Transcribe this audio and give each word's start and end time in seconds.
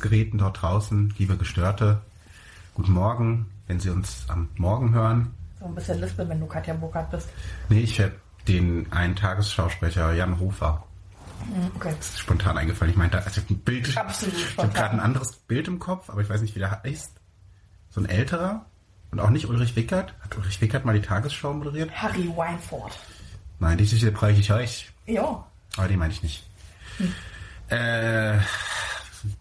Empfangsgeräten 0.00 0.38
dort 0.38 0.62
draußen, 0.62 1.14
liebe 1.18 1.36
Gestörte. 1.36 2.00
Guten 2.74 2.92
Morgen, 2.92 3.46
wenn 3.66 3.80
Sie 3.80 3.90
uns 3.90 4.24
am 4.28 4.48
Morgen 4.56 4.94
hören. 4.94 5.34
So 5.58 5.66
ein 5.66 5.74
bisschen 5.74 6.00
lispeln, 6.00 6.26
wenn 6.30 6.40
du 6.40 6.46
Katja 6.46 6.72
Burkhardt 6.72 7.10
bist. 7.10 7.28
Nee, 7.68 7.80
ich 7.80 7.98
werde 7.98 8.14
den 8.48 8.90
einen 8.92 9.14
Tagesschausprecher 9.14 10.12
Jan 10.14 10.40
Hofer. 10.40 10.82
Mhm, 11.46 11.70
Okay. 11.76 11.94
Das 11.98 12.10
ist 12.10 12.18
spontan 12.20 12.56
eingefallen. 12.56 12.92
Ich 12.92 12.96
meinte, 12.96 13.18
also 13.18 13.28
ich 13.30 13.36
habe 13.44 13.52
ein 13.54 13.58
Bild. 13.58 13.94
Absolut 13.96 14.34
Ich 14.36 14.56
habe 14.56 14.68
gerade 14.72 14.94
ein 14.94 15.00
anderes 15.00 15.32
Bild 15.32 15.68
im 15.68 15.78
Kopf, 15.78 16.08
aber 16.08 16.22
ich 16.22 16.30
weiß 16.30 16.40
nicht, 16.40 16.54
wie 16.54 16.60
der 16.60 16.82
heißt. 16.82 17.12
So 17.90 18.00
ein 18.00 18.06
älterer. 18.08 18.64
Und 19.10 19.20
auch 19.20 19.30
nicht 19.30 19.48
Ulrich 19.48 19.76
Wickert. 19.76 20.14
Hat 20.22 20.34
Ulrich 20.38 20.62
Wickert 20.62 20.86
mal 20.86 20.94
die 20.98 21.06
Tagesschau 21.06 21.52
moderiert? 21.52 21.90
Harry 21.90 22.32
Weinfurt. 22.34 22.98
Nein, 23.58 23.76
die 23.76 23.84
der 23.84 24.12
Bereich 24.12 24.38
ich 24.38 24.50
euch. 24.50 24.90
Ja. 25.04 25.44
Aber 25.76 25.88
den 25.88 25.98
meine 25.98 26.12
ich 26.14 26.22
nicht. 26.22 26.46
Äh, 27.68 28.38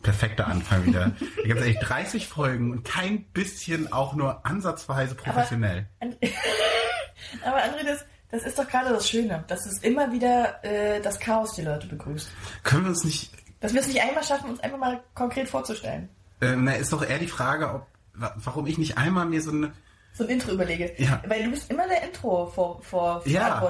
perfekter 0.01 0.47
Anfang 0.47 0.85
wieder. 0.85 1.11
Da 1.37 1.43
gibt 1.43 1.59
es 1.59 1.65
eigentlich 1.65 1.79
30 1.79 2.27
Folgen 2.27 2.71
und 2.71 2.83
kein 2.85 3.23
bisschen 3.25 3.91
auch 3.93 4.13
nur 4.13 4.45
ansatzweise 4.45 5.15
professionell. 5.15 5.87
Aber, 5.99 6.11
aber 7.45 7.57
André, 7.63 7.85
das, 7.85 8.05
das 8.31 8.43
ist 8.43 8.57
doch 8.59 8.67
gerade 8.67 8.89
das 8.89 9.09
Schöne, 9.09 9.43
dass 9.47 9.65
es 9.65 9.79
immer 9.79 10.11
wieder 10.11 10.63
äh, 10.63 11.01
das 11.01 11.19
Chaos 11.19 11.53
die 11.55 11.61
Leute 11.63 11.87
begrüßt. 11.87 12.29
Können 12.63 12.83
wir 12.83 12.89
uns 12.89 13.03
nicht. 13.03 13.31
Dass 13.59 13.73
wir 13.73 13.81
es 13.81 13.87
nicht 13.87 14.01
einmal 14.01 14.23
schaffen, 14.23 14.49
uns 14.49 14.59
einfach 14.61 14.77
mal 14.77 15.01
konkret 15.15 15.49
vorzustellen. 15.49 16.09
Äh, 16.41 16.55
na, 16.55 16.73
ist 16.73 16.93
doch 16.93 17.03
eher 17.07 17.19
die 17.19 17.27
Frage, 17.27 17.73
ob, 17.73 17.87
wa- 18.13 18.33
warum 18.37 18.65
ich 18.67 18.77
nicht 18.77 18.97
einmal 18.97 19.25
mir 19.25 19.41
so 19.41 19.51
eine. 19.51 19.73
So 20.13 20.23
ein 20.23 20.29
Intro 20.29 20.51
überlege. 20.51 20.93
Ja. 20.97 21.21
Weil 21.27 21.43
du 21.43 21.51
bist 21.51 21.69
immer 21.69 21.87
der 21.87 22.03
Intro 22.03 22.47
vor, 22.47 22.81
vor 22.81 23.21
Ja. 23.25 23.61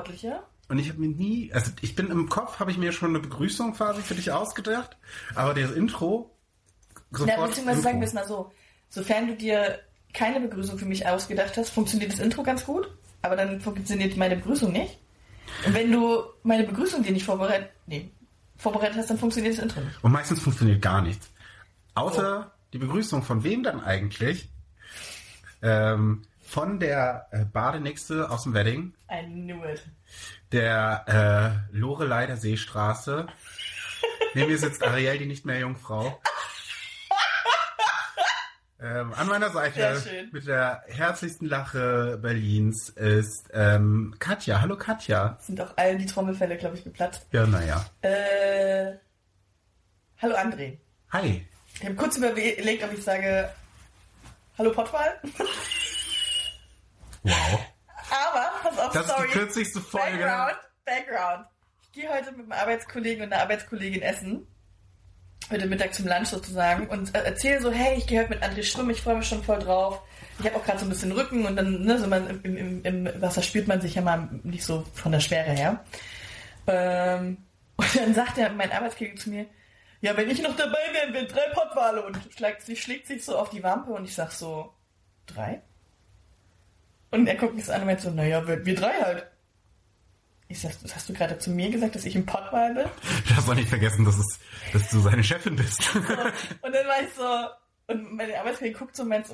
Und 0.70 0.78
ich 0.78 0.90
habe 0.90 1.00
mir 1.00 1.10
nie, 1.10 1.52
also 1.52 1.72
ich 1.82 1.96
bin 1.96 2.12
im 2.12 2.30
Kopf, 2.30 2.60
habe 2.60 2.70
ich 2.72 2.78
mir 2.78 2.92
schon 2.92 3.10
eine 3.10 3.20
Begrüßung 3.20 3.74
quasi 3.74 4.02
für 4.02 4.14
dich 4.14 4.32
ausgedacht, 4.32 4.98
aber 5.34 5.56
das 5.56 5.72
Intro 5.72 6.36
sofort. 7.12 7.38
Ja, 7.38 7.46
beziehungsweise 7.46 7.82
sagen 7.82 8.00
wir 8.00 8.08
es 8.08 8.14
mal 8.14 8.28
so. 8.28 8.52
Sofern 8.90 9.28
du 9.28 9.36
dir 9.36 9.80
keine 10.14 10.40
Begrüßung 10.40 10.78
für 10.78 10.86
mich 10.86 11.08
ausgedacht 11.08 11.58
hast, 11.58 11.72
funktioniert 11.72 12.14
das 12.14 12.20
Intro 12.20 12.44
ganz 12.44 12.66
gut, 12.66 12.90
aber 13.24 13.36
dann 13.36 13.60
funktioniert 13.60 14.16
meine 14.16 14.36
Begrüßung 14.36 14.72
nicht. 14.72 15.00
Und 15.66 15.74
wenn 15.74 15.92
du 15.92 16.24
meine 16.44 16.64
Begrüßung 16.64 17.02
dir 17.02 17.12
nicht 17.12 17.26
vorbereitet, 17.26 17.72
nee, 17.88 18.12
vorbereitet 18.58 18.98
hast, 18.98 19.10
dann 19.10 19.18
funktioniert 19.18 19.58
das 19.58 19.64
Intro 19.64 19.82
nicht. 19.82 20.04
Und 20.04 20.12
meistens 20.12 20.40
funktioniert 20.40 20.82
gar 20.84 21.02
nichts. 21.02 21.32
Außer 21.96 22.52
die 22.74 22.78
Begrüßung 22.78 23.24
von 23.24 23.44
wem 23.44 23.64
dann 23.64 23.82
eigentlich? 23.82 24.50
Ähm, 25.62 26.24
von 26.50 26.80
der 26.80 27.28
äh, 27.32 27.46
Badenixte 27.46 28.30
aus 28.30 28.44
dem 28.44 28.54
Wedding, 28.54 28.94
I 29.12 29.24
knew 29.26 29.64
it. 29.66 29.84
Der 30.52 31.66
äh, 31.72 31.76
Lorelei 31.76 32.26
der 32.26 32.38
Seestraße. 32.38 33.28
Neben 34.34 34.50
mir 34.50 34.58
sitzt 34.58 34.84
Ariel, 34.84 35.18
die 35.18 35.26
nicht 35.26 35.46
mehr 35.46 35.60
Jungfrau. 35.60 36.20
Ähm, 38.82 39.14
an 39.14 39.28
meiner 39.28 39.50
Seite 39.50 40.30
mit 40.32 40.48
der 40.48 40.84
herzlichsten 40.88 41.48
Lache 41.48 42.18
Berlins 42.22 42.88
ist 42.90 43.50
ähm, 43.54 44.16
Katja. 44.20 44.62
Hallo 44.62 44.78
Katja. 44.78 45.38
Sind 45.42 45.60
auch 45.60 45.76
allen 45.76 45.98
die 46.00 46.06
Trommelfälle, 46.06 46.56
glaube 46.58 46.78
ich, 46.78 46.86
geplatzt. 46.86 47.28
Ja, 47.34 47.46
naja. 47.46 47.86
Äh, 48.02 48.94
hallo 50.22 50.36
André. 50.36 50.78
Hi. 51.12 51.46
Ich 51.76 51.84
habe 51.84 51.96
kurz 51.96 52.18
überlegt, 52.18 52.84
ob 52.84 52.94
ich 52.94 53.04
sage 53.04 53.50
Hallo 54.58 54.72
Pottwal. 54.72 55.20
Wow. 57.24 57.60
Aber, 58.90 59.04
pass 59.04 59.10
auf, 59.10 59.18
Das 59.18 59.26
ist 59.26 59.34
die 59.34 59.40
kürzlichste 59.40 59.82
Folge. 59.82 60.18
Background, 60.18 60.58
Background. 60.86 61.46
Ich 61.84 61.92
gehe 61.92 62.10
heute 62.10 62.32
mit 62.32 62.42
einem 62.42 62.52
Arbeitskollegen 62.52 63.24
und 63.24 63.34
einer 63.34 63.42
Arbeitskollegin 63.42 64.02
essen. 64.02 64.48
Heute 65.50 65.66
Mittag 65.66 65.94
zum 65.94 66.08
Lunch 66.08 66.28
sozusagen. 66.28 66.88
Und 66.88 67.16
äh, 67.16 67.24
erzähle 67.24 67.62
so, 67.62 67.72
hey, 67.72 67.98
ich 67.98 68.08
gehe 68.08 68.20
heute 68.20 68.30
mit 68.30 68.44
André 68.44 68.64
schwimmen, 68.64 68.92
ich 68.92 69.02
freue 69.02 69.16
mich 69.16 69.28
schon 69.28 69.44
voll 69.44 69.60
drauf. 69.60 70.02
Ich 70.40 70.46
habe 70.46 70.56
auch 70.56 70.64
gerade 70.64 70.80
so 70.80 70.86
ein 70.86 70.90
bisschen 70.90 71.12
Rücken 71.12 71.46
und 71.46 71.56
dann, 71.56 71.82
ne, 71.82 71.98
so 71.98 72.08
man, 72.08 72.42
im, 72.44 72.56
im, 72.56 72.86
im 72.86 73.22
Wasser 73.22 73.42
spürt 73.42 73.68
man 73.68 73.82
sich 73.82 73.96
ja 73.96 74.02
mal 74.02 74.30
nicht 74.44 74.64
so 74.64 74.86
von 74.94 75.12
der 75.12 75.20
Schwere 75.20 75.52
her. 75.52 75.84
Ähm, 76.68 77.38
und 77.76 77.96
dann 77.96 78.14
sagt 78.14 78.38
er, 78.38 78.52
mein 78.52 78.72
Arbeitskollege 78.72 79.16
zu 79.16 79.30
mir, 79.30 79.48
ja, 80.02 80.16
wenn 80.16 80.30
ich 80.30 80.42
noch 80.42 80.56
dabei 80.56 80.80
wäre, 80.94 81.14
wären 81.14 81.28
drei 81.28 81.50
Pottwale. 81.54 82.06
Und 82.06 82.18
schlägt 82.36 82.62
sich, 82.62 82.82
schlägt 82.82 83.08
sich 83.08 83.26
so 83.26 83.38
auf 83.38 83.50
die 83.50 83.64
Wampe 83.64 83.92
und 83.92 84.06
ich 84.06 84.16
sag 84.16 84.32
so, 84.32 84.74
drei? 85.26 85.62
Und 87.12 87.28
er 87.28 87.36
guckt 87.36 87.56
mich 87.56 87.72
an 87.72 87.82
und 87.82 87.88
meint 87.88 88.02
so, 88.02 88.12
naja, 88.12 88.48
wir, 88.48 88.66
wir 88.66 88.76
drei 88.76 88.94
halt. 88.94 89.28
Ich 90.48 90.62
sag, 90.62 90.72
hast 90.94 91.08
du 91.08 91.14
gerade 91.14 91.38
zu 91.38 91.52
mir 91.52 91.70
gesagt, 91.70 91.96
dass 91.96 92.06
ich 92.06 92.16
ein 92.16 92.26
Pottwal 92.26 92.74
bin? 92.74 92.86
Darfst 93.30 93.48
doch 93.48 93.54
nicht 93.54 93.70
vergessen, 93.70 94.04
dass, 94.04 94.18
es, 94.18 94.40
dass 94.74 94.90
du 94.90 95.00
seine 95.00 95.24
Chefin 95.24 95.56
bist. 95.56 95.82
So, 95.82 96.00
und 96.62 96.74
dann 96.74 96.88
war 96.88 97.02
ich 97.02 97.14
so, 97.16 97.94
und 97.94 98.14
meine 98.16 98.40
Arbeitskollegin 98.40 98.80
guckt 98.80 98.96
so 98.96 99.04
und 99.04 99.10
meint 99.10 99.28
so 99.28 99.34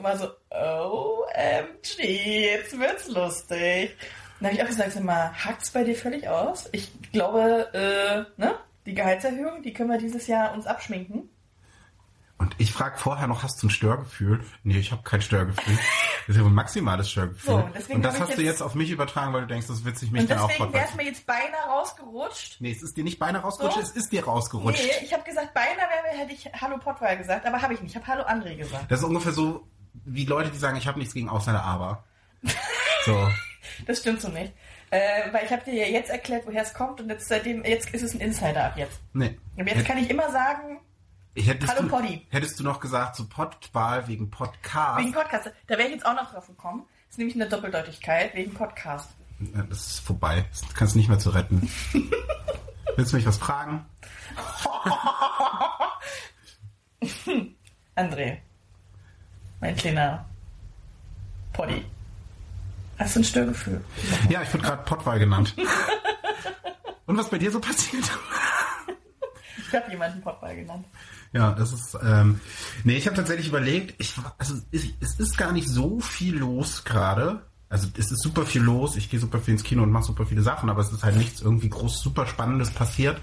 OMG, 0.50 2.00
jetzt 2.00 2.78
wird's 2.78 3.08
lustig. 3.08 3.96
Dann 4.40 4.48
habe 4.48 4.56
ich 4.56 4.64
auch 4.64 4.68
gesagt, 4.68 4.92
sag 4.92 5.04
mal, 5.04 5.32
hackt's 5.34 5.72
bei 5.72 5.84
dir 5.84 5.96
völlig 5.96 6.28
aus? 6.28 6.68
Ich 6.72 6.92
glaube, 7.12 7.70
äh, 7.74 8.42
ne? 8.42 8.56
Die 8.86 8.94
Gehaltserhöhung, 8.94 9.64
die 9.64 9.74
können 9.74 9.90
wir 9.90 9.98
dieses 9.98 10.28
Jahr 10.28 10.54
uns 10.54 10.68
abschminken. 10.68 11.30
Und 12.38 12.54
ich 12.58 12.74
frage 12.74 12.98
vorher 12.98 13.28
noch, 13.28 13.44
hast 13.44 13.64
du 13.64 13.68
ein 13.68 13.70
Störgefühl? 13.70 14.44
Nee, 14.64 14.78
ich 14.78 14.92
habe 14.92 15.04
kein 15.04 15.22
Störgefühl. 15.22 15.78
Das 16.28 16.36
ist 16.36 16.42
ja 16.42 16.46
ein 16.46 16.54
maximales 16.54 17.10
Störgefühl. 17.10 17.70
So, 17.88 17.94
und 17.94 18.04
das 18.04 18.20
hast 18.20 18.32
du 18.38 18.42
jetzt- 18.42 18.60
jetzt 18.60 18.62
auf 18.62 18.76
mich 18.76 18.90
übertragen, 18.92 19.32
weil 19.32 19.42
du 19.42 19.48
denkst, 19.48 19.68
das 19.68 19.86
wird 19.86 19.98
sich 19.98 20.12
mich 20.12 20.24
Und 20.24 20.30
dann 20.30 20.40
auch 20.40 20.48
deswegen 20.50 20.74
wäre 20.74 20.84
es 20.84 20.90
fortsetzen. 20.92 20.98
mir 20.98 21.12
jetzt 21.12 21.26
beinahe 21.26 21.66
rausgerutscht. 21.70 22.58
Nee, 22.60 22.72
es 22.72 22.84
ist 22.84 22.98
dir 22.98 23.06
nicht 23.06 23.20
beinahe 23.20 23.42
rausgerutscht, 23.42 23.76
So? 23.78 23.82
es 23.84 23.92
ist 23.92 24.12
dir 24.12 24.26
rausgerutscht. 24.26 24.84
Nee, 24.84 25.06
ich 25.06 25.14
habe 25.14 25.24
gesagt, 25.24 25.54
beinahe 25.54 25.78
wäre, 25.78 26.18
hätte 26.18 26.34
ich 26.34 26.46
Hallo 26.60 26.78
Pottwal 26.78 27.18
gesagt, 27.18 27.46
aber 27.46 27.62
habe 27.62 27.74
ich 27.74 27.82
nicht. 27.82 27.92
Ich 27.92 27.96
habe 27.96 28.08
Hallo 28.08 28.24
André 28.24 28.58
gesagt. 28.58 28.92
Das 28.92 29.00
ist 29.00 29.06
ungefähr 29.06 29.32
so 29.32 29.66
wie 30.04 30.26
Leute, 30.26 30.50
die 30.52 30.58
sagen, 30.58 30.76
ich 30.78 30.88
habe 30.88 31.00
nichts 31.00 31.14
gegen 31.14 31.30
Ausländer, 31.30 31.64
aber. 31.64 32.04
So. 33.06 33.30
Das 33.88 34.00
stimmt 34.00 34.20
so 34.22 34.30
nicht. 34.30 34.52
Äh, 34.90 35.32
weil 35.32 35.46
ich 35.46 35.52
habe 35.52 35.64
dir 35.64 35.74
ja 35.74 35.86
jetzt 35.86 36.10
erklärt, 36.10 36.46
woher 36.48 36.64
es 36.64 36.74
kommt 36.74 37.00
und 37.02 37.10
jetzt 37.10 37.28
seitdem, 37.28 37.64
jetzt 37.64 37.90
ist 37.92 38.02
es 38.04 38.14
ein 38.14 38.20
Insider 38.20 38.66
ab 38.66 38.78
jetzt. 38.78 39.00
Nee. 39.14 39.38
Und 39.56 39.68
jetzt 39.68 39.86
kann 39.86 39.98
ich 40.00 40.10
immer 40.10 40.32
sagen, 40.32 40.80
hättest 41.44 41.72
Hallo 41.74 41.84
du, 41.84 41.90
Poddy. 41.90 42.26
Hättest 42.30 42.60
du 42.60 42.64
noch 42.64 42.80
gesagt, 42.80 43.16
so 43.16 43.26
Podwahl 43.28 44.08
wegen 44.08 44.30
Podcast. 44.32 45.00
wegen 45.00 45.12
Podcast, 45.14 45.52
da 45.68 45.78
wäre 45.78 45.88
ich 45.88 45.94
jetzt 45.96 46.06
auch 46.06 46.16
noch 46.16 46.32
drauf 46.32 46.48
gekommen. 46.48 46.84
Das 47.08 47.16
ist 47.16 47.18
nämlich 47.20 47.36
eine 47.36 47.48
Doppeldeutigkeit 47.50 48.34
wegen 48.36 48.54
Podcast. 48.54 49.10
Ja, 49.40 49.64
Das 49.64 49.86
ist 49.88 50.00
vorbei. 50.00 50.46
Das 50.52 50.74
kannst 50.74 50.96
du 50.96 51.00
nicht 51.00 51.10
mehr 51.10 51.20
zu 51.20 51.30
retten. 51.32 51.70
Willst 52.96 53.12
du 53.12 53.18
mich 53.18 53.26
was 53.26 53.38
fragen? 53.38 53.86
André, 57.96 58.38
mein 59.60 59.76
kleiner 59.76 60.26
Poddy. 61.54 61.86
Hast 62.98 63.16
du 63.16 63.20
ein 63.20 63.24
Störgefühl? 63.26 63.84
Ja, 64.30 64.42
ich 64.42 64.54
wurde 64.54 64.64
gerade 64.64 64.84
Pottwahl 64.84 65.20
genannt. 65.20 65.54
Und 67.06 67.18
was 67.18 67.30
bei 67.30 67.38
dir 67.38 67.52
so 67.52 67.60
passiert? 67.60 68.10
Ich 69.58 69.76
habe 69.76 69.90
jemanden 69.92 70.22
Pottwal 70.22 70.56
genannt. 70.56 70.86
Ja, 71.34 71.52
das 71.52 71.74
ist. 71.74 71.98
Ähm, 72.04 72.40
nee, 72.84 72.96
ich 72.96 73.08
habe 73.08 73.16
tatsächlich 73.16 73.48
überlegt, 73.48 73.96
ich, 73.98 74.14
also 74.38 74.56
es, 74.72 74.86
es 75.00 75.20
ist 75.20 75.38
gar 75.38 75.52
nicht 75.52 75.68
so 75.68 76.00
viel 76.00 76.38
los 76.38 76.84
gerade. 76.84 77.42
Also 77.68 77.88
es 77.98 78.12
ist 78.12 78.22
super 78.22 78.46
viel 78.46 78.62
los. 78.62 78.96
Ich 78.96 79.10
gehe 79.10 79.20
super 79.20 79.40
viel 79.40 79.54
ins 79.54 79.64
Kino 79.64 79.84
und 79.84 79.92
mache 79.92 80.06
super 80.06 80.26
viele 80.26 80.42
Sachen, 80.42 80.70
aber 80.70 80.82
es 80.82 80.92
ist 80.92 81.04
halt 81.04 81.18
nichts 81.18 81.42
irgendwie 81.42 81.70
groß, 81.70 82.00
super 82.02 82.28
Spannendes 82.28 82.72
passiert. 82.72 83.20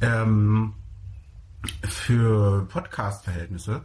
Ähm, 0.00 0.74
für 1.82 2.66
Podcast-Verhältnisse. 2.68 3.82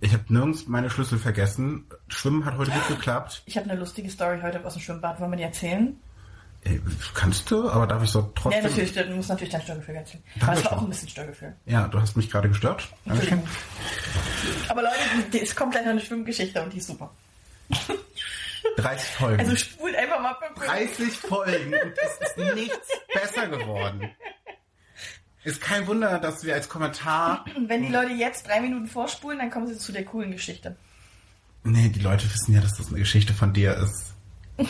Ich 0.00 0.12
habe 0.12 0.24
nirgends 0.28 0.66
meine 0.66 0.90
Schlüssel 0.90 1.18
vergessen. 1.18 1.86
Schwimmen 2.08 2.44
hat 2.44 2.58
heute 2.58 2.70
gut 2.70 2.88
geklappt. 2.88 3.42
Ich 3.46 3.56
habe 3.56 3.68
eine 3.70 3.78
lustige 3.78 4.10
Story 4.10 4.40
heute 4.42 4.64
aus 4.64 4.74
dem 4.74 4.82
Schwimmbad. 4.82 5.20
Wollen 5.20 5.32
wir 5.32 5.36
die 5.36 5.42
erzählen? 5.44 5.96
Ey, 6.64 6.80
kannst 7.14 7.50
du, 7.50 7.68
aber 7.68 7.86
darf 7.86 8.02
ich 8.02 8.10
so 8.10 8.32
trotzdem. 8.34 8.62
Ja, 8.62 8.68
natürlich, 8.68 8.92
du 8.94 9.04
musst 9.14 9.28
natürlich 9.28 9.52
dein 9.52 9.62
Störgefühl 9.62 9.96
erzählen. 9.96 10.22
Aber 10.36 10.46
war 10.46 10.54
Dankeschön. 10.54 10.78
auch 10.78 10.82
ein 10.82 10.88
bisschen 10.88 11.08
Störgefühl. 11.10 11.56
Ja, 11.66 11.88
du 11.88 12.00
hast 12.00 12.16
mich 12.16 12.30
gerade 12.30 12.48
gestört. 12.48 12.88
Dankeschön. 13.04 13.42
Aber 14.68 14.82
Leute, 14.82 15.42
es 15.42 15.54
kommt 15.54 15.72
gleich 15.72 15.84
noch 15.84 15.90
eine 15.92 16.00
Schwimmgeschichte 16.00 16.62
und 16.62 16.72
die 16.72 16.78
ist 16.78 16.86
super. 16.86 17.10
30 18.76 19.08
Folgen. 19.10 19.40
Also 19.40 19.56
spult 19.56 19.94
einfach 19.94 20.20
mal 20.20 20.34
fünf 20.34 20.58
Minuten. 20.60 20.86
30 20.96 21.18
Folgen 21.18 21.74
und 21.74 21.92
es 21.98 22.28
ist 22.28 22.54
nichts 22.54 22.88
besser 23.12 23.48
geworden. 23.48 24.10
Ist 25.44 25.60
kein 25.60 25.86
Wunder, 25.86 26.18
dass 26.18 26.44
wir 26.44 26.54
als 26.54 26.68
Kommentar. 26.68 27.44
Wenn 27.66 27.82
die 27.82 27.92
Leute 27.92 28.12
jetzt 28.12 28.48
drei 28.48 28.60
Minuten 28.60 28.86
vorspulen, 28.86 29.38
dann 29.38 29.50
kommen 29.50 29.66
sie 29.66 29.76
zu 29.76 29.92
der 29.92 30.04
coolen 30.04 30.30
Geschichte. 30.32 30.76
Nee, 31.62 31.88
die 31.88 32.00
Leute 32.00 32.24
wissen 32.24 32.54
ja, 32.54 32.60
dass 32.60 32.76
das 32.78 32.88
eine 32.88 32.98
Geschichte 32.98 33.34
von 33.34 33.52
dir 33.52 33.74
ist. 33.76 34.14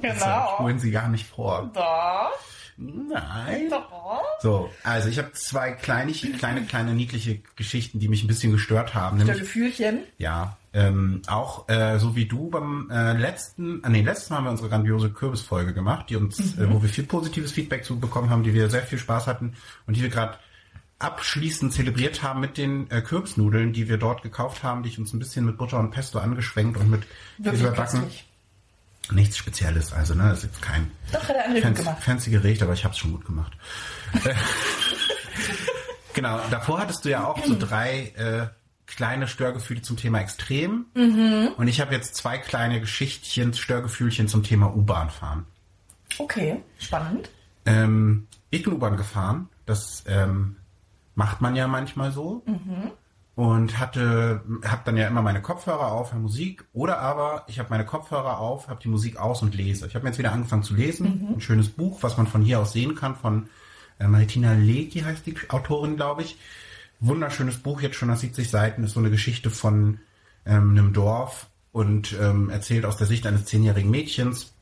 Genau. 0.00 0.54
spulen 0.54 0.78
sie 0.78 0.90
gar 0.90 1.08
nicht 1.08 1.26
vor. 1.26 1.70
Da. 1.74 2.30
Nein. 2.76 3.70
Da. 3.70 4.20
So, 4.40 4.70
also 4.82 5.08
ich 5.08 5.18
habe 5.18 5.32
zwei 5.32 5.72
kleine, 5.72 6.12
kleine, 6.12 6.62
kleine, 6.62 6.92
niedliche 6.92 7.40
Geschichten, 7.56 8.00
die 8.00 8.08
mich 8.08 8.24
ein 8.24 8.26
bisschen 8.26 8.52
gestört 8.52 8.94
haben. 8.94 9.18
Nämlich, 9.18 9.36
Störgefühlchen. 9.36 10.00
ja, 10.18 10.56
ähm, 10.72 11.22
auch 11.28 11.68
äh, 11.68 11.98
so 11.98 12.16
wie 12.16 12.26
du 12.26 12.50
beim 12.50 12.90
äh, 12.90 13.12
letzten, 13.12 13.82
äh, 13.84 13.88
nee, 13.88 14.02
letztes 14.02 14.30
Mal 14.30 14.38
haben 14.38 14.44
wir 14.44 14.50
unsere 14.50 14.68
grandiose 14.68 15.10
Kürbisfolge 15.10 15.72
gemacht, 15.72 16.10
die 16.10 16.16
uns, 16.16 16.58
äh, 16.58 16.68
wo 16.68 16.82
wir 16.82 16.88
viel 16.88 17.04
positives 17.04 17.52
Feedback 17.52 17.84
zu 17.84 18.00
bekommen 18.00 18.28
haben, 18.28 18.42
die 18.42 18.54
wir 18.54 18.68
sehr 18.68 18.82
viel 18.82 18.98
Spaß 18.98 19.28
hatten 19.28 19.54
und 19.86 19.96
die 19.96 20.02
wir 20.02 20.08
gerade 20.08 20.36
abschließend 20.98 21.72
zelebriert 21.72 22.22
haben 22.22 22.40
mit 22.40 22.58
den 22.58 22.90
äh, 22.90 23.02
Kürbisnudeln, 23.02 23.72
die 23.72 23.88
wir 23.88 23.98
dort 23.98 24.22
gekauft 24.22 24.62
haben, 24.64 24.82
die 24.82 24.88
ich 24.88 24.98
uns 24.98 25.12
ein 25.12 25.18
bisschen 25.20 25.44
mit 25.44 25.58
Butter 25.58 25.78
und 25.78 25.90
Pesto 25.90 26.18
angeschwenkt 26.18 26.76
und 26.76 26.90
mit 26.90 27.02
Käse 27.42 27.68
überbacken. 27.68 28.00
köstlich. 28.00 28.26
Nichts 29.12 29.36
Spezielles, 29.36 29.92
also 29.92 30.14
ne, 30.14 30.28
das 30.30 30.38
ist 30.38 30.44
jetzt 30.44 30.62
kein 30.62 30.90
Doch, 31.12 31.22
hat 31.28 31.36
er 31.36 31.44
andere 31.46 31.62
fancy, 31.62 31.82
gemacht. 31.82 32.02
fancy 32.02 32.30
Gericht, 32.30 32.62
aber 32.62 32.72
ich 32.72 32.84
habe 32.84 32.92
es 32.92 32.98
schon 32.98 33.12
gut 33.12 33.24
gemacht. 33.24 33.52
Genau, 36.14 36.38
davor 36.50 36.78
hattest 36.78 37.04
du 37.04 37.10
ja 37.10 37.26
auch 37.26 37.44
so 37.44 37.56
drei 37.58 38.12
äh, 38.16 38.46
kleine 38.86 39.26
Störgefühle 39.26 39.82
zum 39.82 39.96
Thema 39.96 40.20
Extrem. 40.20 40.86
Mhm. 40.94 41.48
Und 41.56 41.66
ich 41.66 41.80
habe 41.80 41.92
jetzt 41.92 42.14
zwei 42.14 42.38
kleine 42.38 42.80
Geschichtchen, 42.80 43.52
Störgefühlchen 43.52 44.28
zum 44.28 44.44
Thema 44.44 44.74
U-Bahn 44.74 45.10
fahren. 45.10 45.44
Okay, 46.18 46.62
spannend. 46.78 47.30
Ähm, 47.66 48.28
ich 48.50 48.62
bin 48.62 48.74
U-Bahn 48.74 48.96
gefahren. 48.96 49.48
Das 49.66 50.04
ähm, 50.06 50.56
macht 51.16 51.40
man 51.40 51.56
ja 51.56 51.66
manchmal 51.66 52.12
so. 52.12 52.44
Und 53.36 53.80
hatte, 53.80 54.42
habe 54.64 54.82
dann 54.84 54.96
ja 54.96 55.08
immer 55.08 55.20
meine 55.20 55.42
Kopfhörer 55.42 55.90
auf, 55.90 56.12
höre 56.12 56.20
Musik. 56.20 56.64
Oder 56.72 57.00
aber 57.00 57.44
ich 57.48 57.58
habe 57.58 57.70
meine 57.70 57.84
Kopfhörer 57.84 58.38
auf, 58.38 58.68
habe 58.68 58.80
die 58.80 58.88
Musik 58.88 59.16
aus 59.16 59.42
und 59.42 59.56
lese. 59.56 59.86
Ich 59.88 59.96
habe 59.96 60.06
jetzt 60.06 60.18
wieder 60.18 60.32
angefangen 60.32 60.62
zu 60.62 60.74
lesen. 60.74 61.34
Ein 61.34 61.40
schönes 61.40 61.68
Buch, 61.68 62.02
was 62.02 62.16
man 62.16 62.28
von 62.28 62.42
hier 62.42 62.60
aus 62.60 62.72
sehen 62.72 62.94
kann, 62.94 63.16
von 63.16 63.48
äh, 63.98 64.06
Maritina 64.06 64.52
Leki 64.52 65.00
heißt 65.00 65.26
die 65.26 65.36
Autorin, 65.48 65.96
glaube 65.96 66.22
ich. 66.22 66.38
Wunderschönes 67.00 67.56
Buch, 67.56 67.80
jetzt 67.80 67.96
schon 67.96 68.08
nach 68.08 68.16
70 68.16 68.48
Seiten, 68.48 68.84
ist 68.84 68.92
so 68.92 69.00
eine 69.00 69.10
Geschichte 69.10 69.50
von 69.50 69.98
ähm, 70.46 70.70
einem 70.70 70.92
Dorf 70.92 71.48
und 71.72 72.16
ähm, 72.20 72.50
erzählt 72.50 72.84
aus 72.84 72.96
der 72.96 73.08
Sicht 73.08 73.26
eines 73.26 73.46
zehnjährigen 73.46 73.90
Mädchens. 73.90 74.52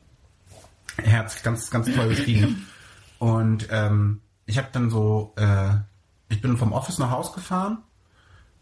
Herz, 0.97 1.43
ganz, 1.43 1.69
ganz 1.69 1.93
toll 1.93 2.09
geschrieben. 2.09 2.67
Und 3.19 3.69
ähm, 3.71 4.19
ich 4.45 4.57
habe 4.57 4.67
dann 4.73 4.89
so, 4.89 5.33
äh, 5.37 5.75
ich 6.27 6.41
bin 6.41 6.57
vom 6.57 6.73
Office 6.73 6.97
nach 6.97 7.09
Haus 7.09 7.31
gefahren, 7.31 7.77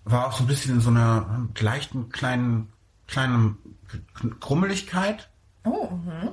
war 0.04 0.28
auch 0.28 0.38
so 0.38 0.44
ein 0.44 0.48
bisschen 0.48 0.76
in 0.76 0.82
so 0.82 0.90
einer 0.90 1.48
leichten 1.60 2.10
kleinen, 2.10 2.72
kleinen 3.08 3.58
Krummeligkeit. 4.40 5.30
Oh, 5.64 5.90
mhm. 5.92 6.30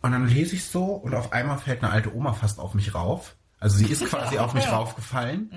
Und 0.00 0.12
dann 0.12 0.28
lese 0.28 0.54
ich 0.54 0.64
so 0.64 0.84
und 0.84 1.14
auf 1.14 1.32
einmal 1.32 1.58
fällt 1.58 1.82
eine 1.82 1.92
alte 1.92 2.14
Oma 2.14 2.32
fast 2.32 2.58
auf 2.60 2.74
mich 2.74 2.94
rauf. 2.94 3.34
Also 3.60 3.78
sie 3.78 3.86
ist 3.86 4.04
quasi 4.06 4.38
auf 4.38 4.54
mich 4.54 4.70
raufgefallen. 4.70 5.50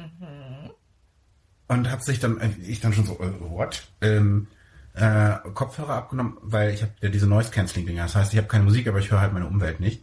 Und 1.67 1.89
hat 1.89 2.03
sich 2.03 2.19
dann, 2.19 2.39
äh, 2.39 2.49
ich 2.61 2.81
dann 2.81 2.91
schon 2.91 3.05
so, 3.05 3.19
äh, 3.19 3.39
what? 3.39 3.87
Ähm, 4.01 4.47
äh, 4.93 5.35
Kopfhörer 5.53 5.93
abgenommen, 5.93 6.37
weil 6.41 6.73
ich 6.73 6.81
habe 6.81 6.91
ja 6.99 7.09
diese 7.09 7.27
Noise 7.27 7.51
Cancelling 7.51 7.85
Dinger. 7.85 8.03
Das 8.03 8.15
heißt, 8.15 8.33
ich 8.33 8.37
habe 8.37 8.47
keine 8.47 8.65
Musik, 8.65 8.87
aber 8.87 8.99
ich 8.99 9.09
höre 9.09 9.21
halt 9.21 9.31
meine 9.31 9.47
Umwelt 9.47 9.79
nicht. 9.79 10.01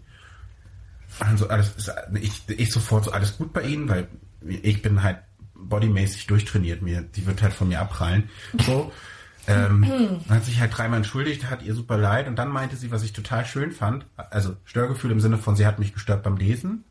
Und 1.20 1.28
dann 1.28 1.36
so 1.36 1.48
alles 1.48 1.74
ist, 1.76 1.92
ich, 2.14 2.48
ich 2.48 2.72
sofort 2.72 3.04
so 3.04 3.10
alles 3.10 3.36
gut 3.36 3.52
bei 3.52 3.62
Ihnen, 3.62 3.88
weil 3.88 4.08
ich 4.40 4.80
bin 4.80 5.02
halt 5.02 5.18
bodymäßig 5.58 6.26
durchtrainiert. 6.26 6.82
Mir, 6.82 7.02
die 7.02 7.26
wird 7.26 7.42
halt 7.42 7.52
von 7.52 7.68
mir 7.68 7.80
abprallen. 7.80 8.30
So. 8.64 8.92
Ähm, 9.46 10.20
hat 10.28 10.44
sich 10.44 10.60
halt 10.60 10.76
dreimal 10.76 10.98
entschuldigt, 10.98 11.48
hat 11.50 11.62
ihr 11.62 11.74
super 11.74 11.96
leid 11.96 12.28
und 12.28 12.36
dann 12.36 12.48
meinte 12.50 12.76
sie, 12.76 12.90
was 12.90 13.02
ich 13.02 13.14
total 13.14 13.46
schön 13.46 13.72
fand, 13.72 14.04
also 14.16 14.56
Störgefühl 14.64 15.10
im 15.10 15.20
Sinne 15.20 15.38
von, 15.38 15.56
sie 15.56 15.66
hat 15.66 15.78
mich 15.78 15.94
gestört 15.94 16.22
beim 16.22 16.36
Lesen, 16.36 16.84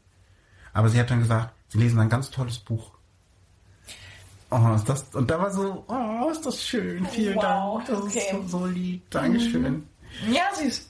aber 0.73 0.89
sie 0.89 0.99
hat 0.99 1.11
dann 1.11 1.19
gesagt, 1.19 1.53
sie 1.67 1.77
lesen 1.77 1.99
ein 1.99 2.09
ganz 2.09 2.31
tolles 2.31 2.57
Buch. 2.57 2.93
Oh, 4.49 4.73
ist 4.75 4.89
das, 4.89 5.03
und 5.13 5.29
da 5.29 5.39
war 5.39 5.51
so, 5.51 5.85
oh, 5.87 6.31
ist 6.31 6.45
das 6.47 6.65
schön, 6.65 7.05
vielen 7.05 7.35
Wow, 7.35 7.83
Dank, 7.85 7.87
das 7.87 8.01
okay. 8.01 8.19
ist 8.19 8.31
so, 8.49 8.59
so 8.59 8.65
lieb, 8.65 9.07
Dankeschön. 9.11 9.83
Ja, 10.31 10.41
süß. 10.55 10.89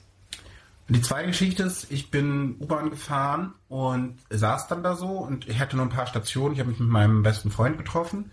Und 0.87 0.95
die 0.95 1.01
zweite 1.01 1.27
Geschichte 1.27 1.63
ist, 1.63 1.91
ich 1.91 2.11
bin 2.11 2.55
U-Bahn 2.61 2.89
gefahren 2.89 3.53
und 3.67 4.17
saß 4.29 4.67
dann 4.67 4.83
da 4.83 4.95
so 4.95 5.09
und 5.09 5.47
ich 5.47 5.59
hatte 5.59 5.75
nur 5.75 5.85
ein 5.85 5.91
paar 5.91 6.07
Stationen. 6.07 6.53
Ich 6.53 6.59
habe 6.59 6.69
mich 6.69 6.79
mit 6.79 6.89
meinem 6.89 7.23
besten 7.23 7.51
Freund 7.51 7.77
getroffen 7.77 8.31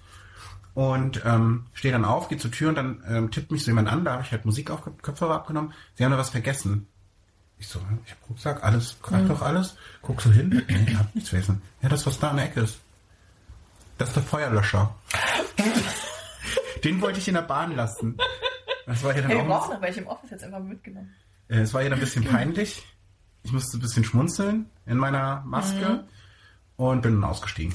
und 0.75 1.23
ähm, 1.25 1.67
stehe 1.73 1.91
dann 1.91 2.05
auf, 2.05 2.29
gehe 2.29 2.39
zur 2.39 2.53
Tür 2.53 2.69
und 2.69 2.77
dann 2.77 3.03
ähm, 3.09 3.31
tippt 3.33 3.51
mich 3.51 3.65
so 3.65 3.71
jemand 3.71 3.89
an. 3.89 4.05
Da 4.05 4.13
habe 4.13 4.23
ich 4.23 4.31
halt 4.31 4.45
Musik 4.45 4.71
auf 4.71 4.83
Kopfhörer 5.03 5.35
abgenommen. 5.35 5.73
Sie 5.95 6.05
haben 6.05 6.13
da 6.13 6.19
was 6.19 6.31
vergessen. 6.31 6.87
Ich 7.59 7.67
so, 7.67 7.81
ich 8.05 8.13
habe 8.13 8.21
Rucksack, 8.29 8.63
alles, 8.63 8.97
klappt 9.03 9.31
doch 9.31 9.43
alles. 9.43 9.77
Guck 10.03 10.21
so 10.21 10.31
hin. 10.31 10.65
Nee, 10.69 10.95
hab 10.95 11.13
nichts 11.15 11.31
vergessen. 11.31 11.63
Ja, 11.83 11.89
das, 11.89 12.07
was 12.07 12.21
da 12.21 12.31
in 12.31 12.37
der 12.37 12.47
Ecke 12.47 12.61
ist. 12.61 12.79
Das 13.99 14.09
ist 14.09 14.17
der 14.17 14.23
Feuerlöscher. 14.23 14.95
Den 16.85 17.01
wollte 17.01 17.19
ich 17.19 17.29
in 17.29 17.35
der 17.35 17.43
Bahn 17.43 17.75
lassen. 17.75 18.19
Das 18.87 19.03
war 19.03 19.15
ja 19.15 19.23
dann 19.23 19.31
Hey, 19.31 19.39
wir 19.39 19.45
auch 19.45 19.61
brauchen 19.61 19.75
noch 19.75 19.83
welche 19.83 20.01
im 20.01 20.07
Office 20.07 20.31
jetzt 20.31 20.45
einfach 20.45 20.61
mitgenommen. 20.61 21.15
Äh, 21.49 21.61
Es 21.61 21.75
war 21.75 21.83
ihr 21.83 21.93
ein 21.93 22.01
bisschen 22.01 22.25
peinlich. 22.25 22.83
Ich 23.43 23.53
musste 23.53 23.77
ein 23.77 23.81
bisschen 23.81 24.05
schmunzeln 24.05 24.71
in 24.87 24.97
meiner 24.97 25.43
Maske 25.47 26.05
und 26.77 27.03
bin 27.03 27.21
dann 27.21 27.31
ausgestiegen. 27.31 27.75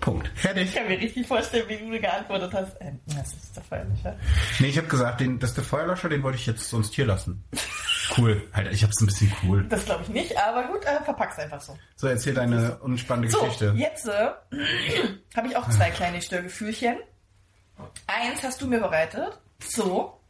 Punkt. 0.00 0.30
Ich 0.34 0.42
Fertig. 0.42 0.74
kann 0.74 0.86
mir 0.88 0.98
richtig 0.98 1.26
vorstellen, 1.26 1.64
wie 1.68 1.78
du 1.78 2.00
geantwortet 2.00 2.52
hast. 2.52 2.76
Ähm, 2.80 3.00
das 3.06 3.32
ist 3.32 3.56
der 3.56 3.62
Feuerlöscher. 3.64 4.16
Nee, 4.60 4.66
ich 4.68 4.76
habe 4.78 4.86
gesagt, 4.88 5.20
den, 5.20 5.38
das 5.38 5.50
ist 5.50 5.56
der 5.56 5.64
Feuerlöscher, 5.64 6.08
den 6.08 6.22
wollte 6.22 6.38
ich 6.38 6.46
jetzt 6.46 6.68
sonst 6.68 6.94
hier 6.94 7.06
lassen. 7.06 7.42
Cool. 8.16 8.46
Alter, 8.52 8.70
ich 8.70 8.84
hab's 8.84 9.00
ein 9.00 9.06
bisschen 9.06 9.32
cool. 9.42 9.64
Das 9.68 9.84
glaube 9.84 10.02
ich 10.02 10.08
nicht, 10.10 10.36
aber 10.38 10.64
gut, 10.68 10.84
äh, 10.84 11.02
verpack's 11.02 11.38
einfach 11.38 11.60
so. 11.60 11.76
So, 11.96 12.06
erzähl 12.08 12.34
deine 12.34 12.78
unspannende 12.78 13.30
So, 13.30 13.40
Geschichte. 13.40 13.74
jetzt 13.76 14.06
äh, 14.06 14.30
habe 15.36 15.48
ich 15.48 15.56
auch 15.56 15.68
zwei 15.70 15.90
kleine 15.90 16.20
Störgefühlchen. 16.22 16.96
Eins 18.06 18.42
hast 18.42 18.60
du 18.60 18.66
mir 18.68 18.80
bereitet. 18.80 19.40
So. 19.66 20.20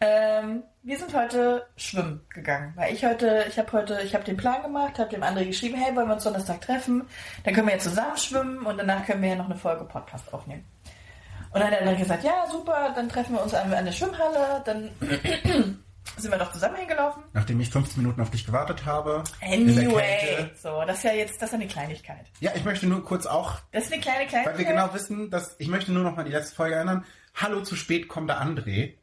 Ähm, 0.00 0.62
wir 0.82 0.98
sind 0.98 1.14
heute 1.14 1.66
schwimmen 1.76 2.20
gegangen, 2.28 2.72
weil 2.76 2.92
ich 2.92 3.04
heute, 3.04 3.46
ich 3.48 3.58
habe 3.58 3.72
heute, 3.72 3.98
ich 4.04 4.14
habe 4.14 4.24
den 4.24 4.36
Plan 4.36 4.62
gemacht, 4.62 4.98
habe 4.98 5.10
dem 5.10 5.22
anderen 5.22 5.48
geschrieben, 5.48 5.76
hey, 5.76 5.94
wollen 5.96 6.08
wir 6.08 6.14
uns 6.14 6.24
Donnerstag 6.24 6.60
treffen? 6.60 7.04
Dann 7.44 7.54
können 7.54 7.66
wir 7.66 7.74
jetzt 7.74 7.84
zusammen 7.84 8.16
schwimmen 8.16 8.66
und 8.66 8.76
danach 8.76 9.06
können 9.06 9.22
wir 9.22 9.30
ja 9.30 9.36
noch 9.36 9.46
eine 9.46 9.56
Folge 9.56 9.84
Podcast 9.84 10.32
aufnehmen. 10.34 10.64
Und 11.50 11.60
dann 11.60 11.70
hat 11.70 11.80
er 11.80 11.86
dann 11.86 11.96
gesagt, 11.96 12.24
ja, 12.24 12.46
super, 12.50 12.92
dann 12.94 13.08
treffen 13.08 13.34
wir 13.34 13.42
uns 13.42 13.54
an, 13.54 13.72
an 13.72 13.86
der 13.86 13.92
Schwimmhalle, 13.92 14.62
dann 14.66 14.90
sind 16.18 16.30
wir 16.30 16.38
doch 16.38 16.52
zusammen 16.52 16.76
hingelaufen. 16.76 17.22
Nachdem 17.32 17.58
ich 17.60 17.70
15 17.70 18.02
Minuten 18.02 18.20
auf 18.20 18.30
dich 18.30 18.44
gewartet 18.44 18.84
habe. 18.84 19.24
der 19.40 19.52
Anyway, 19.52 20.50
so, 20.62 20.82
das 20.86 20.98
ist 20.98 21.04
ja 21.04 21.12
jetzt, 21.12 21.40
das 21.40 21.48
ist 21.48 21.54
eine 21.54 21.66
Kleinigkeit. 21.66 22.26
Ja, 22.40 22.52
ich 22.54 22.64
möchte 22.64 22.86
nur 22.86 23.02
kurz 23.02 23.24
auch, 23.24 23.54
Das 23.72 23.84
ist 23.86 23.92
eine 23.94 24.02
kleine 24.02 24.26
Kleinigkeit. 24.26 24.46
weil 24.46 24.58
wir 24.58 24.64
genau 24.66 24.92
wissen, 24.92 25.30
dass 25.30 25.56
ich 25.58 25.68
möchte 25.68 25.92
nur 25.92 26.02
noch 26.02 26.14
mal 26.14 26.24
die 26.24 26.32
letzte 26.32 26.54
Folge 26.54 26.74
erinnern. 26.74 27.06
Hallo, 27.34 27.62
zu 27.62 27.76
spät 27.76 28.08
kommt 28.08 28.28
der 28.28 28.42
André. 28.42 28.94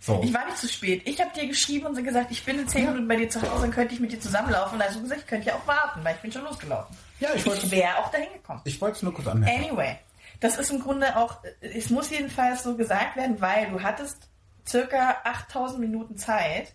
So. 0.00 0.20
Ich 0.22 0.32
war 0.32 0.44
nicht 0.46 0.58
zu 0.58 0.68
spät. 0.68 1.02
Ich 1.06 1.20
habe 1.20 1.30
dir 1.38 1.46
geschrieben 1.46 1.86
und 1.86 2.02
gesagt, 2.04 2.30
ich 2.30 2.44
bin 2.44 2.58
in 2.58 2.68
10 2.68 2.86
Minuten 2.86 3.08
bei 3.08 3.16
dir 3.16 3.28
zu 3.28 3.40
Hause, 3.42 3.62
dann 3.62 3.70
könnte 3.70 3.94
ich 3.94 4.00
mit 4.00 4.12
dir 4.12 4.20
zusammenlaufen. 4.20 4.74
Und 4.74 4.78
da 4.80 4.86
hast 4.86 4.96
du 4.96 5.02
gesagt, 5.02 5.20
ich 5.22 5.26
könnte 5.26 5.48
ja 5.48 5.54
auch 5.56 5.66
warten, 5.66 6.00
weil 6.04 6.14
ich 6.14 6.20
bin 6.22 6.32
schon 6.32 6.44
losgelaufen. 6.44 6.96
Ja, 7.20 7.30
ich 7.34 7.44
wollte- 7.46 7.66
Ich 7.66 7.70
wäre 7.72 7.98
auch 7.98 8.10
dahin 8.10 8.32
gekommen. 8.32 8.60
Ich 8.64 8.80
wollte 8.80 8.96
es 8.96 9.02
nur 9.02 9.12
kurz 9.14 9.26
anmerken. 9.28 9.64
Anyway, 9.64 9.96
das 10.40 10.56
ist 10.58 10.70
im 10.70 10.80
Grunde 10.80 11.16
auch, 11.16 11.38
es 11.60 11.90
muss 11.90 12.10
jedenfalls 12.10 12.62
so 12.62 12.76
gesagt 12.76 13.16
werden, 13.16 13.40
weil 13.40 13.70
du 13.70 13.82
hattest 13.82 14.28
circa 14.66 15.16
8000 15.24 15.80
Minuten 15.80 16.16
Zeit, 16.16 16.74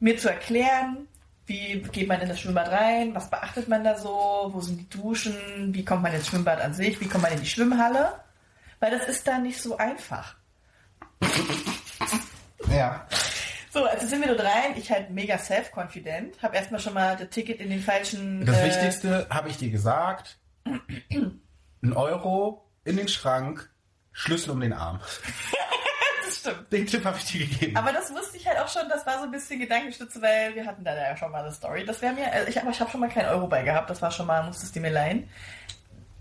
mir 0.00 0.16
zu 0.18 0.28
erklären, 0.28 1.08
wie 1.46 1.80
geht 1.92 2.08
man 2.08 2.20
in 2.20 2.28
das 2.28 2.40
Schwimmbad 2.40 2.68
rein, 2.70 3.14
was 3.14 3.28
beachtet 3.28 3.68
man 3.68 3.82
da 3.84 3.98
so, 3.98 4.50
wo 4.52 4.60
sind 4.60 4.78
die 4.80 4.88
Duschen, 4.98 5.74
wie 5.74 5.84
kommt 5.84 6.02
man 6.02 6.14
ins 6.14 6.26
Schwimmbad 6.28 6.60
an 6.60 6.72
sich, 6.72 7.00
wie 7.00 7.06
kommt 7.08 7.22
man 7.22 7.32
in 7.32 7.40
die 7.40 7.46
Schwimmhalle, 7.46 8.12
weil 8.80 8.90
das 8.90 9.06
ist 9.08 9.26
da 9.26 9.38
nicht 9.38 9.60
so 9.60 9.76
einfach. 9.76 10.36
Ja. 12.70 13.06
So, 13.70 13.84
also 13.84 14.06
sind 14.06 14.20
wir 14.20 14.28
dort 14.28 14.40
rein. 14.40 14.76
Ich 14.76 14.90
halt 14.90 15.10
mega 15.10 15.38
self-confident. 15.38 16.42
Hab 16.42 16.54
erstmal 16.54 16.80
schon 16.80 16.94
mal 16.94 17.16
das 17.16 17.30
Ticket 17.30 17.60
in 17.60 17.70
den 17.70 17.80
falschen. 17.80 18.46
Das 18.46 18.58
äh, 18.58 18.66
Wichtigste 18.66 19.26
habe 19.30 19.48
ich 19.48 19.56
dir 19.56 19.70
gesagt. 19.70 20.38
Ein 20.64 21.92
Euro 21.92 22.70
in 22.84 22.96
den 22.96 23.08
Schrank, 23.08 23.70
Schlüssel 24.12 24.50
um 24.50 24.60
den 24.60 24.72
Arm. 24.72 25.00
Das 26.26 26.38
stimmt. 26.38 26.72
Den 26.72 26.86
Tipp 26.86 27.04
habe 27.04 27.18
ich 27.18 27.24
dir 27.26 27.46
gegeben. 27.46 27.76
Aber 27.76 27.92
das 27.92 28.10
wusste 28.10 28.38
ich 28.38 28.46
halt 28.46 28.58
auch 28.58 28.68
schon. 28.68 28.88
Das 28.88 29.04
war 29.04 29.18
so 29.18 29.24
ein 29.24 29.30
bisschen 29.30 29.60
Gedankenstütze, 29.60 30.22
weil 30.22 30.54
wir 30.54 30.64
hatten 30.64 30.82
da 30.82 30.94
ja 30.96 31.14
schon 31.16 31.30
mal 31.30 31.42
eine 31.44 31.52
Story. 31.52 31.84
Das 31.84 32.00
wäre 32.00 32.14
mir. 32.14 32.32
Also 32.32 32.48
ich, 32.48 32.58
aber 32.58 32.70
ich 32.70 32.80
habe 32.80 32.90
schon 32.90 33.00
mal 33.00 33.10
keinen 33.10 33.28
Euro 33.28 33.46
bei 33.46 33.62
gehabt. 33.62 33.90
Das 33.90 34.00
war 34.00 34.10
schon 34.10 34.26
mal, 34.26 34.42
musstest 34.42 34.74
du 34.74 34.80
mir 34.80 34.90
leihen. 34.90 35.28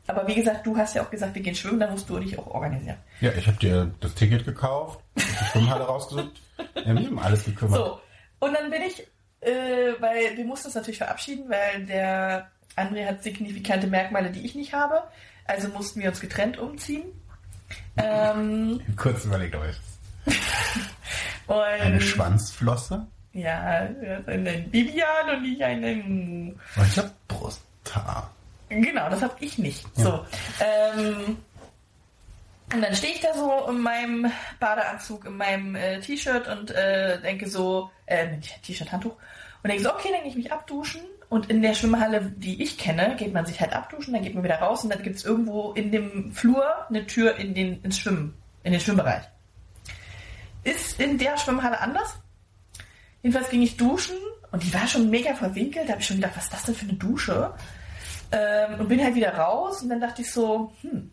Aber 0.07 0.27
wie 0.27 0.35
gesagt, 0.35 0.65
du 0.65 0.75
hast 0.75 0.95
ja 0.95 1.03
auch 1.03 1.09
gesagt, 1.09 1.33
wir 1.35 1.41
gehen 1.41 1.55
schwimmen. 1.55 1.79
Dann 1.79 1.91
musst 1.91 2.09
du 2.09 2.17
und 2.17 2.23
ich 2.23 2.37
auch 2.37 2.47
organisieren. 2.47 2.97
ja, 3.21 3.31
ich 3.31 3.47
habe 3.47 3.57
dir 3.57 3.91
das 4.01 4.13
Ticket 4.15 4.45
gekauft, 4.45 4.99
die 5.15 5.45
Schwimmhalle 5.51 5.83
rausgesucht. 5.87 6.41
Wir 6.73 6.85
haben 6.85 7.19
alles 7.19 7.45
gekümmert. 7.45 7.79
So. 7.79 7.99
Und 8.39 8.53
dann 8.53 8.69
bin 8.69 8.81
ich, 8.81 9.07
äh, 9.41 9.93
weil 9.99 10.35
wir 10.35 10.45
mussten 10.45 10.67
uns 10.67 10.75
natürlich 10.75 10.97
verabschieden, 10.97 11.49
weil 11.49 11.85
der 11.85 12.49
André 12.75 13.07
hat 13.07 13.23
signifikante 13.23 13.87
Merkmale, 13.87 14.31
die 14.31 14.45
ich 14.45 14.55
nicht 14.55 14.73
habe. 14.73 15.03
Also 15.45 15.69
mussten 15.69 16.01
wir 16.01 16.09
uns 16.09 16.19
getrennt 16.19 16.57
umziehen. 16.57 17.03
Ähm, 17.97 18.81
Kurz 18.97 19.25
überlegt 19.25 19.55
euch. 19.55 19.75
Eine 21.47 22.01
Schwanzflosse? 22.01 23.05
ja, 23.33 23.85
er 24.01 24.17
hat 24.19 24.27
einen 24.29 24.69
Bibian 24.69 25.37
und 25.37 25.45
ich 25.45 25.63
einen. 25.63 26.59
Ich 26.87 26.97
habe 26.97 27.11
Brusthaar. 27.27 28.32
Genau, 28.81 29.09
das 29.09 29.21
habe 29.21 29.35
ich 29.39 29.57
nicht. 29.57 29.85
So. 29.95 30.25
Ähm, 30.59 31.37
Und 32.73 32.81
dann 32.81 32.95
stehe 32.95 33.13
ich 33.13 33.19
da 33.19 33.33
so 33.35 33.67
in 33.69 33.81
meinem 33.81 34.31
Badeanzug, 34.59 35.25
in 35.25 35.37
meinem 35.37 35.75
äh, 35.75 35.99
T-Shirt 35.99 36.47
und 36.47 36.71
äh, 36.71 37.21
denke 37.21 37.47
so, 37.47 37.91
äh, 38.07 38.37
T-Shirt, 38.63 38.91
Handtuch. 38.91 39.15
Und 39.61 39.69
denke 39.69 39.83
so, 39.83 39.93
okay, 39.93 40.09
dann 40.11 40.21
gehe 40.21 40.31
ich 40.31 40.35
mich 40.35 40.51
abduschen. 40.51 41.01
Und 41.29 41.49
in 41.49 41.61
der 41.61 41.73
Schwimmhalle, 41.73 42.33
die 42.35 42.61
ich 42.63 42.77
kenne, 42.77 43.15
geht 43.15 43.33
man 43.33 43.45
sich 43.45 43.59
halt 43.59 43.73
abduschen, 43.73 44.13
dann 44.13 44.23
geht 44.23 44.33
man 44.35 44.43
wieder 44.43 44.59
raus 44.59 44.83
und 44.83 44.93
dann 44.93 45.03
gibt 45.03 45.15
es 45.17 45.25
irgendwo 45.25 45.73
in 45.73 45.91
dem 45.91 46.31
Flur 46.31 46.63
eine 46.89 47.05
Tür 47.05 47.35
in 47.37 47.53
den, 47.53 47.81
ins 47.83 47.97
Schwimmen, 47.99 48.33
in 48.63 48.71
den 48.71 48.81
Schwimmbereich. 48.81 49.23
Ist 50.63 50.99
in 50.99 51.17
der 51.17 51.37
Schwimmhalle 51.37 51.79
anders. 51.79 52.15
Jedenfalls 53.21 53.49
ging 53.49 53.61
ich 53.61 53.77
duschen 53.77 54.15
und 54.51 54.63
die 54.63 54.73
war 54.73 54.87
schon 54.87 55.09
mega 55.09 55.33
verwinkelt. 55.33 55.87
Da 55.87 55.93
habe 55.93 56.01
ich 56.01 56.07
schon 56.07 56.17
gedacht, 56.17 56.33
was 56.35 56.45
ist 56.45 56.53
das 56.53 56.63
denn 56.63 56.75
für 56.75 56.85
eine 56.85 56.97
Dusche? 56.97 57.53
Ähm, 58.35 58.79
und 58.79 58.89
bin 58.89 59.03
halt 59.03 59.13
wieder 59.13 59.35
raus 59.35 59.83
und 59.83 59.89
dann 59.89 60.01
dachte 60.01 60.23
ich 60.23 60.31
so, 60.31 60.73
hm, 60.81 61.11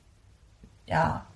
ja, 0.86 1.26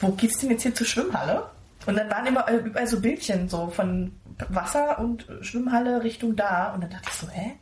wo 0.00 0.12
geht's 0.12 0.38
denn 0.38 0.50
jetzt 0.50 0.62
hier 0.62 0.74
zur 0.74 0.86
Schwimmhalle? 0.86 1.50
Und 1.86 1.96
dann 1.96 2.08
waren 2.08 2.26
immer 2.26 2.48
überall 2.50 2.86
so 2.86 3.00
Bildchen 3.00 3.48
so 3.48 3.68
von 3.68 4.12
Wasser 4.48 4.98
und 5.00 5.26
Schwimmhalle 5.40 6.02
Richtung 6.04 6.36
da. 6.36 6.72
Und 6.72 6.82
dann 6.82 6.90
dachte 6.90 7.08
ich 7.08 7.14
so, 7.14 7.28
hä? 7.28 7.56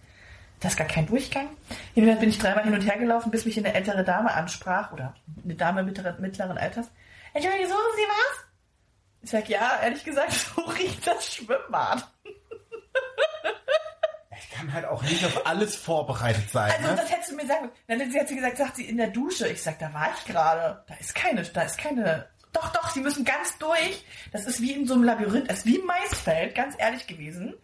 Das 0.60 0.72
ist 0.72 0.78
gar 0.78 0.86
kein 0.86 1.06
Durchgang. 1.06 1.48
Jedenfalls 1.94 2.20
bin 2.20 2.28
ich 2.28 2.38
dreimal 2.38 2.64
hin 2.64 2.74
und 2.74 2.82
her 2.82 2.98
gelaufen, 2.98 3.30
bis 3.30 3.46
mich 3.46 3.58
eine 3.58 3.74
ältere 3.74 4.04
Dame 4.04 4.32
ansprach 4.32 4.92
oder 4.92 5.14
eine 5.42 5.54
Dame 5.54 5.82
mittleren, 5.82 6.20
mittleren 6.20 6.56
Alters. 6.56 6.88
Entschuldigung, 7.32 7.68
suchen 7.68 7.96
Sie 7.96 8.02
was? 8.02 8.44
Ich 9.22 9.30
sag, 9.30 9.48
ja, 9.48 9.80
ehrlich 9.82 10.04
gesagt, 10.04 10.32
so 10.56 10.60
riecht 10.62 11.06
das 11.06 11.34
Schwimmbad. 11.34 12.06
Ich 14.52 14.58
kann 14.58 14.72
halt 14.72 14.84
auch 14.84 15.02
nicht 15.02 15.24
auf 15.24 15.46
alles 15.46 15.74
vorbereitet 15.76 16.50
sein. 16.50 16.70
Also 16.76 16.90
ne? 16.90 16.96
das 16.96 17.10
hättest 17.10 17.30
du 17.32 17.36
mir 17.36 17.46
sagen. 17.46 17.70
Hat 17.88 17.98
sie, 18.12 18.20
hat 18.20 18.28
sie 18.28 18.36
gesagt, 18.36 18.56
sagt 18.58 18.76
sie 18.76 18.84
in 18.88 18.96
der 18.98 19.08
Dusche. 19.08 19.48
Ich 19.48 19.62
sag, 19.62 19.78
da 19.78 19.92
war 19.94 20.08
ich 20.16 20.24
gerade. 20.30 20.84
Da 20.86 20.94
ist 20.94 21.14
keine, 21.14 21.42
da 21.42 21.62
ist 21.62 21.78
keine. 21.78 22.26
Doch, 22.52 22.70
doch, 22.72 22.90
sie 22.90 23.00
müssen 23.00 23.24
ganz 23.24 23.56
durch. 23.58 24.04
Das 24.30 24.44
ist 24.46 24.60
wie 24.60 24.72
in 24.72 24.86
so 24.86 24.94
einem 24.94 25.04
Labyrinth, 25.04 25.48
das 25.50 25.58
ist 25.60 25.66
wie 25.66 25.78
ein 25.78 25.86
Maisfeld, 25.86 26.54
ganz 26.54 26.74
ehrlich 26.78 27.06
gewesen. 27.06 27.54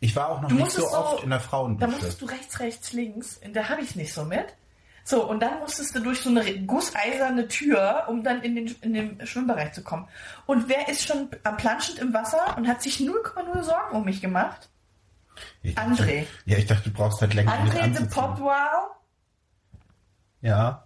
Ich 0.00 0.16
war 0.16 0.28
auch 0.28 0.40
noch 0.42 0.48
Du 0.48 0.56
nicht 0.56 0.72
so 0.72 0.82
so- 0.82 0.96
oft 0.96 1.22
in 1.22 1.30
der 1.30 1.38
Da 1.38 1.44
Frauendusche. 1.44 1.90
musstest 1.92 2.20
du 2.20 2.26
rechts, 2.26 2.60
rechts, 2.60 2.92
links. 2.92 3.40
Da 3.52 3.68
habe 3.68 3.80
ich 3.82 3.94
nicht 3.94 4.12
so 4.12 4.24
mit. 4.24 4.46
So, 5.06 5.28
und 5.28 5.40
dann 5.40 5.60
musstest 5.60 5.94
du 5.94 6.00
durch 6.00 6.20
so 6.20 6.30
eine 6.30 6.42
gusseiserne 6.62 7.46
Tür, 7.46 8.04
um 8.08 8.24
dann 8.24 8.42
in 8.42 8.56
den, 8.56 8.74
in 8.80 8.94
den 8.94 9.26
Schwimmbereich 9.26 9.72
zu 9.72 9.82
kommen. 9.84 10.08
Und 10.46 10.68
wer 10.68 10.88
ist 10.88 11.06
schon 11.06 11.28
am 11.44 11.56
planschend 11.58 11.98
im 11.98 12.12
Wasser 12.14 12.56
und 12.56 12.66
hat 12.66 12.82
sich 12.82 12.96
0,0 12.98 13.62
Sorgen 13.62 13.96
um 13.96 14.04
mich 14.04 14.20
gemacht? 14.22 14.68
Ich 15.62 15.74
dachte- 15.74 15.90
André. 16.02 16.26
Ja, 16.46 16.58
ich 16.58 16.66
dachte, 16.66 16.90
du 16.90 16.96
brauchst 16.96 17.20
halt 17.20 17.34
länger 17.34 17.52
André 17.52 17.72
de 17.72 17.80
anzuziehen. 17.82 18.10
Potwal, 18.10 18.68
Ja, 20.42 20.84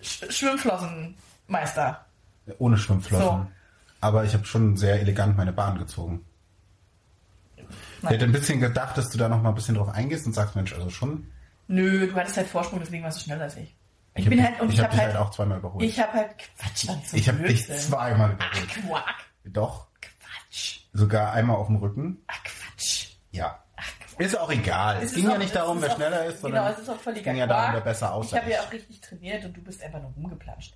Sch 0.00 0.24
Schwimmflossenmeister. 0.30 2.04
ohne 2.58 2.76
Schwimmflossen. 2.78 3.24
So. 3.26 3.46
Aber 4.00 4.24
ich 4.24 4.34
habe 4.34 4.44
schon 4.44 4.76
sehr 4.76 5.00
elegant 5.00 5.36
meine 5.36 5.52
Bahn 5.52 5.78
gezogen. 5.78 6.24
Ich 8.02 8.08
hätte 8.08 8.24
ein 8.24 8.32
bisschen 8.32 8.58
gedacht, 8.60 8.98
dass 8.98 9.10
du 9.10 9.18
da 9.18 9.28
noch 9.28 9.40
mal 9.42 9.50
ein 9.50 9.54
bisschen 9.54 9.76
drauf 9.76 9.88
eingehst 9.88 10.26
und 10.26 10.32
sagst, 10.32 10.56
Mensch, 10.56 10.72
also 10.72 10.90
schon. 10.90 11.30
Nö, 11.68 12.08
du 12.08 12.14
hattest 12.16 12.36
halt 12.36 12.48
Vorsprung, 12.48 12.80
deswegen 12.80 13.04
warst 13.04 13.18
du 13.20 13.24
schneller 13.24 13.44
als 13.44 13.56
ich. 13.56 13.76
Ich, 14.14 14.24
hab 14.26 14.30
bin 14.30 14.42
halt, 14.44 14.60
und 14.60 14.68
ich 14.68 14.74
ich, 14.74 14.80
hab 14.80 14.86
habe 14.86 14.96
dich 14.96 15.00
halt, 15.06 15.14
halt 15.16 15.24
auch 15.26 15.30
zweimal 15.30 15.58
überholt. 15.58 15.84
ich 15.84 15.98
habe 16.00 16.12
halt, 16.12 16.30
Quatsch, 16.58 16.86
so 17.06 17.16
Ich 17.16 17.28
habe 17.28 17.38
dich 17.44 17.66
zweimal 17.66 18.36
Ach, 18.40 18.50
überholt. 18.62 18.88
Quack, 19.04 19.14
Doch, 19.44 19.86
Quatsch, 20.00 20.80
sogar 20.92 21.32
einmal 21.32 21.56
auf 21.56 21.68
dem 21.68 21.76
Rücken. 21.76 22.18
ach, 22.26 22.42
Quatsch. 22.42 23.06
Ja. 23.30 23.61
Ist 24.18 24.38
auch 24.38 24.50
egal. 24.50 24.96
Es, 24.98 25.04
ist 25.04 25.14
ging 25.16 25.24
ja 25.26 25.32
auch- 25.34 25.38
nicht 25.38 25.48
es 25.48 25.52
darum, 25.54 25.80
wer 25.82 25.90
auch- 25.90 25.96
schneller 25.96 26.24
ist, 26.26 26.40
sondern 26.40 26.64
Genau, 26.64 26.74
es 26.74 26.82
ist 26.82 26.88
auch 26.90 27.00
völliger 27.00 27.24
ging 27.30 27.40
ja 27.40 27.46
darum, 27.46 27.74
wer 27.74 27.80
besser 27.80 28.12
aussah. 28.14 28.36
Ich 28.36 28.42
habe 28.42 28.52
ja 28.52 28.60
auch 28.62 28.72
richtig 28.72 29.00
trainiert 29.00 29.44
und 29.44 29.56
du 29.56 29.60
bist 29.62 29.82
einfach 29.82 30.00
nur 30.00 30.12
rumgeplanscht. 30.16 30.74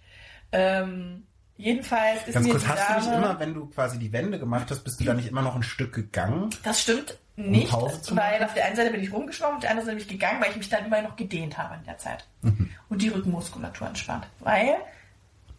Ähm, 0.53 1.25
jedenfalls 1.57 2.27
ist 2.27 2.35
Ganz 2.35 2.47
mir 2.47 2.53
kurz, 2.53 2.65
die 2.65 2.69
hast 2.71 2.89
du 2.89 2.95
nicht 2.95 3.07
Dame- 3.07 3.17
immer, 3.27 3.41
wenn 3.41 3.55
du 3.55 3.67
quasi 3.67 3.99
die 3.99 4.13
Wände 4.13 4.39
gemacht 4.39 4.71
hast, 4.71 4.81
bist 4.85 5.01
du 5.01 5.05
da 5.05 5.15
nicht 5.15 5.29
immer 5.29 5.43
noch 5.43 5.55
ein 5.57 5.63
Stück 5.63 5.95
gegangen? 5.95 6.51
Das 6.63 6.81
stimmt 6.83 7.19
nicht, 7.37 7.71
zu 8.03 8.17
weil 8.17 8.43
auf 8.43 8.55
der 8.55 8.65
einen 8.65 8.77
Seite 8.77 8.91
bin 8.91 9.03
ich 9.03 9.13
rumgeschwommen, 9.13 9.57
auf 9.57 9.61
der 9.61 9.71
anderen 9.71 9.87
Seite 9.87 9.97
bin 9.97 10.05
ich 10.07 10.11
gegangen, 10.11 10.41
weil 10.41 10.51
ich 10.53 10.57
mich 10.57 10.69
dann 10.71 10.87
immer 10.87 11.03
noch 11.03 11.17
gedehnt 11.17 11.59
habe 11.59 11.75
in 11.75 11.85
der 11.85 11.99
Zeit. 11.99 12.25
Mhm. 12.43 12.71
Und 12.89 13.03
die 13.03 13.09
Rückenmuskulatur 13.09 13.89
entspannt. 13.89 14.27
Weil, 14.41 14.77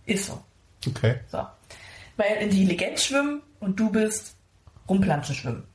ist 0.05 0.25
so. 0.25 0.41
Okay. 0.88 1.19
So. 1.27 1.46
Weil 2.15 2.38
intelligent 2.38 3.00
schwimmen 3.00 3.43
und 3.60 3.79
du 3.79 3.91
bist 3.91 4.36
rumplanschen 4.89 5.36
schwimmen. 5.36 5.67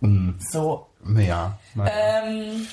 Mhm. 0.00 0.36
So. 0.38 0.86
Ja. 1.16 1.58
Ähm, 1.76 2.66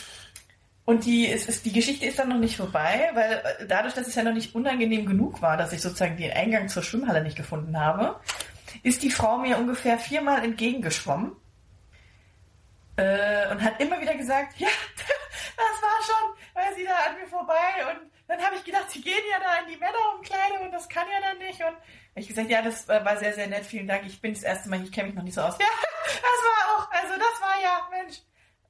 und 0.86 1.06
die, 1.06 1.32
es 1.32 1.48
ist, 1.48 1.65
die 1.65 1.72
Geschichte 1.72 2.06
ist 2.06 2.20
dann 2.20 2.30
noch 2.30 2.38
nicht 2.38 2.58
vorbei, 2.58 3.10
weil 3.13 3.32
äh, 3.32 3.68
dadurch, 3.68 3.94
dass 3.94 4.08
es 4.08 4.15
ja 4.15 4.24
noch 4.24 4.34
nicht 4.34 4.53
unangenehm 4.53 5.06
genug 5.06 5.42
war, 5.42 5.56
dass 5.56 5.72
ich 5.72 5.82
sozusagen 5.82 6.18
den 6.18 6.32
Eingang 6.32 6.68
zur 6.68 6.84
Schwimmhalle 6.84 7.24
nicht 7.24 7.38
gefunden 7.38 7.80
habe, 7.80 8.20
ist 8.82 9.03
die 9.03 9.12
Frau 9.12 9.38
mir 9.38 9.58
ungefähr 9.58 9.98
viermal 9.98 10.44
entgegengeschwommen 10.44 11.32
äh, 12.98 13.50
und 13.51 13.62
hat 13.62 13.80
immer 13.80 14.01
wieder 14.01 14.15
gesagt, 14.15 14.58
ja, 14.58 14.68
das 14.98 15.82
war 15.82 16.03
schon, 16.06 16.38
weil 16.53 16.75
sie 16.75 16.84
da 16.84 16.96
an 17.10 17.20
mir 17.20 17.27
vorbei 17.27 17.53
und 17.92 18.12
dann 18.34 18.46
habe 18.46 18.56
ich 18.56 18.63
gedacht, 18.63 18.90
sie 18.90 19.02
gehen 19.02 19.24
ja 19.30 19.40
da 19.40 19.60
in 19.60 19.68
die 19.72 19.78
Männerumkleide 19.78 20.60
und 20.62 20.72
das 20.72 20.90
kann 20.90 21.06
ja 21.08 21.22
dann 21.22 21.38
nicht 21.38 21.62
und 21.62 21.78
ich 22.16 22.28
gesagt, 22.28 22.50
ja, 22.50 22.62
das 22.62 22.90
äh, 22.90 23.06
war 23.06 23.18
sehr, 23.18 23.34
sehr 23.34 23.48
nett, 23.48 23.66
vielen 23.66 23.88
Dank, 23.88 24.06
ich 24.06 24.22
bin 24.22 24.34
das 24.34 24.44
erste 24.44 24.70
Mal, 24.70 24.84
ich 24.84 24.92
kenne 24.92 25.08
mich 25.08 25.16
noch 25.16 25.24
nicht 25.24 25.36
so 25.36 25.42
aus. 25.42 25.58
Ja, 26.06 26.20
das 26.20 26.22
war 26.22 26.78
auch, 26.78 26.92
also 26.92 27.13
das 27.13 27.42
war 27.42 27.62
ja, 27.62 27.88
Mensch. 27.90 28.22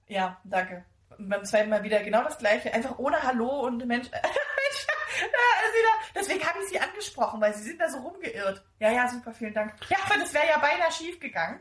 Ja, 0.07 0.39
danke. 0.43 0.85
Und 1.17 1.29
beim 1.29 1.43
zweiten 1.45 1.69
Mal 1.69 1.83
wieder 1.83 2.03
genau 2.03 2.23
das 2.23 2.37
gleiche, 2.37 2.73
einfach 2.73 2.99
ohne 2.99 3.23
Hallo 3.23 3.61
und 3.61 3.85
Mensch, 3.85 4.09
Mensch, 4.11 4.87
ja, 5.21 5.93
deswegen 6.15 6.47
habe 6.47 6.59
ich 6.61 6.69
sie 6.69 6.79
angesprochen, 6.79 7.41
weil 7.41 7.53
sie 7.53 7.63
sind 7.63 7.79
da 7.79 7.89
so 7.89 7.99
rumgeirrt. 7.99 8.63
Ja, 8.79 8.91
ja, 8.91 9.07
super, 9.07 9.33
vielen 9.33 9.53
Dank. 9.53 9.73
Ja, 9.89 9.97
aber 10.05 10.19
das 10.19 10.33
wäre 10.33 10.47
ja 10.47 10.57
beinahe 10.59 10.91
schief 10.91 11.19
gegangen. 11.19 11.59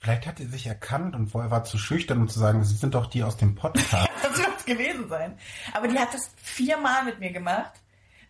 Vielleicht 0.00 0.26
hat 0.26 0.38
sie 0.38 0.46
sich 0.46 0.66
erkannt 0.66 1.14
und 1.16 1.28
vorher 1.28 1.50
war 1.50 1.64
zu 1.64 1.76
schüchtern, 1.78 2.18
um 2.18 2.28
zu 2.28 2.38
sagen, 2.38 2.62
sie 2.64 2.76
sind 2.76 2.94
doch 2.94 3.06
die 3.06 3.22
aus 3.22 3.36
dem 3.36 3.54
Podcast. 3.54 4.08
Das 4.22 4.36
wird 4.38 4.48
es 4.58 4.64
gewesen 4.64 5.08
sein. 5.08 5.38
Aber 5.74 5.88
die 5.88 5.98
hat 5.98 6.12
das 6.12 6.30
viermal 6.36 7.04
mit 7.04 7.18
mir 7.20 7.32
gemacht. 7.32 7.72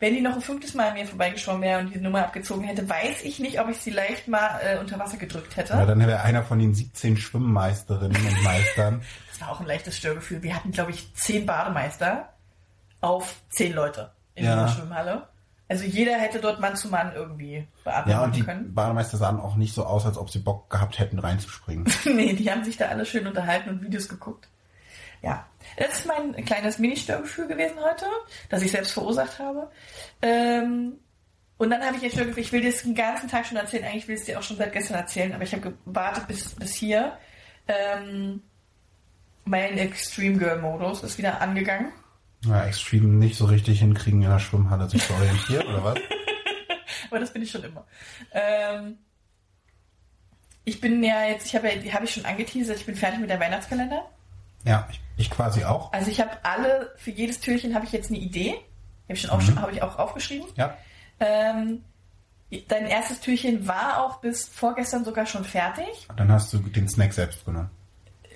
Wenn 0.01 0.15
die 0.15 0.21
noch 0.21 0.35
ein 0.35 0.41
fünftes 0.41 0.75
Mal 0.75 0.89
an 0.89 0.95
mir 0.95 1.07
vorbeigeschwommen 1.07 1.61
wäre 1.63 1.81
und 1.81 1.93
die 1.93 1.99
Nummer 1.99 2.21
abgezogen 2.25 2.63
hätte, 2.65 2.89
weiß 2.89 3.23
ich 3.25 3.41
nicht, 3.41 3.59
ob 3.61 3.69
ich 3.69 3.79
sie 3.79 3.91
leicht 3.91 4.29
mal 4.29 4.61
äh, 4.63 4.79
unter 4.79 4.99
Wasser 4.99 5.17
gedrückt 5.17 5.57
hätte. 5.57 5.73
ja, 5.73 5.85
dann 5.87 5.99
wäre 5.99 6.21
einer 6.23 6.45
von 6.45 6.59
den 6.61 6.73
17 6.75 7.17
Schwimmmeisterinnen 7.17 8.25
und 8.27 8.43
Meistern. 8.45 9.03
Das 9.31 9.41
war 9.47 9.51
auch 9.53 9.61
ein 9.61 9.67
leichtes 9.67 9.97
Störgefühl. 9.97 10.43
Wir 10.43 10.55
hatten, 10.57 10.71
glaube 10.73 10.91
ich, 10.93 11.13
zehn 11.15 11.47
Bademeister 11.47 12.29
auf 13.01 13.37
zehn 13.51 13.73
Leute 13.73 14.11
in 14.35 14.45
Ja. 14.45 14.65
der 14.65 14.69
Schwimmhalle. 14.73 15.29
Also 15.69 15.85
jeder 15.85 16.17
hätte 16.17 16.41
dort 16.41 16.61
Mann 16.61 16.77
zu 16.77 16.89
Mann 16.89 17.13
irgendwie 17.15 17.67
beatmen 17.85 18.11
Ja, 18.11 18.25
und 18.25 18.35
die 18.35 18.43
können. 18.43 18.75
Bademeister 18.75 19.19
sahen 19.19 19.39
auch 19.39 19.57
nicht 19.57 19.75
so 19.75 19.85
aus, 19.85 20.07
als 20.07 20.17
ob 20.17 20.31
sie 20.31 20.39
Bock 20.39 20.71
gehabt 20.71 20.99
hätten, 20.99 21.19
reinzuspringen. 21.19 21.85
nee, 22.05 22.33
die 22.33 22.51
haben 22.51 22.65
sich 22.65 22.79
da 22.79 22.87
alle 22.87 23.05
schön 23.05 23.27
unterhalten 23.27 23.69
und 23.69 23.83
Videos 23.83 24.09
geguckt. 24.09 24.49
Ja, 25.21 25.47
das 25.77 25.99
ist 25.99 26.07
mein 26.07 26.45
kleines 26.45 26.79
Mini-Störgefühl 26.79 27.49
gewesen 27.49 27.77
heute, 27.83 28.07
das 28.49 28.63
ich 28.63 28.71
selbst 28.71 28.93
verursacht 28.93 29.39
habe. 29.39 29.71
Ähm, 30.23 30.95
und 31.59 31.71
dann 31.71 31.85
habe 31.85 31.97
ich 31.97 32.05
ein 32.05 32.11
Störgefühl, 32.11 32.43
ich 32.45 32.53
will 32.53 32.61
dir 32.61 32.71
das 32.71 32.83
den 32.83 32.95
ganzen 32.95 33.29
Tag 33.29 33.45
schon 33.45 33.57
erzählen, 33.57 33.85
eigentlich 33.85 34.07
will 34.07 34.15
ich 34.15 34.21
es 34.21 34.27
dir 34.27 34.39
auch 34.39 34.43
schon 34.43 34.57
seit 34.57 34.73
gestern 34.73 34.97
erzählen, 34.97 35.35
aber 35.35 35.43
ich 35.43 35.53
habe 35.53 35.75
gewartet 35.85 36.29
bis, 36.29 36.55
bis 36.55 36.75
hier. 36.75 37.19
Ähm, 37.67 38.43
mein 39.45 39.77
Extreme 39.77 40.39
Girl 40.39 40.61
Modus 40.61 41.03
ist 41.03 41.19
wieder 41.19 41.41
angegangen. 41.41 41.93
Ja, 42.49 42.64
Extreme 42.64 43.09
nicht 43.09 43.37
so 43.37 43.45
richtig 43.47 43.81
hinkriegen, 43.81 44.23
in 44.23 44.31
der 44.31 44.38
Schwimmhalle 44.38 44.88
sich 44.88 45.05
zu 45.07 45.12
orientieren, 45.14 45.67
oder 45.67 45.85
was? 45.85 45.99
Aber 47.11 47.21
das 47.21 47.33
bin 47.33 47.43
ich 47.43 47.50
schon 47.50 47.64
immer. 47.64 47.87
Ähm, 48.33 48.99
ich 50.64 50.81
bin 50.81 51.02
ja 51.02 51.25
jetzt, 51.25 51.47
ich 51.47 51.55
habe 51.55 51.69
ja, 51.69 51.76
die 51.76 51.93
habe 51.93 52.05
ich 52.05 52.12
schon 52.12 52.25
angeteasert, 52.25 52.76
ich 52.78 52.87
bin 52.87 52.95
fertig 52.95 53.21
mit 53.21 53.31
der 53.31 53.40
Weihnachtskalender. 53.40 54.05
Ja, 54.64 54.87
ich, 54.90 55.00
ich 55.17 55.31
quasi 55.31 55.64
auch. 55.64 55.93
Also 55.93 56.11
ich 56.11 56.21
habe 56.21 56.31
alle, 56.43 56.93
für 56.97 57.11
jedes 57.11 57.40
Türchen 57.40 57.75
habe 57.75 57.85
ich 57.87 57.93
jetzt 57.93 58.11
eine 58.11 58.19
Idee. 58.19 58.50
Habe 59.05 59.14
ich, 59.14 59.23
schon 59.23 59.31
auf, 59.31 59.47
Mhm. 59.49 59.61
habe 59.61 59.73
ich 59.73 59.83
auch 59.83 59.99
aufgeschrieben. 59.99 60.47
Ja. 60.57 60.76
Ähm, 61.21 61.83
dein 62.69 62.87
erstes 62.87 63.21
Türchen 63.21 63.67
war 63.67 64.05
auch 64.05 64.21
bis 64.21 64.47
vorgestern 64.47 65.05
sogar 65.05 65.25
schon 65.26 65.45
fertig. 65.45 66.07
Und 66.09 66.21
dann 66.21 66.31
hast 66.31 66.52
du 66.52 66.59
den 66.59 66.88
Snack 66.88 67.14
selbst 67.14 67.45
genommen. 67.47 67.71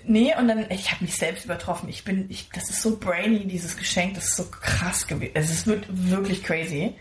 Nee, 0.05 0.35
und 0.35 0.47
dann, 0.47 0.69
ich 0.69 0.91
habe 0.91 1.03
mich 1.03 1.15
selbst 1.15 1.45
übertroffen. 1.45 1.87
Ich 1.87 2.03
bin, 2.03 2.29
ich, 2.29 2.49
das 2.49 2.69
ist 2.69 2.81
so 2.81 2.97
brainy, 2.97 3.47
dieses 3.47 3.77
Geschenk, 3.77 4.15
das 4.15 4.25
ist 4.25 4.35
so 4.35 4.45
krass 4.45 5.07
gewesen. 5.07 5.31
Es 5.35 5.65
wird 5.65 5.85
wirklich 5.89 6.43
crazy. 6.43 6.95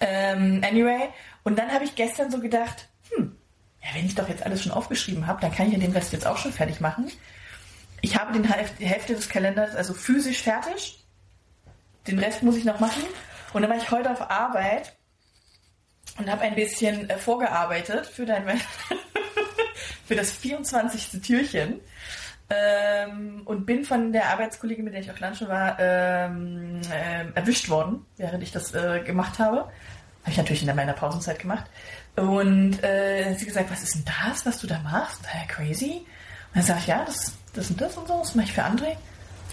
Ähm, 0.00 0.62
anyway, 0.62 1.08
und 1.42 1.58
dann 1.58 1.72
habe 1.72 1.84
ich 1.84 1.94
gestern 1.94 2.30
so 2.30 2.40
gedacht, 2.40 2.88
hm, 3.10 3.36
ja, 3.82 3.88
wenn 3.94 4.06
ich 4.06 4.14
doch 4.14 4.28
jetzt 4.28 4.44
alles 4.44 4.62
schon 4.62 4.72
aufgeschrieben 4.72 5.26
habe, 5.26 5.40
dann 5.40 5.54
kann 5.54 5.68
ich 5.68 5.72
ja 5.72 5.78
den 5.78 5.92
Rest 5.92 6.12
jetzt 6.12 6.26
auch 6.26 6.36
schon 6.36 6.52
fertig 6.52 6.80
machen. 6.80 7.10
Ich 8.02 8.18
habe 8.18 8.32
den 8.32 8.46
die 8.78 8.86
Hälfte 8.86 9.14
des 9.14 9.28
Kalenders 9.30 9.74
also 9.74 9.94
physisch 9.94 10.42
fertig. 10.42 11.02
Den 12.06 12.18
Rest 12.18 12.42
muss 12.42 12.56
ich 12.56 12.64
noch 12.64 12.80
machen. 12.80 13.02
Und 13.54 13.62
dann 13.62 13.70
war 13.70 13.78
ich 13.78 13.90
heute 13.90 14.10
auf 14.10 14.30
Arbeit 14.30 14.94
und 16.18 16.30
habe 16.30 16.42
ein 16.42 16.54
bisschen 16.54 17.08
äh, 17.08 17.16
vorgearbeitet 17.16 18.06
für 18.06 18.26
dein 18.26 18.44
für 20.06 20.14
das 20.14 20.32
24. 20.32 21.22
Türchen. 21.22 21.80
Ähm, 22.54 23.42
und 23.44 23.66
bin 23.66 23.84
von 23.84 24.12
der 24.12 24.30
Arbeitskollegin, 24.30 24.84
mit 24.84 24.94
der 24.94 25.00
ich 25.00 25.10
auf 25.10 25.20
Lunchen 25.20 25.48
war, 25.48 25.76
ähm, 25.78 26.80
ähm, 26.92 27.32
erwischt 27.34 27.68
worden, 27.68 28.04
während 28.16 28.42
ich 28.42 28.52
das 28.52 28.74
äh, 28.74 29.00
gemacht 29.00 29.38
habe. 29.38 29.58
Habe 29.58 30.30
ich 30.30 30.36
natürlich 30.36 30.66
in 30.66 30.74
meiner 30.74 30.92
Pausenzeit 30.92 31.38
gemacht. 31.38 31.64
Und 32.16 32.82
äh, 32.82 33.34
sie 33.34 33.46
gesagt, 33.46 33.70
was 33.70 33.82
ist 33.82 33.94
denn 33.94 34.04
das, 34.04 34.46
was 34.46 34.58
du 34.58 34.66
da 34.66 34.78
machst? 34.80 35.20
Äh, 35.24 35.46
crazy. 35.48 36.06
Und 36.54 36.56
dann 36.56 36.62
sage 36.62 36.80
ich, 36.80 36.86
ja, 36.86 37.04
das, 37.04 37.34
das 37.52 37.70
und 37.70 37.80
das 37.80 37.96
und 37.96 38.08
so, 38.08 38.18
das 38.18 38.34
mache 38.34 38.46
ich 38.46 38.52
für 38.52 38.62
André. 38.62 38.96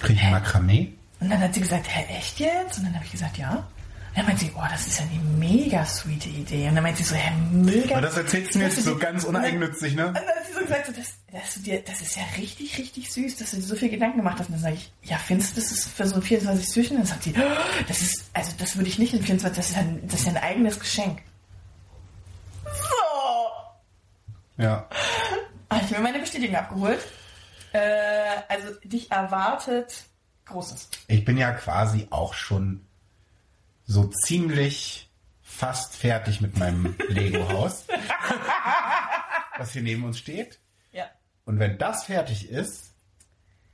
Krieg 0.01 0.17
ich 0.17 0.29
Makramee? 0.29 0.93
Und 1.19 1.29
dann 1.29 1.39
hat 1.39 1.53
sie 1.53 1.61
gesagt, 1.61 1.87
hä, 1.87 2.05
echt 2.17 2.39
jetzt? 2.39 2.77
Und 2.77 2.85
dann 2.85 2.95
habe 2.95 3.05
ich 3.05 3.11
gesagt, 3.11 3.37
ja. 3.37 3.67
Und 4.11 4.17
dann 4.17 4.25
meint 4.25 4.39
sie, 4.39 4.51
oh, 4.53 4.63
das 4.69 4.87
ist 4.87 4.99
ja 4.99 5.05
eine 5.05 5.23
mega 5.37 5.85
sweete 5.85 6.27
Idee. 6.27 6.67
Und 6.67 6.75
dann 6.75 6.83
meint 6.83 6.97
sie 6.97 7.03
so, 7.03 7.15
hä, 7.15 7.31
mega. 7.53 7.95
Aber 7.95 8.01
das 8.01 8.17
erzählst 8.17 8.53
du 8.53 8.59
mir 8.59 8.65
jetzt 8.65 8.83
so 8.83 8.97
ganz 8.97 9.23
uneigennützig, 9.23 9.95
ne? 9.95 10.07
Und 10.07 10.17
dann 10.17 10.25
hat 10.27 10.45
sie 10.45 10.53
so 10.53 10.59
gesagt, 10.59 10.87
so, 10.87 10.91
das, 10.91 11.13
das, 11.31 11.85
das 11.85 12.01
ist 12.01 12.17
ja 12.17 12.23
richtig, 12.37 12.77
richtig 12.77 13.09
süß, 13.09 13.37
dass 13.37 13.51
du 13.51 13.55
dir 13.57 13.63
so 13.63 13.75
viel 13.75 13.87
Gedanken 13.87 14.17
gemacht 14.17 14.37
hast. 14.37 14.47
Und 14.47 14.55
dann 14.55 14.63
sage 14.63 14.75
ich, 14.75 14.91
ja, 15.03 15.15
findest 15.15 15.55
du, 15.55 15.61
das 15.61 15.71
ist 15.71 15.87
für 15.87 16.05
so 16.05 16.15
ein 16.15 16.21
24 16.21 16.73
Türchen? 16.73 16.97
Und 16.97 17.03
dann 17.03 17.07
sagt 17.07 17.23
sie, 17.23 17.33
oh, 17.37 17.83
das 17.87 18.01
ist, 18.01 18.29
also 18.33 18.51
das 18.57 18.75
würde 18.75 18.89
ich 18.89 18.99
nicht 18.99 19.13
in 19.13 19.23
24, 19.23 19.55
das 19.55 19.69
ist 19.69 19.77
ein, 19.77 20.05
das 20.05 20.19
ist 20.19 20.25
ja 20.25 20.33
ein 20.33 20.43
eigenes 20.43 20.77
Geschenk. 20.77 21.21
So. 22.65 24.61
Ja. 24.61 24.89
Habe 25.69 25.85
ich 25.85 25.91
mir 25.91 25.99
meine 25.99 26.19
Bestätigung 26.19 26.57
abgeholt. 26.57 26.99
Äh, 27.71 27.79
also 28.49 28.73
dich 28.83 29.09
erwartet 29.09 30.03
Großes. 30.45 30.89
Ich 31.07 31.23
bin 31.23 31.37
ja 31.37 31.51
quasi 31.53 32.07
auch 32.09 32.33
schon 32.33 32.85
so 33.91 34.05
ziemlich 34.07 35.09
fast 35.41 35.97
fertig 35.97 36.39
mit 36.39 36.57
meinem 36.57 36.95
Lego-Haus, 37.09 37.85
was 39.57 39.73
hier 39.73 39.81
neben 39.81 40.05
uns 40.05 40.17
steht. 40.17 40.59
Ja. 40.91 41.05
Und 41.45 41.59
wenn 41.59 41.77
das 41.77 42.05
fertig 42.05 42.49
ist, 42.49 42.93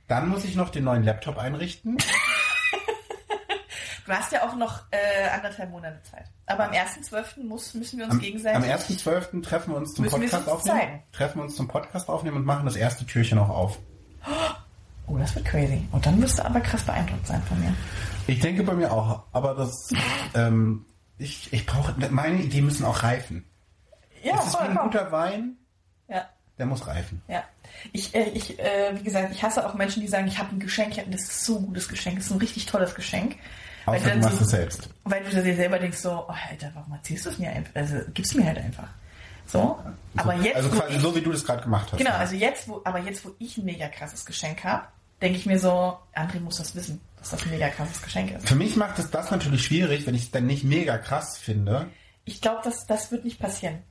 dann 0.08 0.28
muss 0.28 0.44
ich 0.44 0.56
noch 0.56 0.70
den 0.70 0.84
neuen 0.84 1.04
Laptop 1.04 1.38
einrichten. 1.38 1.98
Du 4.06 4.12
hast 4.14 4.32
ja 4.32 4.48
auch 4.48 4.56
noch 4.56 4.84
äh, 4.90 5.28
anderthalb 5.28 5.70
Monate 5.70 6.02
Zeit. 6.02 6.24
Aber 6.46 6.64
am 6.64 6.72
1.12. 6.72 7.44
muss, 7.44 7.74
müssen 7.74 7.98
wir 7.98 8.06
uns 8.06 8.14
Am, 8.14 8.20
gegenseitig. 8.20 8.56
am 8.56 8.78
1.12. 8.78 9.42
treffen 9.42 9.72
wir 9.72 9.76
uns 9.76 9.92
zum 9.94 10.06
Podcast 10.06 10.34
uns 10.34 10.48
aufnehmen. 10.48 10.78
zeigen. 10.78 11.02
Treffen 11.12 11.38
wir 11.38 11.42
uns 11.44 11.56
zum 11.56 11.68
Podcast 11.68 12.08
aufnehmen 12.08 12.38
und 12.38 12.46
machen 12.46 12.64
das 12.64 12.76
erste 12.76 13.04
Türchen 13.04 13.38
auch 13.38 13.50
auf. 13.50 13.78
Oh, 15.06 15.18
das 15.18 15.34
wird 15.34 15.44
crazy. 15.44 15.86
Und 15.92 16.06
dann 16.06 16.20
wirst 16.22 16.38
du 16.38 16.44
aber 16.44 16.60
krass 16.60 16.82
beeindruckt 16.82 17.26
sein 17.26 17.42
von 17.42 17.60
mir. 17.60 17.74
Ich 18.28 18.40
denke 18.40 18.62
bei 18.62 18.74
mir 18.74 18.92
auch, 18.92 19.24
aber 19.32 19.54
das, 19.54 19.88
ähm, 20.34 20.84
ich, 21.18 21.52
ich 21.52 21.66
brauche, 21.66 21.94
meine 22.10 22.40
Ideen 22.42 22.66
müssen 22.66 22.84
auch 22.84 23.02
reifen. 23.02 23.44
Ja, 24.22 24.36
es 24.38 24.46
ist 24.46 24.52
wie 24.54 24.58
ein 24.58 24.66
vollkommen. 24.74 24.90
guter 24.90 25.12
Wein, 25.12 25.56
Ja. 26.08 26.28
der 26.58 26.66
muss 26.66 26.86
reifen. 26.86 27.22
Ja, 27.28 27.42
ich, 27.92 28.14
äh, 28.14 28.28
ich 28.30 28.58
äh, 28.58 28.90
wie 28.98 29.02
gesagt, 29.02 29.32
ich 29.32 29.42
hasse 29.42 29.66
auch 29.66 29.74
Menschen, 29.74 30.02
die 30.02 30.08
sagen, 30.08 30.26
ich 30.28 30.38
habe 30.38 30.54
ein 30.54 30.60
Geschenk, 30.60 30.92
ich 30.92 30.98
hab, 31.00 31.10
das 31.10 31.22
ist 31.22 31.44
so 31.44 31.58
ein 31.58 31.66
gutes 31.66 31.88
Geschenk, 31.88 32.16
das 32.16 32.26
ist 32.26 32.32
ein 32.32 32.38
richtig 32.38 32.66
tolles 32.66 32.94
Geschenk. 32.94 33.36
Weil 33.86 33.96
Außer 33.96 34.04
du 34.04 34.10
dann 34.10 34.20
machst 34.20 34.38
so, 34.38 34.44
es 34.44 34.50
selbst. 34.50 34.88
Weil 35.04 35.24
du 35.24 35.42
dir 35.42 35.56
selber 35.56 35.78
denkst 35.78 35.98
so, 35.98 36.26
oh, 36.28 36.34
Alter, 36.50 36.70
warum 36.74 36.92
erzählst 36.92 37.24
du 37.24 37.30
es 37.30 37.38
mir 37.38 37.50
einfach? 37.50 37.74
Also 37.74 37.96
gib's 38.12 38.34
mir 38.34 38.44
halt 38.44 38.58
einfach. 38.58 38.88
So, 39.46 39.78
aber 40.16 40.36
so, 40.36 40.42
jetzt, 40.42 40.56
also 40.56 40.68
quasi 40.68 40.96
ich, 40.96 41.00
so, 41.00 41.16
wie 41.16 41.22
du 41.22 41.32
das 41.32 41.42
gerade 41.42 41.62
gemacht 41.62 41.88
hast. 41.90 41.96
genau, 41.96 42.10
ja. 42.10 42.18
also 42.18 42.34
jetzt, 42.34 42.68
wo, 42.68 42.82
aber 42.84 42.98
jetzt, 42.98 43.24
wo 43.24 43.30
ich 43.38 43.56
ein 43.56 43.64
mega 43.64 43.88
krasses 43.88 44.26
Geschenk 44.26 44.62
habe, 44.62 44.84
denke 45.20 45.38
ich 45.38 45.46
mir 45.46 45.58
so, 45.58 45.98
André 46.14 46.40
muss 46.40 46.58
das 46.58 46.74
wissen, 46.74 47.00
dass 47.18 47.30
das 47.30 47.42
ein 47.42 47.50
mega 47.50 47.68
krasses 47.68 48.02
Geschenk 48.02 48.32
ist. 48.32 48.48
Für 48.48 48.54
mich 48.54 48.76
macht 48.76 48.98
es 48.98 49.10
das 49.10 49.30
natürlich 49.30 49.64
schwierig, 49.64 50.06
wenn 50.06 50.14
ich 50.14 50.24
es 50.24 50.30
dann 50.30 50.46
nicht 50.46 50.64
mega 50.64 50.98
krass 50.98 51.38
finde. 51.38 51.88
Ich 52.24 52.40
glaube, 52.40 52.60
das, 52.64 52.86
das 52.86 53.10
wird 53.10 53.24
nicht 53.24 53.38
passieren. 53.38 53.82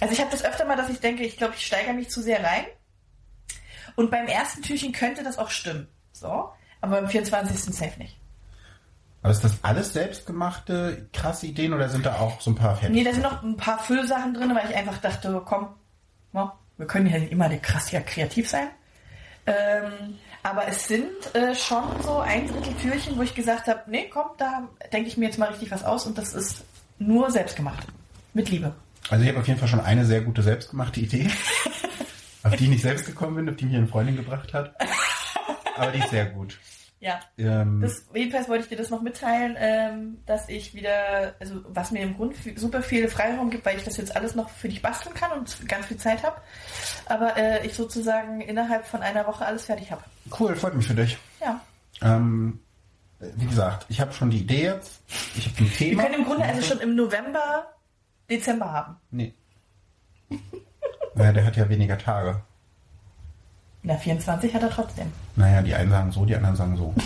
Also 0.00 0.12
ich 0.12 0.20
habe 0.20 0.30
das 0.30 0.44
öfter 0.44 0.64
mal, 0.64 0.76
dass 0.76 0.90
ich 0.90 1.00
denke, 1.00 1.24
ich 1.24 1.36
glaube, 1.36 1.54
ich 1.56 1.66
steigere 1.66 1.94
mich 1.94 2.10
zu 2.10 2.20
sehr 2.20 2.42
rein. 2.42 2.64
Und 3.96 4.10
beim 4.10 4.26
ersten 4.26 4.62
Türchen 4.62 4.92
könnte 4.92 5.22
das 5.22 5.38
auch 5.38 5.50
stimmen. 5.50 5.88
So. 6.12 6.50
Aber 6.80 7.00
beim 7.00 7.08
24. 7.08 7.74
safe 7.74 7.98
nicht. 7.98 8.18
Aber 9.22 9.32
ist 9.32 9.42
das 9.42 9.62
alles 9.62 9.92
selbstgemachte, 9.92 11.08
krasse 11.12 11.46
Ideen 11.46 11.72
oder 11.72 11.88
sind 11.88 12.04
da 12.04 12.18
auch 12.18 12.40
so 12.40 12.50
ein 12.50 12.56
paar 12.56 12.76
fertig? 12.76 12.94
Nee, 12.94 13.04
da 13.04 13.12
sind 13.12 13.22
noch 13.22 13.42
ein 13.42 13.56
paar 13.56 13.78
Füllsachen 13.78 14.34
drin, 14.34 14.54
weil 14.54 14.68
ich 14.68 14.76
einfach 14.76 14.98
dachte, 14.98 15.40
komm, 15.46 15.68
wir 16.76 16.86
können 16.86 17.06
ja 17.06 17.18
nicht 17.18 17.32
immer 17.32 17.48
krass 17.58 17.90
ja 17.92 18.00
kreativ 18.00 18.48
sein. 18.48 18.68
Ähm, 19.46 20.18
aber 20.44 20.68
es 20.68 20.86
sind 20.86 21.34
äh, 21.34 21.54
schon 21.54 21.82
so 22.02 22.18
ein 22.18 22.46
Drittel 22.46 22.74
Türchen, 22.74 23.16
wo 23.16 23.22
ich 23.22 23.34
gesagt 23.34 23.66
habe, 23.66 23.80
nee, 23.86 24.10
komm, 24.12 24.26
da 24.36 24.68
denke 24.92 25.08
ich 25.08 25.16
mir 25.16 25.24
jetzt 25.24 25.38
mal 25.38 25.48
richtig 25.48 25.70
was 25.70 25.82
aus 25.82 26.06
und 26.06 26.18
das 26.18 26.34
ist 26.34 26.64
nur 26.98 27.30
selbstgemacht. 27.30 27.86
Mit 28.34 28.50
Liebe. 28.50 28.74
Also 29.08 29.22
ich 29.22 29.30
habe 29.30 29.40
auf 29.40 29.48
jeden 29.48 29.58
Fall 29.58 29.68
schon 29.68 29.80
eine 29.80 30.04
sehr 30.04 30.20
gute 30.20 30.42
selbstgemachte 30.42 31.00
Idee, 31.00 31.30
auf 32.42 32.54
die 32.56 32.64
ich 32.64 32.70
nicht 32.70 32.82
selbst 32.82 33.06
gekommen 33.06 33.36
bin, 33.36 33.48
auf 33.48 33.56
die 33.56 33.64
mir 33.64 33.78
eine 33.78 33.86
Freundin 33.86 34.16
gebracht 34.16 34.52
hat. 34.52 34.74
Aber 35.76 35.92
die 35.92 36.00
ist 36.00 36.10
sehr 36.10 36.26
gut. 36.26 36.58
Ja. 37.04 37.20
Ähm, 37.36 37.80
Das, 37.82 38.06
jedenfalls 38.14 38.48
wollte 38.48 38.62
ich 38.64 38.68
dir 38.70 38.78
das 38.78 38.88
noch 38.88 39.02
mitteilen, 39.02 39.56
ähm, 39.58 40.18
dass 40.24 40.48
ich 40.48 40.72
wieder, 40.74 41.34
also 41.38 41.60
was 41.68 41.90
mir 41.90 42.00
im 42.02 42.16
Grunde 42.16 42.34
viel- 42.34 42.56
super 42.58 42.80
viel 42.82 43.08
Freiraum 43.08 43.50
gibt, 43.50 43.66
weil 43.66 43.76
ich 43.76 43.84
das 43.84 43.98
jetzt 43.98 44.16
alles 44.16 44.34
noch 44.34 44.48
für 44.48 44.68
dich 44.68 44.80
basteln 44.80 45.14
kann 45.14 45.30
und 45.32 45.68
ganz 45.68 45.84
viel 45.84 45.98
Zeit 45.98 46.22
habe. 46.22 46.40
Aber 47.04 47.36
äh, 47.36 47.66
ich 47.66 47.74
sozusagen 47.74 48.40
innerhalb 48.40 48.86
von 48.86 49.02
einer 49.02 49.26
Woche 49.26 49.44
alles 49.44 49.66
fertig 49.66 49.92
habe. 49.92 50.02
cool, 50.40 50.56
freut 50.56 50.74
mich 50.74 50.86
für 50.86 50.94
dich. 50.94 51.18
Ja. 51.42 51.60
Ähm, 52.00 52.60
wie 53.20 53.46
gesagt, 53.46 53.84
ich 53.90 54.00
habe 54.00 54.12
schon 54.14 54.30
die 54.30 54.38
Idee 54.40 54.64
jetzt. 54.64 55.02
Ich 55.36 55.46
habe 55.46 55.58
ein 55.58 55.66
Wir 55.70 55.76
Thema. 55.76 56.02
können 56.04 56.14
im 56.14 56.24
Grunde 56.24 56.44
also 56.46 56.62
schon 56.62 56.80
im 56.80 56.94
November, 56.96 57.66
Dezember 58.30 58.72
haben. 58.72 58.96
Nee. 59.10 59.34
Naja, 61.16 61.32
der 61.32 61.44
hat 61.44 61.56
ja 61.56 61.68
weniger 61.68 61.96
Tage. 61.96 62.40
Na, 63.84 63.96
24 63.96 64.54
hat 64.54 64.62
er 64.62 64.70
trotzdem. 64.70 65.12
Naja, 65.36 65.62
die 65.62 65.74
einen 65.74 65.90
sagen 65.90 66.10
so, 66.10 66.24
die 66.24 66.34
anderen 66.34 66.56
sagen 66.56 66.76
so. 66.76 66.94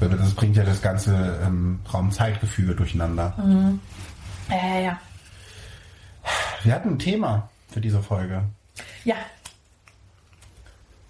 Das 0.00 0.32
bringt 0.32 0.56
ja 0.56 0.64
das 0.64 0.80
ganze 0.80 1.38
ähm, 1.44 1.80
Raum-Zeitgefüge 1.92 2.74
durcheinander. 2.74 3.34
Ja, 4.48 4.56
ja, 4.56 4.80
ja. 4.80 5.00
Wir 6.62 6.72
hatten 6.72 6.92
ein 6.92 6.98
Thema 6.98 7.50
für 7.68 7.82
diese 7.82 8.02
Folge. 8.02 8.42
Ja, 9.04 9.16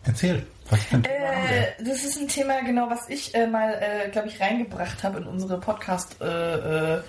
Erzähl, 0.07 0.47
was 0.71 0.81
für 0.85 0.97
ein 0.97 1.03
Thema? 1.03 1.33
Äh, 1.51 1.73
das 1.85 2.05
ist 2.05 2.17
ein 2.17 2.29
Thema, 2.29 2.61
genau, 2.63 2.89
was 2.89 3.09
ich 3.09 3.35
äh, 3.35 3.49
mal, 3.49 3.75
äh, 3.81 4.09
glaube 4.11 4.29
ich, 4.29 4.41
reingebracht 4.41 5.03
habe 5.03 5.19
in 5.19 5.27
unsere 5.27 5.59
Podcast 5.59 6.21
äh, 6.21 6.95
äh, 6.97 7.03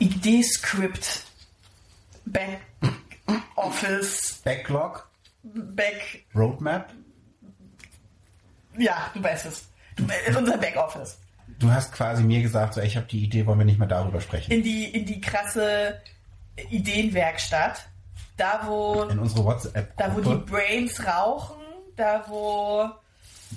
Idee-Script 0.00 1.24
Back 2.24 2.60
Office 3.54 4.40
Backlog, 4.44 5.08
Back 5.42 6.24
Roadmap. 6.34 6.92
ja, 8.78 9.10
du 9.14 9.22
weißt 9.22 9.46
es. 9.46 9.68
Du, 9.96 10.04
äh, 10.04 10.34
unser 10.36 10.56
Backoffice. 10.58 11.18
Du 11.58 11.70
hast 11.70 11.92
quasi 11.92 12.22
mir 12.22 12.42
gesagt, 12.42 12.74
so, 12.74 12.80
ich 12.80 12.96
habe 12.96 13.06
die 13.06 13.22
Idee, 13.24 13.46
wollen 13.46 13.58
wir 13.58 13.64
nicht 13.66 13.78
mehr 13.78 13.88
darüber 13.88 14.20
sprechen. 14.20 14.50
In 14.52 14.62
die, 14.62 14.84
in 14.86 15.04
die 15.04 15.20
krasse 15.20 16.00
Ideenwerkstatt. 16.70 17.88
Da 18.36 18.62
wo, 18.66 19.02
In 19.04 19.18
unsere 19.18 19.44
WhatsApp-Gruppe. 19.44 19.92
da 19.96 20.16
wo 20.16 20.20
die 20.20 20.50
Brains 20.50 21.04
rauchen, 21.06 21.56
da 21.96 22.24
wo 22.28 22.88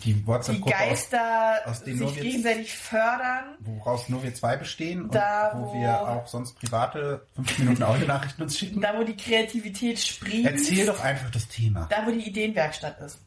die 0.03 0.13
die 0.13 0.27
WhatsApp-Gruppe, 0.27 0.75
aus, 0.75 0.81
Geister 0.89 1.62
aus 1.65 1.84
denen 1.84 1.99
nur 1.99 2.08
sich 2.10 2.17
wir- 2.17 2.23
gegenseitig 2.23 2.73
fördern. 2.75 3.55
woraus 3.60 4.10
nur 4.10 4.21
wir 4.23 4.34
zwei 4.34 4.55
bestehen 4.58 5.03
und 5.03 5.15
Da, 5.15 5.51
wo, 5.55 5.67
wo- 5.67 5.73
wir 5.79 6.01
auch 6.01 6.27
sonst 6.27 6.53
private 6.60 7.25
5 7.36 7.60
Minuten 7.60 7.84
Audionachrichten 7.84 8.43
uns 8.43 8.58
schicken. 8.58 8.81
Da 8.81 8.97
wo 8.97 9.03
die 9.03 9.15
Kreativität 9.17 9.99
sprießt. 9.99 10.45
Erzähl 10.47 10.86
doch 10.86 10.99
einfach 11.01 11.29
das 11.31 11.47
Thema. 11.47 11.88
Da, 11.89 12.05
wo 12.05 12.12
die 12.12 12.27
Ideenwerkstatt 12.27 12.99
ist. 13.01 13.19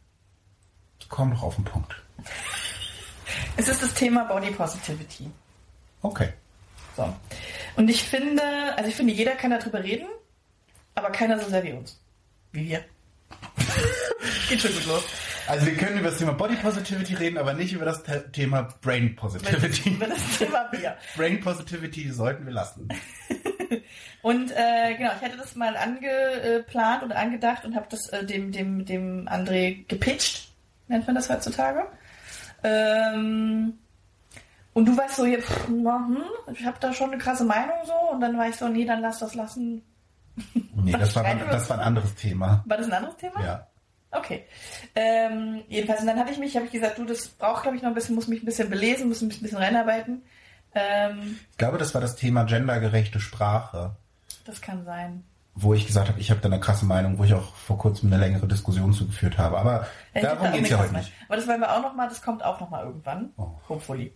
Komm 1.09 1.31
doch 1.33 1.43
auf 1.43 1.55
den 1.57 1.65
Punkt. 1.65 1.95
Es 3.57 3.69
ist 3.69 3.83
das 3.83 3.95
Thema 3.95 4.25
Body 4.25 4.51
Positivity. 4.51 5.31
Okay. 6.03 6.33
So. 6.97 7.15
Und 7.77 7.89
ich 7.89 8.03
finde, 8.03 8.43
also 8.77 8.89
ich 8.91 8.97
finde, 8.97 9.13
jeder 9.13 9.33
kann 9.37 9.51
darüber 9.51 9.83
reden, 9.83 10.07
aber 10.95 11.11
keiner 11.11 11.39
so 11.41 11.49
sehr 11.49 11.63
wie 11.63 11.73
uns. 11.73 11.99
Wie 12.53 12.69
wir. 12.69 12.85
Geht 14.49 14.61
schon 14.61 14.73
gut 14.73 14.87
los. 14.87 15.05
Also 15.47 15.67
wir 15.67 15.77
können 15.77 15.99
über 15.99 16.11
das 16.11 16.19
Thema 16.19 16.33
Body 16.33 16.57
Positivity 16.57 17.15
reden, 17.15 17.39
aber 17.39 17.55
nicht 17.55 17.73
über 17.73 17.87
das 17.87 18.03
Thema 18.33 18.69
Brain 18.83 19.17
Positivity. 19.17 19.91
Über 19.91 20.07
das 20.07 20.39
Thema 20.39 20.69
wir. 20.73 20.97
Brain 21.17 21.41
Positivity 21.41 22.11
sollten 22.11 22.45
wir 22.45 22.53
lassen. 22.53 22.89
Und 24.23 24.51
äh, 24.51 24.95
genau, 24.95 25.13
ich 25.17 25.23
hatte 25.25 25.39
das 25.39 25.55
mal 25.55 25.77
angeplant 25.77 27.05
und 27.05 27.13
angedacht 27.13 27.65
und 27.65 27.77
habe 27.77 27.87
das 27.89 28.09
äh, 28.09 28.25
dem, 28.25 28.51
dem, 28.51 28.85
dem 28.85 29.29
André 29.29 29.87
gepitcht, 29.87 30.51
nennt 30.89 31.07
man 31.07 31.15
das 31.15 31.31
heutzutage. 31.31 31.87
Ähm, 32.65 33.79
und 34.75 34.87
du 34.87 34.97
warst 34.97 35.17
so, 35.17 35.25
hier, 35.25 35.41
pff, 35.41 35.69
hm, 35.69 36.19
ich 36.53 36.65
habe 36.65 36.79
da 36.81 36.93
schon 36.93 37.11
eine 37.11 37.19
krasse 37.19 37.45
Meinung 37.45 37.77
so. 37.85 37.95
Und 38.13 38.21
dann 38.21 38.37
war 38.37 38.49
ich 38.49 38.57
so, 38.57 38.69
nee, 38.69 38.85
dann 38.85 39.01
lass 39.01 39.21
das 39.21 39.35
lassen. 39.35 39.83
Nee, 40.75 40.93
das 40.93 41.15
war, 41.17 41.25
das 41.25 41.69
war 41.71 41.79
ein 41.79 41.85
anderes 41.85 42.15
Thema. 42.15 42.63
War 42.67 42.77
das 42.77 42.87
ein 42.87 42.93
anderes 42.93 43.17
Thema? 43.17 43.45
Ja. 43.45 43.67
Okay. 44.11 44.45
Ähm, 44.95 45.63
jedenfalls, 45.69 46.01
und 46.01 46.07
dann 46.07 46.19
hatte 46.19 46.33
ich 46.33 46.39
mich, 46.39 46.57
habe 46.57 46.67
ich 46.67 46.73
gesagt, 46.73 46.99
du, 46.99 47.05
das 47.05 47.29
braucht, 47.29 47.63
glaube 47.63 47.77
ich, 47.77 47.83
noch 47.83 47.91
ein 47.91 47.95
bisschen, 47.95 48.15
muss 48.15 48.27
mich 48.29 48.43
ein 48.43 48.47
bisschen 48.47 48.71
belesen, 48.71 49.09
muss 49.09 49.21
mich 49.21 49.39
ein 49.39 49.43
bisschen 49.43 49.59
reinarbeiten. 49.59 50.23
Ähm, 50.75 51.39
Ich 51.51 51.59
glaube, 51.59 51.79
das 51.79 51.93
war 51.95 52.01
das 52.01 52.17
Thema 52.17 52.45
gendergerechte 52.45 53.21
Sprache, 53.21 53.97
das 54.47 54.61
kann 54.63 54.85
sein. 54.85 55.25
wo 55.55 55.75
ich 55.75 55.87
gesagt 55.87 56.09
habe, 56.09 56.21
ich 56.21 56.31
habe 56.31 56.41
da 56.41 56.49
eine 56.49 56.61
krasse 56.61 56.87
Meinung, 56.87 57.19
wo 57.19 57.25
ich 57.25 57.35
auch 57.35 57.55
vor 57.55 57.77
kurzem 57.79 58.11
eine 58.13 58.23
längere 58.23 58.47
Diskussion 58.47 58.93
zugeführt 58.95 59.37
habe. 59.37 59.59
Aber 59.59 59.87
da 60.15 60.21
darum 60.21 60.47
auch 60.47 60.53
geht's 60.53 60.57
eine 60.59 60.69
ja 60.69 60.79
heute 60.79 60.95
nicht. 60.95 61.13
Aber 61.27 61.37
das 61.37 61.47
wollen 61.49 61.61
wir 61.61 61.71
auch 61.77 61.83
noch 61.83 61.95
mal, 61.95 62.09
das 62.09 62.23
kommt 62.23 62.43
auch 62.45 62.61
noch 62.61 62.71
mal 62.71 62.85
irgendwann. 62.85 63.31
Oh. 63.37 63.51
Hopefully. 63.69 64.15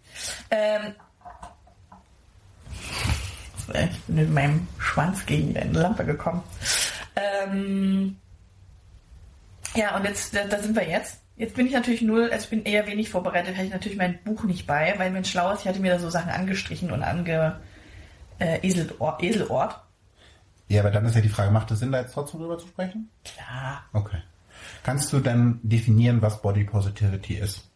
Ähm, 0.51 0.95
Ich 3.69 4.01
bin 4.03 4.17
mit 4.17 4.31
meinem 4.31 4.69
Schwanz 4.79 5.27
gegen 5.27 5.57
eine 5.57 5.79
Lampe 5.79 6.05
gekommen. 6.05 6.43
Ähm, 7.17 8.17
ja, 9.75 9.97
und 9.97 10.05
jetzt, 10.05 10.35
da, 10.35 10.45
da, 10.45 10.59
sind 10.61 10.77
wir 10.77 10.89
jetzt. 10.89 11.21
Jetzt 11.37 11.55
bin 11.55 11.67
ich 11.67 11.73
natürlich 11.73 12.03
null, 12.03 12.31
also 12.31 12.45
ich 12.45 12.51
bin 12.51 12.65
eher 12.65 12.87
wenig 12.87 13.09
vorbereitet, 13.09 13.57
habe 13.57 13.67
ich 13.67 13.73
natürlich 13.73 13.99
mein 13.99 14.23
Buch 14.23 14.45
nicht 14.45 14.67
bei, 14.67 14.95
weil 14.99 15.11
mein 15.11 15.25
Schlaues, 15.25 15.61
ich 15.61 15.69
hatte 15.69 15.81
mir 15.81 15.93
da 15.93 15.99
so 15.99 16.11
Sachen 16.11 16.31
angestrichen 16.31 16.93
und 16.93 17.03
ange 17.03 17.59
äh, 18.39 18.67
Eselort, 18.67 19.23
Eselort. 19.23 19.81
Ja, 20.69 20.81
aber 20.81 20.91
dann 20.91 21.05
ist 21.07 21.15
ja 21.15 21.21
die 21.21 21.29
Frage, 21.29 21.51
macht 21.51 21.71
es 21.71 21.81
Sinn, 21.81 21.93
da 21.93 22.01
jetzt 22.01 22.13
trotzdem 22.13 22.41
drüber 22.41 22.59
zu 22.59 22.67
sprechen? 22.67 23.09
Klar. 23.25 23.85
Okay. 23.93 24.23
Kannst 24.83 25.13
du 25.13 25.21
dann 25.21 25.61
definieren, 25.63 26.23
was 26.23 26.41
Body 26.43 26.65
Positivity 26.65 27.35
ist? 27.35 27.69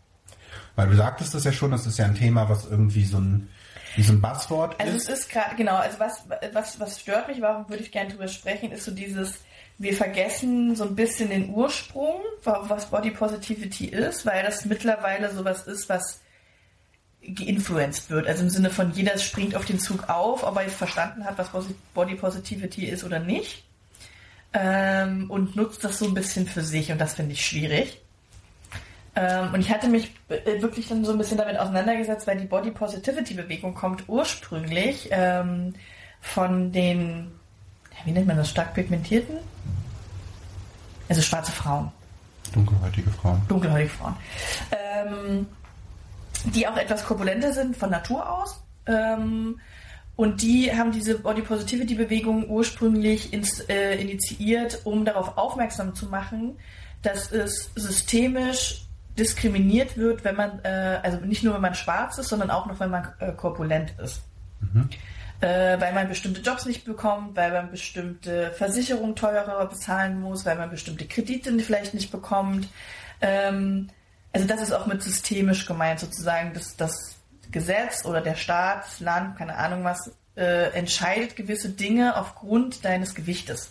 Weil 0.76 0.88
du 0.88 0.96
sagtest 0.96 1.34
es 1.34 1.44
ja 1.44 1.52
schon, 1.52 1.70
das 1.70 1.86
ist 1.86 1.98
ja 1.98 2.04
ein 2.04 2.14
Thema, 2.14 2.48
was 2.48 2.66
irgendwie 2.66 3.04
so 3.04 3.18
ein, 3.18 3.48
ein 3.96 4.20
Buzzword 4.20 4.78
also 4.80 4.96
ist. 4.96 5.08
Es 5.08 5.20
ist 5.20 5.30
gerade, 5.30 5.56
genau, 5.56 5.76
also 5.76 5.98
was, 5.98 6.24
was, 6.52 6.80
was 6.80 7.00
stört 7.00 7.28
mich, 7.28 7.40
warum 7.40 7.68
würde 7.68 7.82
ich 7.82 7.90
gerne 7.90 8.10
drüber 8.10 8.28
sprechen, 8.28 8.72
ist 8.72 8.84
so 8.84 8.90
dieses, 8.90 9.38
wir 9.78 9.94
vergessen 9.94 10.74
so 10.76 10.84
ein 10.84 10.94
bisschen 10.94 11.30
den 11.30 11.50
Ursprung, 11.50 12.20
was 12.44 12.90
Body 12.90 13.10
Positivity 13.10 13.86
ist, 13.86 14.26
weil 14.26 14.42
das 14.42 14.64
mittlerweile 14.64 15.34
sowas 15.34 15.66
ist, 15.66 15.88
was 15.88 16.20
geinfluenced 17.22 18.10
wird. 18.10 18.26
Also 18.26 18.42
im 18.42 18.50
Sinne 18.50 18.70
von 18.70 18.92
jeder 18.92 19.18
springt 19.18 19.54
auf 19.54 19.64
den 19.64 19.80
Zug 19.80 20.08
auf, 20.08 20.44
ob 20.44 20.56
er 20.56 20.62
jetzt 20.62 20.76
verstanden 20.76 21.24
hat, 21.24 21.38
was 21.38 21.50
Body 21.94 22.14
Positivity 22.14 22.86
ist 22.86 23.04
oder 23.04 23.18
nicht. 23.18 23.64
Ähm, 24.52 25.30
und 25.30 25.56
nutzt 25.56 25.84
das 25.84 25.98
so 25.98 26.06
ein 26.06 26.14
bisschen 26.14 26.46
für 26.46 26.62
sich 26.62 26.90
und 26.90 26.98
das 26.98 27.14
finde 27.14 27.32
ich 27.32 27.44
schwierig. 27.44 28.00
Ähm, 29.16 29.54
und 29.54 29.60
ich 29.60 29.70
hatte 29.70 29.88
mich 29.88 30.12
äh, 30.28 30.60
wirklich 30.60 30.88
dann 30.88 31.04
so 31.04 31.12
ein 31.12 31.18
bisschen 31.18 31.38
damit 31.38 31.58
auseinandergesetzt, 31.58 32.26
weil 32.26 32.36
die 32.36 32.44
Body 32.44 32.70
Positivity 32.70 33.34
Bewegung 33.34 33.74
kommt 33.74 34.04
ursprünglich 34.08 35.08
ähm, 35.10 35.74
von 36.20 36.70
den, 36.70 37.32
wie 38.04 38.12
nennt 38.12 38.26
man 38.26 38.36
das, 38.36 38.50
stark 38.50 38.74
pigmentierten? 38.74 39.38
Also 41.08 41.22
schwarze 41.22 41.52
Frauen. 41.52 41.90
Dunkelhäutige 42.52 43.10
Frauen. 43.10 43.40
Dunkelhäutige 43.48 43.90
Frauen. 43.90 44.16
Ähm, 44.70 45.46
die 46.44 46.68
auch 46.68 46.76
etwas 46.76 47.04
korpulenter 47.04 47.52
sind 47.54 47.76
von 47.76 47.90
Natur 47.90 48.30
aus. 48.30 48.60
Ähm, 48.86 49.58
und 50.16 50.42
die 50.42 50.74
haben 50.74 50.92
diese 50.92 51.18
Body 51.18 51.42
Positivity 51.42 51.94
Bewegung 51.94 52.48
ursprünglich 52.48 53.32
ins, 53.32 53.60
äh, 53.60 53.96
initiiert, 53.96 54.80
um 54.84 55.04
darauf 55.04 55.36
aufmerksam 55.38 55.94
zu 55.94 56.06
machen, 56.06 56.56
dass 57.02 57.32
es 57.32 57.70
systemisch 57.74 58.85
diskriminiert 59.18 59.96
wird, 59.96 60.24
wenn 60.24 60.36
man, 60.36 60.60
äh, 60.64 61.00
also 61.02 61.18
nicht 61.18 61.42
nur 61.42 61.54
wenn 61.54 61.60
man 61.60 61.74
schwarz 61.74 62.18
ist, 62.18 62.28
sondern 62.28 62.50
auch 62.50 62.66
noch 62.66 62.80
wenn 62.80 62.90
man 62.90 63.08
äh, 63.18 63.32
korpulent 63.32 63.94
ist. 64.02 64.22
Mhm. 64.60 64.88
Äh, 65.40 65.80
weil 65.80 65.92
man 65.92 66.08
bestimmte 66.08 66.40
Jobs 66.40 66.64
nicht 66.64 66.84
bekommt, 66.84 67.36
weil 67.36 67.52
man 67.52 67.70
bestimmte 67.70 68.52
Versicherungen 68.52 69.16
teurer 69.16 69.66
bezahlen 69.66 70.20
muss, 70.20 70.46
weil 70.46 70.56
man 70.56 70.70
bestimmte 70.70 71.06
Kredite 71.06 71.58
vielleicht 71.58 71.92
nicht 71.92 72.10
bekommt. 72.10 72.68
Ähm, 73.20 73.90
also 74.32 74.46
das 74.46 74.62
ist 74.62 74.72
auch 74.72 74.86
mit 74.86 75.02
systemisch 75.02 75.66
gemeint, 75.66 76.00
sozusagen, 76.00 76.54
dass 76.54 76.76
das 76.76 77.16
Gesetz 77.50 78.04
oder 78.04 78.20
der 78.20 78.34
Staat, 78.34 78.84
das 78.84 79.00
Land, 79.00 79.36
keine 79.36 79.56
Ahnung 79.56 79.84
was, 79.84 80.10
äh, 80.36 80.70
entscheidet 80.72 81.36
gewisse 81.36 81.70
Dinge 81.70 82.16
aufgrund 82.16 82.84
deines 82.84 83.14
Gewichtes. 83.14 83.70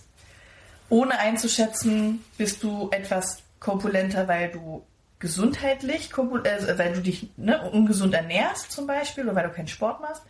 Ohne 0.89 1.17
einzuschätzen, 1.19 2.23
bist 2.37 2.63
du 2.63 2.89
etwas 2.91 3.39
korpulenter, 3.59 4.27
weil 4.27 4.51
du 4.51 4.85
gesundheitlich, 5.25 6.11
äh, 6.11 6.77
weil 6.77 6.93
du 6.93 7.01
dich 7.01 7.29
ne, 7.37 7.69
ungesund 7.69 8.13
ernährst 8.13 8.71
zum 8.71 8.87
Beispiel 8.87 9.25
oder 9.25 9.35
weil 9.35 9.47
du 9.47 9.53
keinen 9.53 9.67
Sport 9.67 10.01
machst. 10.01 10.23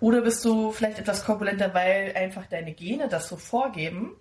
Oder 0.00 0.22
bist 0.22 0.44
du 0.44 0.72
vielleicht 0.72 0.98
etwas 0.98 1.24
korpulenter, 1.24 1.74
weil 1.74 2.14
einfach 2.16 2.46
deine 2.46 2.72
Gene 2.72 3.08
das 3.08 3.28
so 3.28 3.36
vorgeben 3.36 4.16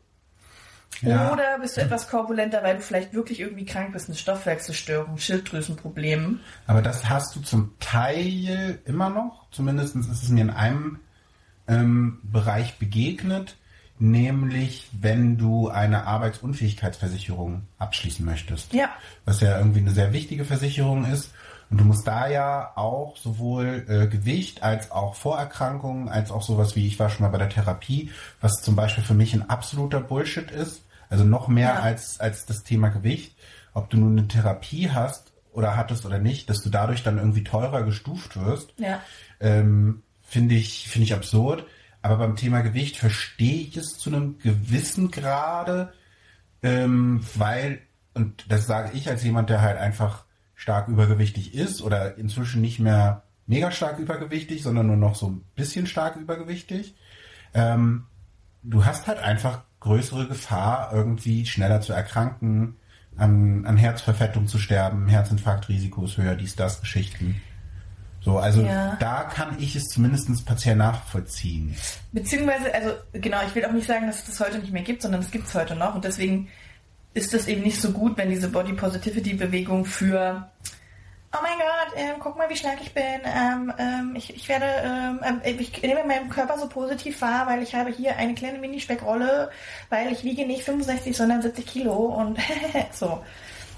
ja. 1.02 1.32
Oder 1.32 1.60
bist 1.60 1.78
du 1.78 1.82
etwas 1.82 2.10
korpulenter, 2.10 2.62
weil 2.64 2.76
du 2.76 2.82
vielleicht 2.82 3.14
wirklich 3.14 3.40
irgendwie 3.40 3.66
krank 3.66 3.94
bist, 3.94 4.10
eine 4.10 4.18
Stoffwechselstörung, 4.18 5.18
Schilddrüsenproblem. 5.18 6.42
Aber 6.68 6.82
das 6.82 7.08
hast 7.10 7.36
du 7.36 7.42
zum 7.42 7.74
Teil 7.80 8.80
immer 8.86 9.10
noch. 9.10 9.46
Zumindest 9.52 9.96
ist 9.96 10.10
es 10.10 10.30
mir 10.30 10.42
in 10.42 10.50
einem 10.50 11.00
ähm, 11.68 12.20
Bereich 12.24 12.80
begegnet, 12.80 13.56
nämlich 14.00 14.88
wenn 14.94 15.38
du 15.38 15.68
eine 15.68 16.08
Arbeitsunfähigkeitsversicherung 16.08 17.64
abschließen 17.78 18.26
möchtest. 18.26 18.74
Ja. 18.74 18.90
Was 19.26 19.42
ja 19.42 19.58
irgendwie 19.58 19.80
eine 19.80 19.92
sehr 19.92 20.14
wichtige 20.14 20.46
Versicherung 20.46 21.06
ist. 21.06 21.32
Und 21.70 21.80
du 21.80 21.84
musst 21.84 22.08
da 22.08 22.28
ja 22.28 22.72
auch 22.76 23.16
sowohl 23.18 23.86
äh, 23.88 24.08
Gewicht 24.08 24.64
als 24.64 24.90
auch 24.90 25.14
Vorerkrankungen, 25.14 26.10
als 26.10 26.32
auch 26.32 26.42
sowas 26.42 26.76
wie 26.76 26.88
ich 26.88 26.98
war 26.98 27.10
schon 27.10 27.24
mal 27.24 27.30
bei 27.30 27.38
der 27.38 27.50
Therapie, 27.50 28.10
was 28.42 28.54
zum 28.64 28.76
Beispiel 28.76 29.04
für 29.04 29.14
mich 29.14 29.34
ein 29.36 29.50
absoluter 29.50 30.00
Bullshit 30.00 30.50
ist. 30.50 30.82
Also 31.10 31.26
noch 31.26 31.48
mehr 31.48 31.76
ja. 31.76 31.80
als, 31.80 32.20
als 32.20 32.46
das 32.46 32.64
Thema 32.64 32.90
Gewicht. 32.90 33.36
Ob 33.74 33.90
du 33.90 33.98
nun 33.98 34.18
eine 34.18 34.28
Therapie 34.28 34.90
hast 34.90 35.32
oder 35.52 35.76
hattest 35.76 36.06
oder 36.06 36.20
nicht, 36.20 36.50
dass 36.50 36.62
du 36.62 36.70
dadurch 36.70 37.04
dann 37.04 37.18
irgendwie 37.18 37.44
teurer 37.44 37.84
gestuft 37.84 38.40
wirst, 38.40 38.74
ja. 38.78 39.02
ähm, 39.40 40.04
finde 40.22 40.56
ich, 40.56 40.88
finde 40.88 41.04
ich 41.06 41.14
absurd. 41.14 41.66
Aber 42.02 42.18
beim 42.18 42.36
Thema 42.36 42.62
Gewicht 42.62 42.98
verstehe 42.98 43.62
ich 43.62 43.78
es 43.78 43.98
zu 43.98 44.10
einem 44.10 44.40
gewissen 44.40 45.12
Grade, 45.12 45.94
ähm, 46.64 47.22
weil, 47.36 47.82
und 48.14 48.46
das 48.50 48.68
sage 48.68 48.92
ich 48.94 49.10
als 49.10 49.24
jemand, 49.24 49.50
der 49.50 49.62
halt 49.62 49.78
einfach 49.78 50.26
stark 50.56 50.88
übergewichtig 50.88 51.54
ist 51.54 51.82
oder 51.82 52.18
inzwischen 52.18 52.62
nicht 52.62 52.80
mehr 52.80 53.24
mega 53.48 53.72
stark 53.72 54.00
übergewichtig, 54.00 54.62
sondern 54.62 54.88
nur 54.88 54.98
noch 54.98 55.16
so 55.16 55.30
ein 55.30 55.44
bisschen 55.56 55.88
stark 55.88 56.16
übergewichtig. 56.16 56.96
Ähm, 57.54 58.06
du 58.64 58.86
hast 58.86 59.08
halt 59.08 59.20
einfach 59.20 59.64
größere 59.80 60.28
Gefahr, 60.28 60.92
irgendwie 60.94 61.46
schneller 61.46 61.82
zu 61.82 61.94
erkranken, 61.94 62.76
an, 63.16 63.66
an 63.66 63.78
Herzverfettung 63.78 64.48
zu 64.48 64.60
sterben, 64.60 65.08
Herzinfarktrisiko 65.08 66.06
ist 66.06 66.18
höher, 66.18 66.36
dies, 66.36 66.56
das, 66.56 66.82
Geschichten. 66.82 67.42
So, 68.22 68.38
also 68.38 68.62
ja. 68.62 68.98
da 69.00 69.24
kann 69.24 69.58
ich 69.60 69.76
es 69.76 69.86
zumindest 69.86 70.46
partiell 70.46 70.76
nachvollziehen. 70.76 71.76
Beziehungsweise, 72.12 72.74
also 72.74 72.92
genau, 73.14 73.38
ich 73.48 73.56
will 73.56 73.66
auch 73.66 73.72
nicht 73.72 73.88
sagen, 73.88 74.08
dass 74.08 74.20
es 74.20 74.26
das 74.26 74.40
heute 74.40 74.60
nicht 74.60 74.74
mehr 74.74 74.84
gibt, 74.84 75.02
sondern 75.02 75.22
es 75.22 75.32
gibt 75.32 75.48
es 75.48 75.56
heute 75.56 75.76
noch 75.76 75.96
und 75.96 76.04
deswegen 76.04 76.50
ist 77.14 77.34
es 77.34 77.48
eben 77.48 77.62
nicht 77.64 77.82
so 77.82 77.92
gut, 77.92 78.18
wenn 78.18 78.30
diese 78.30 78.50
Body 78.50 78.74
Positivity 78.74 79.34
Bewegung 79.34 79.86
für 79.86 80.50
oh 81.34 81.38
mein 81.42 81.58
Gott, 81.58 81.94
ähm, 81.96 82.16
guck 82.20 82.38
mal, 82.38 82.50
wie 82.50 82.56
schlank 82.56 82.80
ich 82.82 82.94
bin. 82.94 83.04
Ähm, 83.24 83.74
ähm, 83.78 84.14
ich, 84.16 84.36
ich 84.36 84.50
werde, 84.50 84.66
ähm, 84.66 85.20
ähm, 85.24 85.42
ich 85.44 85.82
nehme 85.82 86.04
meinen 86.04 86.30
Körper 86.30 86.58
so 86.58 86.68
positiv 86.68 87.22
wahr, 87.22 87.48
weil 87.48 87.62
ich 87.62 87.76
habe 87.76 87.92
hier 87.92 88.18
eine 88.18 88.34
kleine 88.34 88.58
Mini-Speckrolle, 88.58 89.52
weil 89.90 90.12
ich 90.12 90.24
wiege 90.24 90.46
nicht 90.46 90.64
65, 90.64 91.16
sondern 91.16 91.42
70 91.42 91.66
Kilo 91.66 91.94
und 91.94 92.40
so. 92.92 93.24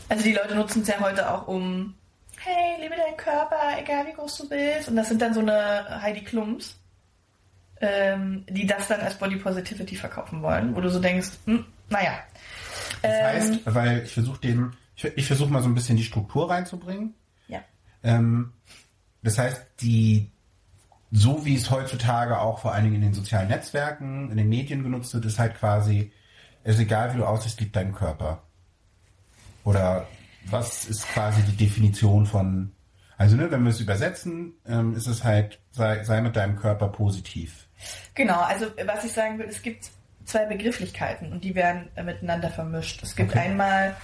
Also 0.09 0.23
die 0.23 0.33
Leute 0.33 0.55
nutzen 0.55 0.81
es 0.81 0.87
ja 0.87 0.99
heute 0.99 1.29
auch 1.29 1.47
um, 1.47 1.95
hey, 2.43 2.81
liebe 2.81 2.95
deinen 2.95 3.17
Körper, 3.17 3.77
egal 3.79 4.07
wie 4.07 4.13
groß 4.13 4.37
du 4.37 4.49
bist. 4.49 4.89
Und 4.89 4.95
das 4.95 5.09
sind 5.09 5.21
dann 5.21 5.33
so 5.33 5.39
eine 5.39 6.01
Heidi 6.01 6.23
Klums, 6.23 6.77
ähm, 7.79 8.45
die 8.49 8.65
das 8.65 8.87
dann 8.87 9.01
als 9.01 9.15
Body 9.15 9.37
Positivity 9.37 9.95
verkaufen 9.95 10.41
wollen, 10.41 10.75
wo 10.75 10.81
du 10.81 10.89
so 10.89 10.99
denkst, 10.99 11.29
hm, 11.45 11.65
naja. 11.89 12.13
Das 13.01 13.11
heißt, 13.11 13.61
weil 13.65 14.03
ich 14.03 14.13
versuche 14.13 14.39
dem, 14.41 14.73
ich, 14.95 15.05
ich 15.05 15.25
versuche 15.25 15.51
mal 15.51 15.61
so 15.61 15.69
ein 15.69 15.75
bisschen 15.75 15.97
die 15.97 16.03
Struktur 16.03 16.49
reinzubringen. 16.49 17.15
Ähm, 18.03 18.53
das 19.23 19.37
heißt, 19.37 19.65
die, 19.81 20.31
so 21.11 21.45
wie 21.45 21.55
es 21.55 21.69
heutzutage 21.69 22.39
auch 22.39 22.59
vor 22.59 22.73
allen 22.73 22.85
Dingen 22.85 22.95
in 22.95 23.01
den 23.01 23.13
sozialen 23.13 23.49
Netzwerken, 23.49 24.31
in 24.31 24.37
den 24.37 24.49
Medien 24.49 24.83
genutzt 24.83 25.13
wird, 25.13 25.25
ist 25.25 25.39
halt 25.39 25.55
quasi, 25.55 26.11
es 26.63 26.75
ist 26.75 26.81
egal, 26.81 27.13
wie 27.13 27.17
du 27.17 27.25
aussiehst, 27.25 27.59
liebt 27.59 27.75
dein 27.75 27.93
Körper. 27.93 28.41
Oder 29.63 30.07
was 30.49 30.85
ist 30.85 31.07
quasi 31.07 31.41
die 31.43 31.55
Definition 31.55 32.25
von, 32.25 32.71
also 33.17 33.35
ne, 33.35 33.51
wenn 33.51 33.63
wir 33.63 33.69
es 33.69 33.79
übersetzen, 33.79 34.53
ähm, 34.67 34.95
ist 34.95 35.07
es 35.07 35.23
halt, 35.23 35.59
sei, 35.71 36.03
sei 36.03 36.21
mit 36.21 36.35
deinem 36.35 36.55
Körper 36.55 36.87
positiv. 36.89 37.67
Genau, 38.15 38.41
also 38.41 38.67
was 38.85 39.03
ich 39.05 39.13
sagen 39.13 39.39
will, 39.39 39.47
es 39.47 39.61
gibt 39.61 39.91
zwei 40.25 40.45
Begrifflichkeiten 40.45 41.31
und 41.31 41.43
die 41.43 41.55
werden 41.55 41.89
äh, 41.95 42.03
miteinander 42.03 42.49
vermischt. 42.49 43.01
Es 43.03 43.15
gibt 43.15 43.31
okay. 43.31 43.39
einmal 43.39 43.95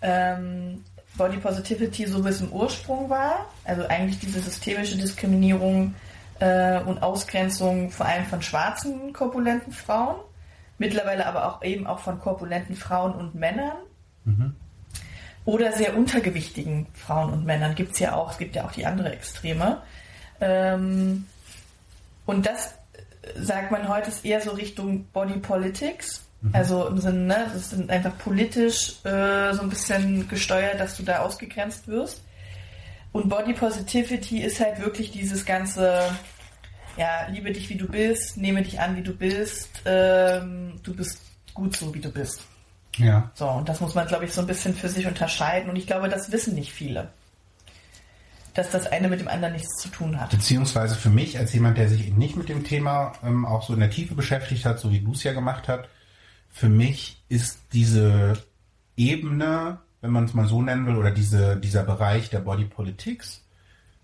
ähm, 0.00 0.84
Body 1.16 1.36
Positivity 1.38 2.06
so 2.06 2.24
wie 2.24 2.28
es 2.28 2.40
im 2.40 2.52
Ursprung 2.52 3.10
war, 3.10 3.46
also 3.64 3.86
eigentlich 3.86 4.18
diese 4.18 4.40
systemische 4.40 4.96
Diskriminierung 4.96 5.94
äh, 6.40 6.80
und 6.80 7.02
Ausgrenzung 7.02 7.90
vor 7.90 8.06
allem 8.06 8.24
von 8.26 8.42
schwarzen 8.42 9.12
korpulenten 9.12 9.72
Frauen, 9.72 10.16
mittlerweile 10.78 11.26
aber 11.26 11.46
auch 11.46 11.62
eben 11.62 11.86
auch 11.86 12.00
von 12.00 12.18
korpulenten 12.18 12.76
Frauen 12.76 13.14
und 13.14 13.34
Männern. 13.34 13.76
Mhm. 14.24 14.56
Oder 15.44 15.72
sehr 15.72 15.96
untergewichtigen 15.96 16.86
Frauen 16.94 17.32
und 17.32 17.44
Männern 17.44 17.74
gibt 17.74 17.92
es 17.92 17.98
ja 17.98 18.14
auch, 18.14 18.30
es 18.30 18.38
gibt 18.38 18.54
ja 18.54 18.64
auch 18.64 18.72
die 18.72 18.86
andere 18.86 19.12
Extreme. 19.12 19.82
Ähm, 20.40 21.26
und 22.26 22.46
das 22.46 22.74
sagt 23.36 23.70
man 23.70 23.88
heute 23.88 24.08
ist 24.08 24.24
eher 24.24 24.40
so 24.40 24.52
Richtung 24.52 25.04
Body 25.12 25.38
Politics. 25.38 26.24
Mhm. 26.40 26.50
Also 26.52 26.86
im 26.86 26.98
Sinne, 26.98 27.26
ne, 27.26 27.50
das 27.52 27.72
ist 27.72 27.90
einfach 27.90 28.16
politisch 28.18 29.04
äh, 29.04 29.52
so 29.52 29.62
ein 29.62 29.68
bisschen 29.68 30.28
gesteuert, 30.28 30.80
dass 30.80 30.96
du 30.96 31.02
da 31.02 31.20
ausgegrenzt 31.20 31.88
wirst. 31.88 32.22
Und 33.12 33.28
Body 33.28 33.52
Positivity 33.52 34.42
ist 34.42 34.60
halt 34.60 34.80
wirklich 34.80 35.10
dieses 35.10 35.44
ganze, 35.44 36.02
ja, 36.96 37.26
liebe 37.30 37.52
dich 37.52 37.68
wie 37.68 37.76
du 37.76 37.86
bist, 37.86 38.38
nehme 38.38 38.62
dich 38.62 38.80
an 38.80 38.96
wie 38.96 39.02
du 39.02 39.14
bist, 39.14 39.68
ähm, 39.84 40.80
du 40.82 40.94
bist 40.94 41.20
gut 41.52 41.76
so 41.76 41.94
wie 41.94 42.00
du 42.00 42.10
bist. 42.10 42.46
Ja. 42.98 43.30
So, 43.34 43.48
und 43.48 43.68
das 43.68 43.80
muss 43.80 43.94
man, 43.94 44.06
glaube 44.06 44.24
ich, 44.24 44.32
so 44.32 44.40
ein 44.40 44.46
bisschen 44.46 44.74
für 44.74 44.88
sich 44.88 45.06
unterscheiden. 45.06 45.70
Und 45.70 45.76
ich 45.76 45.86
glaube, 45.86 46.08
das 46.08 46.30
wissen 46.32 46.54
nicht 46.54 46.72
viele. 46.72 47.10
Dass 48.54 48.70
das 48.70 48.86
eine 48.86 49.08
mit 49.08 49.20
dem 49.20 49.28
anderen 49.28 49.54
nichts 49.54 49.80
zu 49.80 49.88
tun 49.88 50.20
hat. 50.20 50.30
Beziehungsweise 50.30 50.94
für 50.94 51.08
mich, 51.08 51.38
als 51.38 51.54
jemand, 51.54 51.78
der 51.78 51.88
sich 51.88 52.06
eben 52.06 52.18
nicht 52.18 52.36
mit 52.36 52.50
dem 52.50 52.64
Thema 52.64 53.12
ähm, 53.24 53.46
auch 53.46 53.62
so 53.62 53.72
in 53.72 53.80
der 53.80 53.90
Tiefe 53.90 54.14
beschäftigt 54.14 54.66
hat, 54.66 54.78
so 54.78 54.90
wie 54.90 55.00
du 55.00 55.12
es 55.12 55.22
ja 55.22 55.32
gemacht 55.32 55.68
hast, 55.68 55.88
für 56.50 56.68
mich 56.68 57.24
ist 57.30 57.60
diese 57.72 58.34
Ebene, 58.94 59.78
wenn 60.02 60.10
man 60.10 60.24
es 60.24 60.34
mal 60.34 60.46
so 60.46 60.60
nennen 60.60 60.86
will, 60.86 60.96
oder 60.96 61.10
diese, 61.10 61.56
dieser 61.56 61.82
Bereich 61.82 62.28
der 62.28 62.40
Body 62.40 62.66
Politics, 62.66 63.42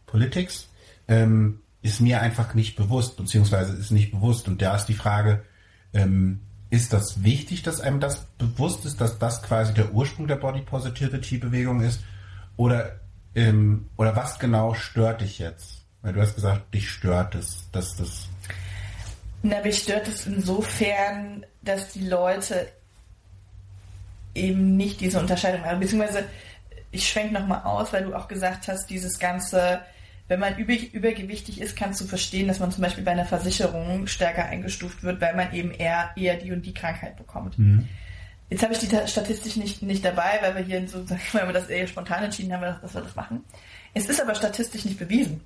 Politics, 0.06 0.70
ähm, 1.08 1.60
ist 1.82 2.00
mir 2.00 2.22
einfach 2.22 2.54
nicht 2.54 2.74
bewusst, 2.74 3.18
beziehungsweise 3.18 3.74
ist 3.74 3.90
nicht 3.90 4.10
bewusst. 4.10 4.48
Und 4.48 4.62
da 4.62 4.76
ist 4.76 4.86
die 4.86 4.94
Frage, 4.94 5.44
ähm, 5.92 6.40
ist 6.70 6.92
das 6.92 7.22
wichtig, 7.22 7.62
dass 7.62 7.80
einem 7.80 8.00
das 8.00 8.26
bewusst 8.38 8.84
ist, 8.84 9.00
dass 9.00 9.18
das 9.18 9.42
quasi 9.42 9.72
der 9.72 9.92
Ursprung 9.92 10.26
der 10.26 10.36
Body 10.36 10.60
Positivity 10.60 11.38
Bewegung 11.38 11.80
ist? 11.80 12.00
Oder, 12.56 13.00
ähm, 13.34 13.88
oder 13.96 14.14
was 14.16 14.38
genau 14.38 14.74
stört 14.74 15.22
dich 15.22 15.38
jetzt? 15.38 15.84
Weil 16.02 16.12
du 16.12 16.20
hast 16.20 16.34
gesagt, 16.34 16.74
dich 16.74 16.90
stört 16.90 17.34
es, 17.34 17.68
dass 17.72 17.96
das. 17.96 18.28
Na, 19.42 19.62
mich 19.62 19.78
stört 19.78 20.08
es 20.08 20.26
insofern, 20.26 21.46
dass 21.62 21.92
die 21.92 22.06
Leute 22.06 22.68
eben 24.34 24.76
nicht 24.76 25.00
diese 25.00 25.18
Unterscheidung 25.18 25.64
haben. 25.64 25.80
Beziehungsweise, 25.80 26.24
ich 26.90 27.08
schwenke 27.08 27.34
nochmal 27.34 27.62
aus, 27.62 27.92
weil 27.92 28.04
du 28.04 28.14
auch 28.14 28.28
gesagt 28.28 28.68
hast, 28.68 28.88
dieses 28.90 29.18
ganze, 29.18 29.80
wenn 30.28 30.40
man 30.40 30.56
über, 30.58 30.74
übergewichtig 30.92 31.60
ist, 31.60 31.74
kannst 31.74 32.00
du 32.00 32.04
verstehen, 32.04 32.48
dass 32.48 32.60
man 32.60 32.70
zum 32.70 32.82
Beispiel 32.82 33.04
bei 33.04 33.12
einer 33.12 33.24
Versicherung 33.24 34.06
stärker 34.06 34.44
eingestuft 34.44 35.02
wird, 35.02 35.20
weil 35.20 35.34
man 35.34 35.52
eben 35.54 35.70
eher, 35.72 36.10
eher 36.16 36.36
die 36.36 36.52
und 36.52 36.64
die 36.64 36.74
Krankheit 36.74 37.16
bekommt. 37.16 37.58
Mhm. 37.58 37.88
Jetzt 38.50 38.62
habe 38.62 38.72
ich 38.72 38.78
die 38.78 38.88
Statistik 39.06 39.56
nicht, 39.56 39.82
nicht 39.82 40.04
dabei, 40.04 40.38
weil 40.42 40.54
wir 40.56 40.62
hier 40.62 40.86
so, 40.88 41.04
weil 41.32 41.46
wir 41.46 41.52
das 41.52 41.68
eher 41.68 41.86
spontan 41.86 42.24
entschieden 42.24 42.52
haben, 42.52 42.62
dass 42.80 42.94
wir 42.94 43.00
das 43.00 43.16
machen. 43.16 43.44
Es 43.94 44.08
ist 44.08 44.20
aber 44.20 44.34
statistisch 44.34 44.84
nicht 44.84 44.98
bewiesen, 44.98 45.40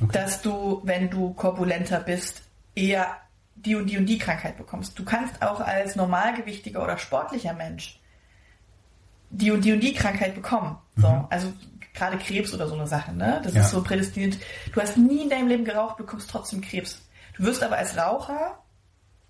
okay. 0.00 0.12
dass 0.12 0.40
du, 0.40 0.80
wenn 0.84 1.10
du 1.10 1.34
korpulenter 1.34 2.00
bist, 2.00 2.42
eher 2.74 3.16
die 3.56 3.74
und 3.74 3.86
die 3.86 3.98
und 3.98 4.06
die 4.06 4.18
Krankheit 4.18 4.56
bekommst. 4.56 4.98
Du 4.98 5.04
kannst 5.04 5.42
auch 5.42 5.60
als 5.60 5.96
normalgewichtiger 5.96 6.82
oder 6.82 6.96
sportlicher 6.96 7.52
Mensch 7.52 8.00
die 9.30 9.50
und 9.50 9.64
die 9.64 9.72
und 9.72 9.80
die 9.80 9.92
Krankheit 9.92 10.34
bekommen. 10.34 10.76
So, 10.96 11.08
mhm. 11.08 11.26
also 11.30 11.52
gerade 11.98 12.18
Krebs 12.18 12.54
oder 12.54 12.68
so 12.68 12.74
eine 12.74 12.86
Sache, 12.86 13.12
ne? 13.12 13.40
Das 13.42 13.54
ja. 13.54 13.62
ist 13.62 13.70
so 13.70 13.82
prädestiniert. 13.82 14.38
Du 14.72 14.80
hast 14.80 14.96
nie 14.96 15.22
in 15.22 15.30
deinem 15.30 15.48
Leben 15.48 15.64
geraucht, 15.64 15.96
bekommst 15.96 16.30
trotzdem 16.30 16.60
Krebs. 16.60 17.02
Du 17.36 17.44
wirst 17.44 17.62
aber 17.62 17.76
als 17.76 17.96
Raucher 17.96 18.58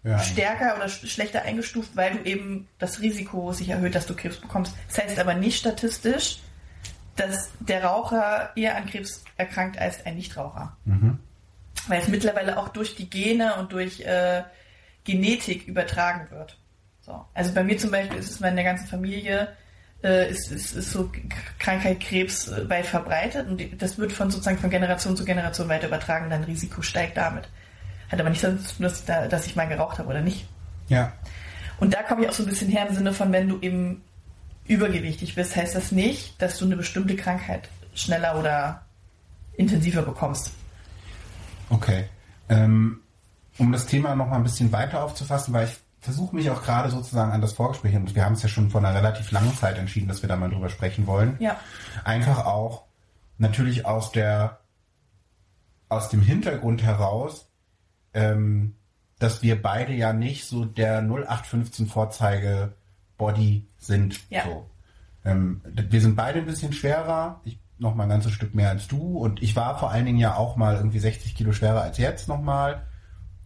ja. 0.04 0.18
stärker 0.18 0.76
oder 0.76 0.88
schlechter 0.88 1.42
eingestuft, 1.42 1.90
weil 1.94 2.12
du 2.12 2.24
eben 2.24 2.68
das 2.78 3.00
Risiko 3.00 3.52
sich 3.52 3.68
erhöht, 3.68 3.94
dass 3.94 4.07
du 4.07 4.14
Krebs 4.14 4.37
bekommst. 4.37 4.74
Das 4.88 4.98
heißt 4.98 5.18
aber 5.18 5.35
nicht 5.35 5.59
statistisch, 5.59 6.38
dass 7.16 7.50
der 7.59 7.85
Raucher 7.85 8.52
eher 8.57 8.76
an 8.76 8.87
Krebs 8.87 9.24
erkrankt 9.37 9.78
als 9.78 10.07
ein 10.07 10.14
Nichtraucher. 10.14 10.76
Mhm. 10.85 11.18
Weil 11.88 12.00
es 12.00 12.09
mittlerweile 12.09 12.59
auch 12.59 12.68
durch 12.68 12.94
die 12.94 13.11
Gene 13.11 13.57
und 13.57 13.72
durch 13.72 14.00
äh, 14.00 14.42
Genetik 15.04 15.66
übertragen 15.66 16.31
wird. 16.31 16.59
So. 17.00 17.24
Also 17.35 17.54
bei 17.54 17.64
mir 17.64 17.78
zum 17.78 17.90
Beispiel 17.90 18.18
ist 18.18 18.31
es 18.31 18.40
in 18.40 18.54
der 18.54 18.64
ganzen 18.64 18.87
Familie 18.87 19.48
äh, 20.02 20.30
ist, 20.30 20.50
ist, 20.50 20.74
ist 20.74 20.92
so 20.92 21.11
Krankheit, 21.58 22.00
Krebs 22.00 22.48
äh, 22.48 22.68
weit 22.68 22.87
verbreitet 22.87 23.48
und 23.48 23.82
das 23.82 23.98
wird 23.98 24.12
von 24.12 24.30
sozusagen 24.30 24.58
von 24.58 24.70
Generation 24.70 25.16
zu 25.16 25.24
Generation 25.24 25.68
weiter 25.68 25.88
übertragen, 25.88 26.30
dein 26.30 26.44
Risiko 26.44 26.82
steigt 26.82 27.16
damit. 27.16 27.48
Hat 28.08 28.20
aber 28.20 28.30
nichts 28.30 28.42
damit 28.42 28.66
zu 28.66 28.76
tun, 28.76 28.84
dass, 28.84 29.04
dass 29.04 29.46
ich 29.46 29.56
mal 29.56 29.68
geraucht 29.68 29.98
habe 29.98 30.08
oder 30.08 30.20
nicht. 30.20 30.46
Ja. 30.88 31.12
Und 31.80 31.94
da 31.94 32.02
komme 32.02 32.22
ich 32.22 32.28
auch 32.28 32.32
so 32.32 32.42
ein 32.42 32.48
bisschen 32.48 32.70
her 32.70 32.87
im 32.88 32.94
Sinne 32.94 33.12
von, 33.12 33.32
wenn 33.32 33.48
du 33.48 33.61
eben 33.61 34.02
übergewichtig 34.66 35.34
bist, 35.34 35.56
heißt 35.56 35.74
das 35.74 35.92
nicht, 35.92 36.40
dass 36.40 36.58
du 36.58 36.64
eine 36.64 36.76
bestimmte 36.76 37.16
Krankheit 37.16 37.68
schneller 37.94 38.38
oder 38.38 38.82
intensiver 39.54 40.02
bekommst. 40.02 40.52
Okay. 41.70 42.04
Ähm, 42.48 43.00
um 43.58 43.72
das 43.72 43.87
Thema 43.87 44.14
noch 44.14 44.28
mal 44.28 44.37
ein 44.37 44.44
bisschen 44.44 44.72
weiter 44.72 45.02
aufzufassen, 45.02 45.52
weil 45.52 45.66
ich 45.66 45.76
versuche 46.09 46.35
mich 46.35 46.49
auch 46.49 46.62
gerade 46.62 46.88
sozusagen 46.88 47.33
an 47.33 47.42
das 47.42 47.53
Vorgespräch, 47.53 47.94
und 47.94 48.14
wir 48.14 48.25
haben 48.25 48.33
es 48.33 48.42
ja 48.42 48.49
schon 48.49 48.71
vor 48.71 48.81
einer 48.81 48.94
relativ 48.94 49.31
langen 49.31 49.55
Zeit 49.55 49.77
entschieden, 49.77 50.09
dass 50.09 50.23
wir 50.23 50.29
da 50.29 50.37
mal 50.37 50.49
drüber 50.49 50.71
sprechen 50.71 51.07
wollen. 51.07 51.37
Ja. 51.38 51.61
Einfach 52.03 52.47
auch 52.47 52.85
natürlich 53.37 53.85
aus 53.85 54.11
der 54.11 54.61
aus 55.90 56.09
dem 56.09 56.23
Hintergrund 56.23 56.83
heraus, 56.83 57.51
ähm, 58.14 58.75
dass 59.18 59.42
wir 59.42 59.61
beide 59.61 59.92
ja 59.92 60.14
nicht 60.14 60.47
so 60.47 60.64
der 60.64 61.03
0815 61.03 61.87
Vorzeige 61.88 62.75
Body 63.18 63.66
sind. 63.77 64.18
Ja. 64.31 64.44
So. 64.44 64.71
Ähm, 65.27 65.61
wir 65.66 66.01
sind 66.01 66.16
beide 66.16 66.38
ein 66.38 66.47
bisschen 66.47 66.73
schwerer. 66.73 67.42
Ich 67.44 67.59
noch 67.79 67.94
mal 67.94 68.05
ein 68.05 68.09
ganzes 68.09 68.33
Stück 68.33 68.55
mehr 68.55 68.71
als 68.71 68.88
du 68.88 69.18
und 69.18 69.42
ich 69.42 69.55
war 69.57 69.79
vor 69.79 69.90
allen 69.90 70.07
Dingen 70.07 70.18
ja 70.18 70.35
auch 70.35 70.57
mal 70.57 70.77
irgendwie 70.77 70.99
60 70.99 71.35
Kilo 71.35 71.53
schwerer 71.53 71.83
als 71.83 71.99
jetzt 71.99 72.29
noch 72.29 72.40
mal, 72.40 72.87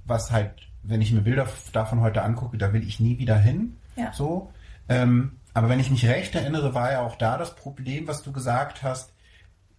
was 0.04 0.30
halt 0.30 0.71
wenn 0.82 1.00
ich 1.00 1.12
mir 1.12 1.20
Bilder 1.20 1.46
davon 1.72 2.00
heute 2.00 2.22
angucke, 2.22 2.58
da 2.58 2.72
will 2.72 2.86
ich 2.86 3.00
nie 3.00 3.18
wieder 3.18 3.38
hin. 3.38 3.76
Ja. 3.96 4.12
So. 4.12 4.52
Ähm, 4.88 5.32
aber 5.54 5.68
wenn 5.68 5.80
ich 5.80 5.90
mich 5.90 6.06
recht 6.06 6.34
erinnere, 6.34 6.74
war 6.74 6.92
ja 6.92 7.00
auch 7.00 7.16
da 7.16 7.38
das 7.38 7.54
Problem, 7.54 8.08
was 8.08 8.22
du 8.22 8.32
gesagt 8.32 8.82
hast, 8.82 9.12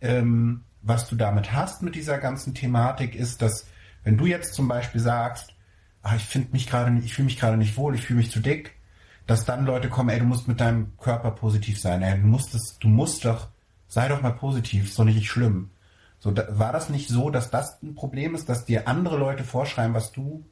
ähm, 0.01 0.61
was 0.81 1.07
du 1.07 1.15
damit 1.15 1.53
hast 1.53 1.81
mit 1.81 1.95
dieser 1.95 2.17
ganzen 2.19 2.53
Thematik, 2.53 3.15
ist, 3.15 3.41
dass 3.41 3.65
wenn 4.03 4.17
du 4.17 4.25
jetzt 4.25 4.53
zum 4.53 4.67
Beispiel 4.67 5.01
sagst, 5.01 5.53
ach, 6.03 6.15
ich 6.15 6.23
finde 6.23 6.49
mich 6.51 6.67
gerade, 6.67 6.95
ich 6.99 7.13
fühle 7.13 7.25
mich 7.25 7.39
gerade 7.39 7.57
nicht 7.57 7.77
wohl, 7.77 7.95
ich 7.95 8.01
fühle 8.01 8.17
mich 8.17 8.31
zu 8.31 8.39
dick, 8.39 8.75
dass 9.25 9.45
dann 9.45 9.65
Leute 9.65 9.89
kommen, 9.89 10.09
ey, 10.09 10.19
du 10.19 10.25
musst 10.25 10.47
mit 10.47 10.59
deinem 10.59 10.97
Körper 10.97 11.31
positiv 11.31 11.79
sein, 11.79 12.01
ey, 12.01 12.19
du 12.19 12.27
musst 12.27 12.53
es, 12.53 12.77
du 12.79 12.89
musst 12.89 13.25
doch, 13.25 13.47
sei 13.87 14.09
doch 14.09 14.21
mal 14.21 14.33
positiv, 14.33 14.85
ist 14.85 14.99
doch 14.99 15.05
nicht 15.05 15.29
schlimm. 15.29 15.69
So, 16.19 16.31
da, 16.31 16.47
war 16.57 16.73
das 16.73 16.89
nicht 16.89 17.09
so, 17.09 17.29
dass 17.29 17.49
das 17.49 17.81
ein 17.81 17.95
Problem 17.95 18.35
ist, 18.35 18.49
dass 18.49 18.65
dir 18.65 18.87
andere 18.87 19.17
Leute 19.17 19.43
vorschreiben, 19.43 19.93
was 19.93 20.11
du 20.11 20.45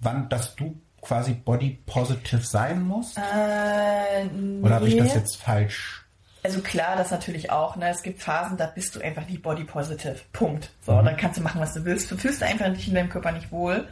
wann, 0.00 0.28
dass 0.28 0.54
du 0.56 0.80
quasi 1.00 1.34
body 1.34 1.78
positive 1.86 2.42
sein 2.42 2.82
musst? 2.82 3.16
Äh, 3.16 4.24
nee. 4.24 4.62
Oder 4.64 4.76
habe 4.76 4.88
ich 4.88 4.96
das 4.96 5.14
jetzt 5.14 5.36
falsch? 5.36 6.04
Also 6.42 6.60
klar, 6.60 6.96
das 6.96 7.10
natürlich 7.10 7.50
auch. 7.50 7.76
Ne? 7.76 7.88
Es 7.88 8.02
gibt 8.02 8.22
Phasen, 8.22 8.56
da 8.56 8.66
bist 8.66 8.94
du 8.94 9.00
einfach 9.00 9.26
nicht 9.28 9.42
body 9.42 9.64
positive. 9.64 10.16
Punkt. 10.32 10.70
So, 10.84 10.92
mhm. 10.92 11.04
dann 11.04 11.16
kannst 11.16 11.38
du 11.38 11.42
machen, 11.42 11.60
was 11.60 11.74
du 11.74 11.84
willst. 11.84 12.10
Du 12.10 12.16
fühlst 12.16 12.42
einfach 12.42 12.72
dich 12.72 12.88
in 12.88 12.94
deinem 12.94 13.08
Körper 13.08 13.32
nicht 13.32 13.50
wohl. 13.50 13.88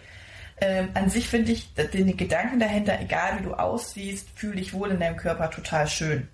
Ähm, 0.61 0.91
an 0.95 1.11
sich 1.11 1.29
finde 1.29 1.51
ich 1.51 1.75
den 1.75 2.17
Gedanken 2.17 2.61
dahinter, 2.61 3.01
egal 3.01 3.41
wie 3.41 3.43
du 3.43 3.55
aussiehst, 3.55 4.29
fühl 4.37 4.55
dich 4.55 4.73
wohl 4.73 4.93
in 4.93 5.01
deinem 5.01 5.17
Körper 5.17 5.51
total 5.51 5.89
schön. 5.89 6.29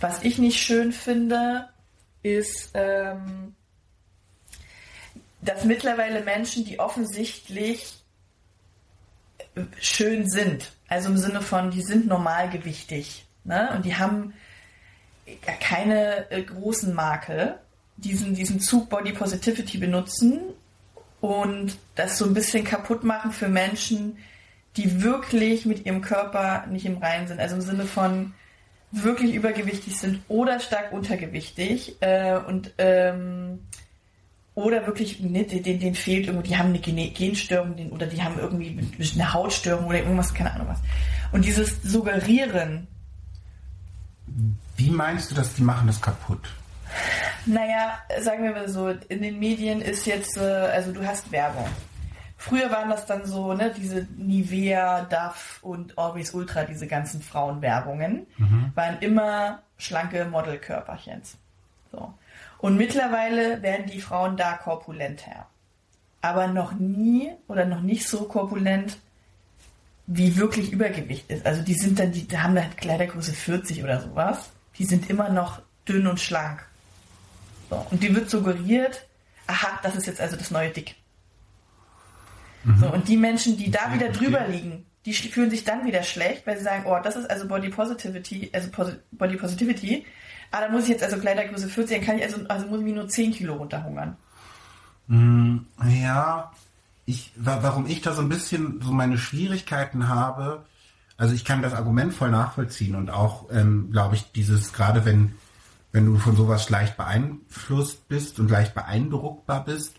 Was 0.00 0.22
ich 0.22 0.38
nicht 0.38 0.58
schön 0.58 0.92
finde, 0.92 1.68
ist, 2.22 2.70
ähm, 2.74 3.54
dass 5.42 5.64
mittlerweile 5.64 6.22
Menschen, 6.22 6.64
die 6.64 6.80
offensichtlich 6.80 7.95
schön 9.80 10.28
sind. 10.28 10.72
Also 10.88 11.08
im 11.08 11.16
Sinne 11.16 11.40
von, 11.40 11.70
die 11.70 11.82
sind 11.82 12.06
normalgewichtig. 12.06 13.26
Ne? 13.44 13.70
Und 13.74 13.84
die 13.84 13.96
haben 13.96 14.34
keine 15.60 16.30
äh, 16.30 16.42
großen 16.42 16.94
Makel, 16.94 17.58
diesen, 17.96 18.34
diesen 18.34 18.60
Zug 18.60 18.88
Body 18.88 19.12
Positivity 19.12 19.78
benutzen 19.78 20.40
und 21.20 21.78
das 21.94 22.18
so 22.18 22.26
ein 22.26 22.34
bisschen 22.34 22.64
kaputt 22.64 23.04
machen 23.04 23.32
für 23.32 23.48
Menschen, 23.48 24.18
die 24.76 25.02
wirklich 25.02 25.64
mit 25.64 25.86
ihrem 25.86 26.02
Körper 26.02 26.66
nicht 26.66 26.84
im 26.84 26.98
Reinen 26.98 27.26
sind. 27.26 27.40
Also 27.40 27.56
im 27.56 27.62
Sinne 27.62 27.86
von 27.86 28.34
wirklich 28.92 29.34
übergewichtig 29.34 29.98
sind 29.98 30.22
oder 30.28 30.60
stark 30.60 30.92
untergewichtig 30.92 31.96
äh, 32.00 32.36
und 32.36 32.72
ähm, 32.78 33.60
oder 34.56 34.86
wirklich, 34.86 35.20
ne, 35.20 35.44
denen, 35.44 35.78
denen 35.78 35.94
fehlt 35.94 36.26
irgendwie, 36.26 36.48
die 36.48 36.56
haben 36.56 36.70
eine 36.70 36.78
Genstörung 36.78 37.76
den, 37.76 37.90
oder 37.90 38.06
die 38.06 38.22
haben 38.22 38.38
irgendwie 38.38 38.90
eine 39.14 39.32
Hautstörung 39.32 39.86
oder 39.86 39.98
irgendwas, 39.98 40.32
keine 40.32 40.52
Ahnung 40.52 40.68
was. 40.68 40.80
Und 41.30 41.44
dieses 41.44 41.82
Suggerieren. 41.82 42.88
Wie 44.76 44.90
meinst 44.90 45.30
du 45.30 45.34
das, 45.34 45.54
die 45.54 45.62
machen 45.62 45.86
das 45.86 46.00
kaputt? 46.00 46.48
Naja, 47.44 47.98
sagen 48.22 48.44
wir 48.44 48.52
mal 48.52 48.68
so, 48.68 48.88
in 48.88 49.20
den 49.20 49.38
Medien 49.38 49.82
ist 49.82 50.06
jetzt, 50.06 50.38
äh, 50.38 50.40
also 50.40 50.90
du 50.90 51.06
hast 51.06 51.30
Werbung. 51.30 51.68
Früher 52.38 52.70
waren 52.70 52.88
das 52.88 53.04
dann 53.04 53.26
so, 53.26 53.52
ne, 53.52 53.74
diese 53.76 54.08
Nivea, 54.16 55.02
Duff 55.02 55.58
und 55.60 55.98
Always 55.98 56.32
Ultra, 56.32 56.64
diese 56.64 56.86
ganzen 56.86 57.20
Frauenwerbungen, 57.20 58.26
mhm. 58.38 58.72
waren 58.74 58.98
immer 59.00 59.60
schlanke 59.76 60.24
Modelkörperchens. 60.24 61.36
So. 61.92 62.14
Und 62.58 62.76
mittlerweile 62.76 63.62
werden 63.62 63.86
die 63.86 64.00
Frauen 64.00 64.36
da 64.36 64.54
korpulenter. 64.54 65.46
Aber 66.20 66.48
noch 66.48 66.72
nie 66.72 67.30
oder 67.48 67.64
noch 67.66 67.80
nicht 67.80 68.08
so 68.08 68.24
korpulent, 68.24 68.98
wie 70.06 70.36
wirklich 70.36 70.72
Übergewicht 70.72 71.30
ist. 71.30 71.44
Also 71.44 71.62
die 71.62 71.74
sind 71.74 71.98
dann, 71.98 72.12
die 72.12 72.26
haben 72.38 72.54
dann 72.54 72.74
Kleidergröße 72.76 73.32
40 73.32 73.82
oder 73.82 74.00
sowas. 74.00 74.50
Die 74.78 74.84
sind 74.84 75.10
immer 75.10 75.28
noch 75.28 75.60
dünn 75.88 76.06
und 76.06 76.20
schlank. 76.20 76.64
So, 77.70 77.86
und 77.90 78.02
die 78.02 78.14
wird 78.14 78.30
suggeriert, 78.30 79.06
aha, 79.46 79.80
das 79.82 79.96
ist 79.96 80.06
jetzt 80.06 80.20
also 80.20 80.36
das 80.36 80.50
neue 80.50 80.70
Dick. 80.70 80.94
So, 82.80 82.92
und 82.92 83.06
die 83.06 83.16
Menschen, 83.16 83.56
die 83.56 83.70
da 83.70 83.94
wieder 83.94 84.08
drüber 84.08 84.48
liegen, 84.48 84.86
die 85.04 85.12
fühlen 85.12 85.50
sich 85.50 85.62
dann 85.62 85.86
wieder 85.86 86.02
schlecht, 86.02 86.46
weil 86.48 86.58
sie 86.58 86.64
sagen, 86.64 86.84
oh, 86.86 86.98
das 87.02 87.14
ist 87.14 87.30
also 87.30 87.46
Body 87.46 87.68
Positivity, 87.68 88.50
also 88.52 88.68
Body 89.12 89.36
Positivity. 89.36 90.04
Ah, 90.50 90.60
da 90.60 90.68
muss 90.68 90.84
ich 90.84 90.90
jetzt 90.90 91.02
also 91.02 91.18
Kleidergröße 91.18 91.68
40, 91.68 91.98
dann 91.98 92.06
kann 92.06 92.18
ich 92.18 92.24
also, 92.24 92.46
also 92.48 92.66
muss 92.66 92.78
ich 92.80 92.84
mir 92.84 92.94
nur 92.94 93.08
10 93.08 93.32
Kilo 93.32 93.54
runterhungern. 93.54 94.16
Ja, 95.88 96.52
ich, 97.04 97.32
wa- 97.36 97.58
warum 97.62 97.86
ich 97.86 98.02
da 98.02 98.12
so 98.12 98.22
ein 98.22 98.28
bisschen 98.28 98.80
so 98.82 98.92
meine 98.92 99.18
Schwierigkeiten 99.18 100.08
habe, 100.08 100.64
also 101.16 101.34
ich 101.34 101.44
kann 101.44 101.62
das 101.62 101.72
Argument 101.74 102.12
voll 102.12 102.30
nachvollziehen 102.30 102.94
und 102.96 103.10
auch, 103.10 103.46
ähm, 103.50 103.90
glaube 103.92 104.16
ich, 104.16 104.32
dieses, 104.32 104.72
gerade 104.72 105.04
wenn, 105.04 105.34
wenn 105.92 106.06
du 106.06 106.16
von 106.18 106.34
sowas 106.36 106.68
leicht 106.70 106.96
beeinflusst 106.96 108.08
bist 108.08 108.40
und 108.40 108.50
leicht 108.50 108.74
beeindruckbar 108.74 109.64
bist, 109.64 109.94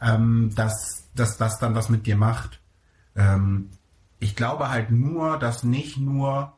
ähm, 0.00 0.52
dass, 0.54 1.08
dass 1.14 1.36
das 1.36 1.58
dann 1.58 1.74
was 1.74 1.88
mit 1.88 2.06
dir 2.06 2.16
macht. 2.16 2.60
Ähm, 3.16 3.70
ich 4.20 4.36
glaube 4.36 4.70
halt 4.70 4.90
nur, 4.90 5.38
dass 5.38 5.64
nicht 5.64 5.98
nur 5.98 6.52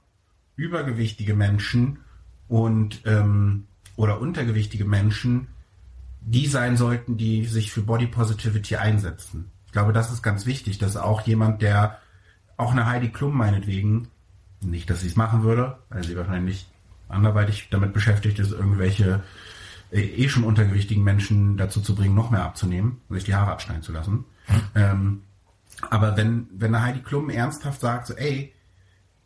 übergewichtige 0.57 1.35
Menschen 1.35 1.99
und 2.48 3.02
ähm, 3.04 3.66
oder 3.96 4.20
untergewichtige 4.20 4.85
Menschen 4.85 5.48
die 6.26 6.48
sein 6.48 6.76
sollten, 6.76 7.16
die 7.16 7.46
sich 7.46 7.70
für 7.70 7.82
Body 7.82 8.09
Positivity 8.09 8.76
einsetzen. 8.76 9.52
Ich 9.66 9.72
glaube, 9.72 9.92
das 9.92 10.12
ist 10.12 10.22
ganz 10.22 10.44
wichtig, 10.44 10.78
dass 10.78 10.96
auch 10.96 11.20
jemand, 11.20 11.62
der 11.62 11.98
auch 12.56 12.72
eine 12.72 12.87
Heidi 12.87 13.11
Klum 13.11 13.37
meinetwegen, 13.37 14.09
nicht, 14.61 14.90
dass 14.90 15.02
sie 15.02 15.06
es 15.06 15.16
machen 15.16 15.44
würde, 15.44 15.78
weil 15.88 16.02
sie 16.02 16.16
wahrscheinlich 16.16 16.66
anderweitig 17.09 17.68
damit 17.70 17.92
beschäftigt 17.92 18.40
ist, 18.40 18.50
irgendwelche 18.50 19.22
äh, 19.92 20.00
eh 20.00 20.28
schon 20.28 20.42
untergewichtigen 20.42 21.04
Menschen 21.04 21.56
dazu 21.56 21.80
zu 21.80 21.94
bringen, 21.94 22.16
noch 22.16 22.30
mehr 22.30 22.42
abzunehmen 22.42 23.00
sich 23.11 23.24
die 23.24 23.35
Haare 23.35 23.52
abschneiden 23.52 23.85
zu 23.85 23.92
lassen. 23.92 24.24
Ähm, 24.74 25.22
aber 25.90 26.16
wenn, 26.16 26.48
wenn 26.50 26.74
eine 26.74 26.85
Heidi 26.85 27.00
Klum 27.00 27.30
ernsthaft 27.30 27.80
sagt, 27.80 28.09
so, 28.09 28.14
ey, 28.14 28.52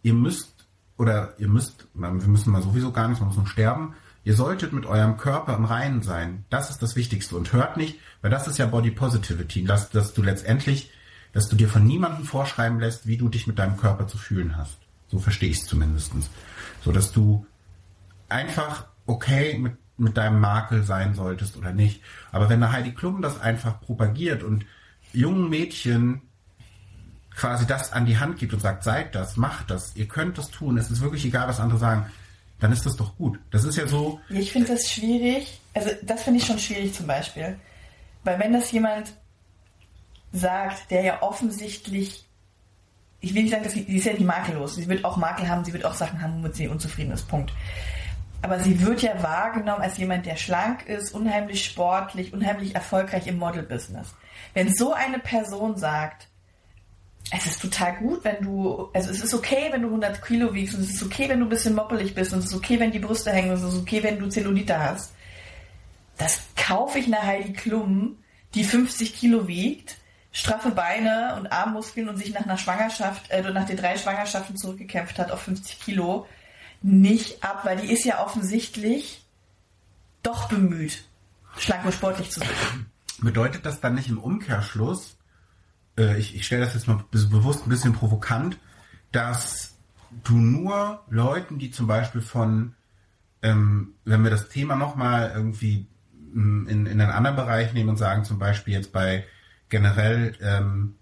ihr 0.03 0.15
müsst, 0.15 0.60
oder 1.01 1.33
ihr 1.39 1.49
müsst, 1.49 1.87
wir 1.95 2.11
müssen 2.11 2.53
mal 2.53 2.63
sowieso 2.63 2.93
gar 2.93 3.09
nicht, 3.09 3.21
man 3.21 3.29
muss 3.29 3.39
nur 3.39 3.47
sterben, 3.47 3.95
ihr 4.23 4.35
solltet 4.35 4.75
mit 4.75 4.85
eurem 4.85 5.17
Körper 5.17 5.57
im 5.57 5.65
Reinen 5.65 6.03
sein. 6.03 6.45
Das 6.51 6.69
ist 6.69 6.83
das 6.83 6.95
Wichtigste. 6.95 7.37
Und 7.37 7.55
hört 7.55 7.79
nicht, 7.79 7.99
weil 8.21 8.31
das 8.31 8.47
ist 8.47 8.59
ja 8.59 8.67
Body 8.67 8.91
Positivity, 8.91 9.65
dass, 9.65 9.89
dass 9.89 10.13
du 10.13 10.23
letztendlich, 10.23 10.91
dass 11.33 11.49
du 11.49 11.57
dir 11.57 11.71
von 11.71 11.85
niemandem 11.85 12.27
vorschreiben 12.27 12.79
lässt, 12.81 13.07
wie 13.07 13.17
du 13.17 13.31
dich 13.31 13.47
mit 13.47 13.59
deinem 13.59 13.79
Körper 13.79 14.09
zu 14.09 14.19
fühlen 14.19 14.59
hast. 14.59 14.77
So 15.09 15.19
verstehe 15.19 15.49
ich 15.49 15.61
es 15.61 15.67
zumindestens. 15.67 16.29
So 16.85 16.93
dass 16.93 17.13
du 17.13 17.47
einfach 18.29 18.85
okay 19.07 19.57
mit, 19.57 19.79
mit 19.97 20.19
deinem 20.19 20.39
Makel 20.39 20.83
sein 20.83 21.15
solltest 21.15 21.57
oder 21.57 21.73
nicht. 21.73 22.03
Aber 22.31 22.51
wenn 22.51 22.63
eine 22.63 22.73
Heidi 22.73 22.93
Klum 22.93 23.23
das 23.23 23.41
einfach 23.41 23.81
propagiert 23.81 24.43
und 24.43 24.67
jungen 25.15 25.49
Mädchen 25.49 26.21
quasi 27.35 27.67
das 27.67 27.93
an 27.93 28.07
die 28.07 28.19
Hand 28.19 28.39
gibt 28.39 28.53
und 28.53 28.61
sagt, 28.61 28.85
seid 28.85 29.15
das, 29.15 29.37
macht 29.37 29.71
das, 29.71 29.95
ihr 29.97 30.07
könnt 30.07 30.39
das 30.39 30.51
tun, 30.51 30.79
es 30.79 30.91
ist 30.91 31.01
wirklich 31.01 31.25
egal, 31.25 31.49
was 31.49 31.61
andere 31.61 31.79
sagen, 31.79 32.07
dann 32.59 32.73
ist 32.73 32.85
das 32.85 32.97
doch 32.97 33.17
gut. 33.17 33.39
Das 33.51 33.65
ist 33.65 33.77
ja 33.77 33.87
so, 33.87 34.21
Ich 34.29 34.53
finde 34.53 34.69
das 34.69 34.91
schwierig. 34.91 35.61
Also 35.73 35.91
das 36.03 36.23
finde 36.23 36.41
ich 36.41 36.47
schon 36.47 36.59
schwierig 36.59 36.95
zum 36.95 37.07
Beispiel. 37.07 37.59
Weil 38.23 38.39
wenn 38.39 38.53
das 38.53 38.71
jemand 38.71 39.13
sagt, 40.33 40.91
der 40.91 41.03
ja 41.03 41.23
offensichtlich, 41.23 42.27
ich 43.21 43.35
will 43.35 43.43
nicht 43.43 43.53
sagen, 43.53 43.65
dass 43.65 43.73
sie, 43.73 43.85
sie 43.85 43.97
ist 43.97 44.05
ja 44.05 44.13
nicht 44.13 44.27
makellos. 44.27 44.77
Sie 44.77 44.89
wird 44.89 45.05
auch 45.05 45.17
Makel 45.17 45.49
haben, 45.49 45.65
sie 45.65 45.73
wird 45.73 45.85
auch 45.85 45.95
Sachen 45.95 46.21
haben, 46.21 46.35
womit 46.35 46.57
sie 46.57 46.69
unzufrieden 46.69 47.13
ist. 47.13 47.29
Punkt. 47.29 47.53
Aber 48.43 48.61
sie 48.61 48.81
wird 48.81 49.03
ja 49.03 49.23
wahrgenommen 49.23 49.83
als 49.83 49.99
jemand, 49.99 50.25
der 50.27 50.37
schlank 50.37 50.87
ist, 50.87 51.13
unheimlich 51.13 51.65
sportlich, 51.65 52.33
unheimlich 52.33 52.75
erfolgreich 52.75 53.27
im 53.27 53.39
Model-Business. 53.39 54.15
Wenn 54.55 54.75
so 54.75 54.93
eine 54.95 55.19
Person 55.19 55.77
sagt, 55.77 56.29
es 57.31 57.47
ist 57.47 57.63
total 57.63 57.97
gut, 57.97 58.25
wenn 58.25 58.43
du, 58.43 58.91
also 58.93 59.11
es 59.11 59.23
ist 59.23 59.35
okay, 59.35 59.69
wenn 59.71 59.83
du 59.83 59.89
100 59.89 60.25
Kilo 60.25 60.53
wiegst 60.53 60.75
und 60.75 60.83
es 60.83 60.95
ist 60.95 61.03
okay, 61.03 61.29
wenn 61.29 61.39
du 61.39 61.47
ein 61.47 61.51
bisschen 61.51 61.75
moppelig 61.75 62.15
bist 62.15 62.33
und 62.33 62.41
es 62.41 62.47
ist 62.47 62.55
okay, 62.55 62.81
wenn 62.81 62.91
die 62.91 62.99
Brüste 62.99 63.31
hängen 63.31 63.51
und 63.51 63.57
es 63.59 63.75
ist 63.75 63.81
okay, 63.81 64.03
wenn 64.03 64.19
du 64.19 64.29
Zellulite 64.29 64.79
hast. 64.79 65.13
Das 66.19 66.41
kaufe 66.57 66.99
ich 66.99 67.07
einer 67.07 67.23
Heidi 67.23 67.53
Klum, 67.53 68.19
die 68.55 68.65
50 68.65 69.15
Kilo 69.15 69.47
wiegt, 69.47 69.97
straffe 70.33 70.71
Beine 70.71 71.37
und 71.39 71.53
Armmuskeln 71.53 72.09
und 72.09 72.17
sich 72.17 72.35
nach 72.35 72.43
einer 72.43 72.59
Schwangerschaft, 72.59 73.31
äh, 73.31 73.49
nach 73.51 73.67
den 73.67 73.77
drei 73.77 73.97
Schwangerschaften 73.97 74.57
zurückgekämpft 74.57 75.19
hat 75.19 75.31
auf 75.31 75.43
50 75.43 75.81
Kilo, 75.81 76.27
nicht 76.83 77.45
ab, 77.45 77.65
weil 77.65 77.77
die 77.77 77.93
ist 77.93 78.05
ja 78.05 78.25
offensichtlich 78.25 79.25
doch 80.23 80.49
bemüht, 80.49 81.05
schlank 81.59 81.85
und 81.85 81.93
sportlich 81.93 82.31
zu 82.31 82.41
sein. 82.41 82.49
bedeutet 83.21 83.65
das 83.67 83.81
dann 83.81 83.95
nicht 83.95 84.09
im 84.09 84.19
Umkehrschluss, 84.19 85.17
äh, 86.01 86.19
ich, 86.19 86.35
ich 86.35 86.47
stelle 86.47 86.65
das 86.65 86.75
jetzt 86.75 86.89
mal 86.89 87.05
be- 87.11 87.27
bewusst 87.27 87.67
ein 87.67 87.71
bisschen 87.71 87.93
provokant, 87.93 88.59
dass 89.13 89.75
du 90.25 90.37
nur 90.37 91.03
Leuten, 91.09 91.59
die 91.59 91.71
zum 91.71 91.87
Beispiel 91.87 92.21
von, 92.21 92.75
ähm, 93.43 93.95
wenn 94.05 94.25
wir 94.25 94.31
das 94.31 94.49
Thema 94.49 94.77
nochmal 94.77 95.31
irgendwie 95.35 95.87
mm, 96.33 96.67
in, 96.67 96.87
in 96.87 97.01
einen 97.01 97.13
anderen 97.13 97.37
Bereich 97.37 97.73
nehmen 97.73 97.91
und 97.91 97.97
sagen, 97.97 98.25
zum 98.25 98.39
Beispiel 98.39 98.75
jetzt 98.75 98.93
bei 98.93 99.25
generell 99.69 100.35
ähm, 100.41 100.95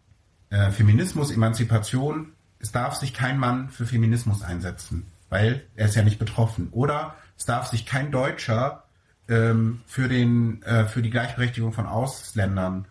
äh, 0.50 0.70
Feminismus, 0.70 1.30
Emanzipation, 1.30 2.32
es 2.58 2.72
darf 2.72 2.96
sich 2.96 3.14
kein 3.14 3.38
Mann 3.38 3.70
für 3.70 3.87
Feminismus 3.87 4.42
einsetzen, 4.42 5.06
weil 5.30 5.64
er 5.76 5.87
ist 5.87 5.94
ja 5.94 6.02
nicht 6.02 6.18
betroffen. 6.18 6.68
Oder 6.72 7.14
es 7.37 7.44
darf 7.44 7.68
sich 7.68 7.87
kein 7.87 8.11
Deutscher 8.11 8.84
ähm, 9.28 9.80
für 9.87 10.08
den 10.08 10.62
äh, 10.64 10.87
für 10.87 11.00
die 11.00 11.11
Gleichberechtigung 11.11 11.72
von 11.72 11.87
Ausländern 11.87 12.87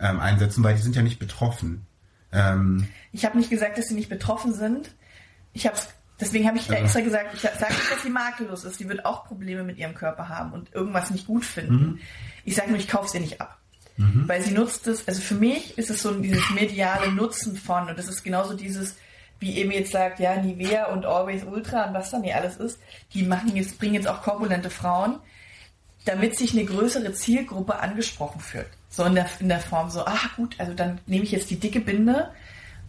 ähm, 0.00 0.20
einsetzen, 0.20 0.62
weil 0.64 0.74
die 0.74 0.82
sind 0.82 0.96
ja 0.96 1.02
nicht 1.02 1.18
betroffen. 1.18 1.86
Ähm, 2.32 2.88
Ich 3.12 3.24
habe 3.24 3.38
nicht 3.38 3.50
gesagt, 3.50 3.78
dass 3.78 3.86
sie 3.88 3.94
nicht 3.94 4.08
betroffen 4.08 4.52
sind. 4.54 4.94
Ich 5.52 5.66
habe 5.66 5.76
deswegen 6.20 6.46
habe 6.46 6.58
ich 6.58 6.68
ja 6.68 6.74
extra 6.76 7.00
gesagt, 7.00 7.34
ich 7.34 7.40
sage 7.40 7.72
nicht, 7.74 7.90
dass 7.92 8.02
sie 8.02 8.10
makellos 8.10 8.64
ist. 8.64 8.78
Sie 8.78 8.88
wird 8.88 9.04
auch 9.04 9.24
Probleme 9.26 9.62
mit 9.64 9.78
ihrem 9.78 9.94
Körper 9.94 10.28
haben 10.28 10.52
und 10.52 10.74
irgendwas 10.74 11.10
nicht 11.10 11.26
gut 11.26 11.44
finden. 11.44 12.00
Ich 12.44 12.54
sage 12.56 12.70
nur, 12.70 12.78
ich 12.78 12.88
kaufe 12.88 13.08
sie 13.08 13.20
nicht 13.20 13.40
ab. 13.40 13.58
Weil 14.28 14.42
sie 14.42 14.52
nutzt 14.52 14.86
es, 14.86 15.08
also 15.08 15.20
für 15.20 15.34
mich 15.34 15.76
ist 15.76 15.90
es 15.90 16.02
so 16.02 16.14
dieses 16.14 16.48
mediale 16.50 17.10
Nutzen 17.10 17.56
von, 17.56 17.88
und 17.88 17.98
das 17.98 18.06
ist 18.06 18.22
genauso 18.22 18.54
dieses, 18.54 18.94
wie 19.40 19.56
eben 19.56 19.72
jetzt 19.72 19.90
sagt, 19.90 20.20
ja, 20.20 20.36
Nivea 20.40 20.86
und 20.86 21.04
Always 21.04 21.42
Ultra 21.42 21.86
und 21.86 21.94
was 21.94 22.10
da 22.10 22.20
nicht 22.20 22.34
alles 22.34 22.58
ist, 22.58 22.78
die 23.12 23.24
machen 23.24 23.56
jetzt, 23.56 23.76
bringen 23.78 23.94
jetzt 23.94 24.06
auch 24.06 24.22
korpulente 24.22 24.70
Frauen, 24.70 25.18
damit 26.08 26.36
sich 26.36 26.52
eine 26.52 26.64
größere 26.64 27.12
Zielgruppe 27.12 27.78
angesprochen 27.78 28.40
fühlt. 28.40 28.70
So 28.88 29.04
in 29.04 29.14
der, 29.14 29.26
in 29.40 29.48
der 29.48 29.60
Form 29.60 29.90
so, 29.90 30.04
ah 30.04 30.18
gut, 30.36 30.56
also 30.58 30.72
dann 30.72 31.00
nehme 31.06 31.24
ich 31.24 31.32
jetzt 31.32 31.50
die 31.50 31.60
dicke 31.60 31.80
Binde, 31.80 32.30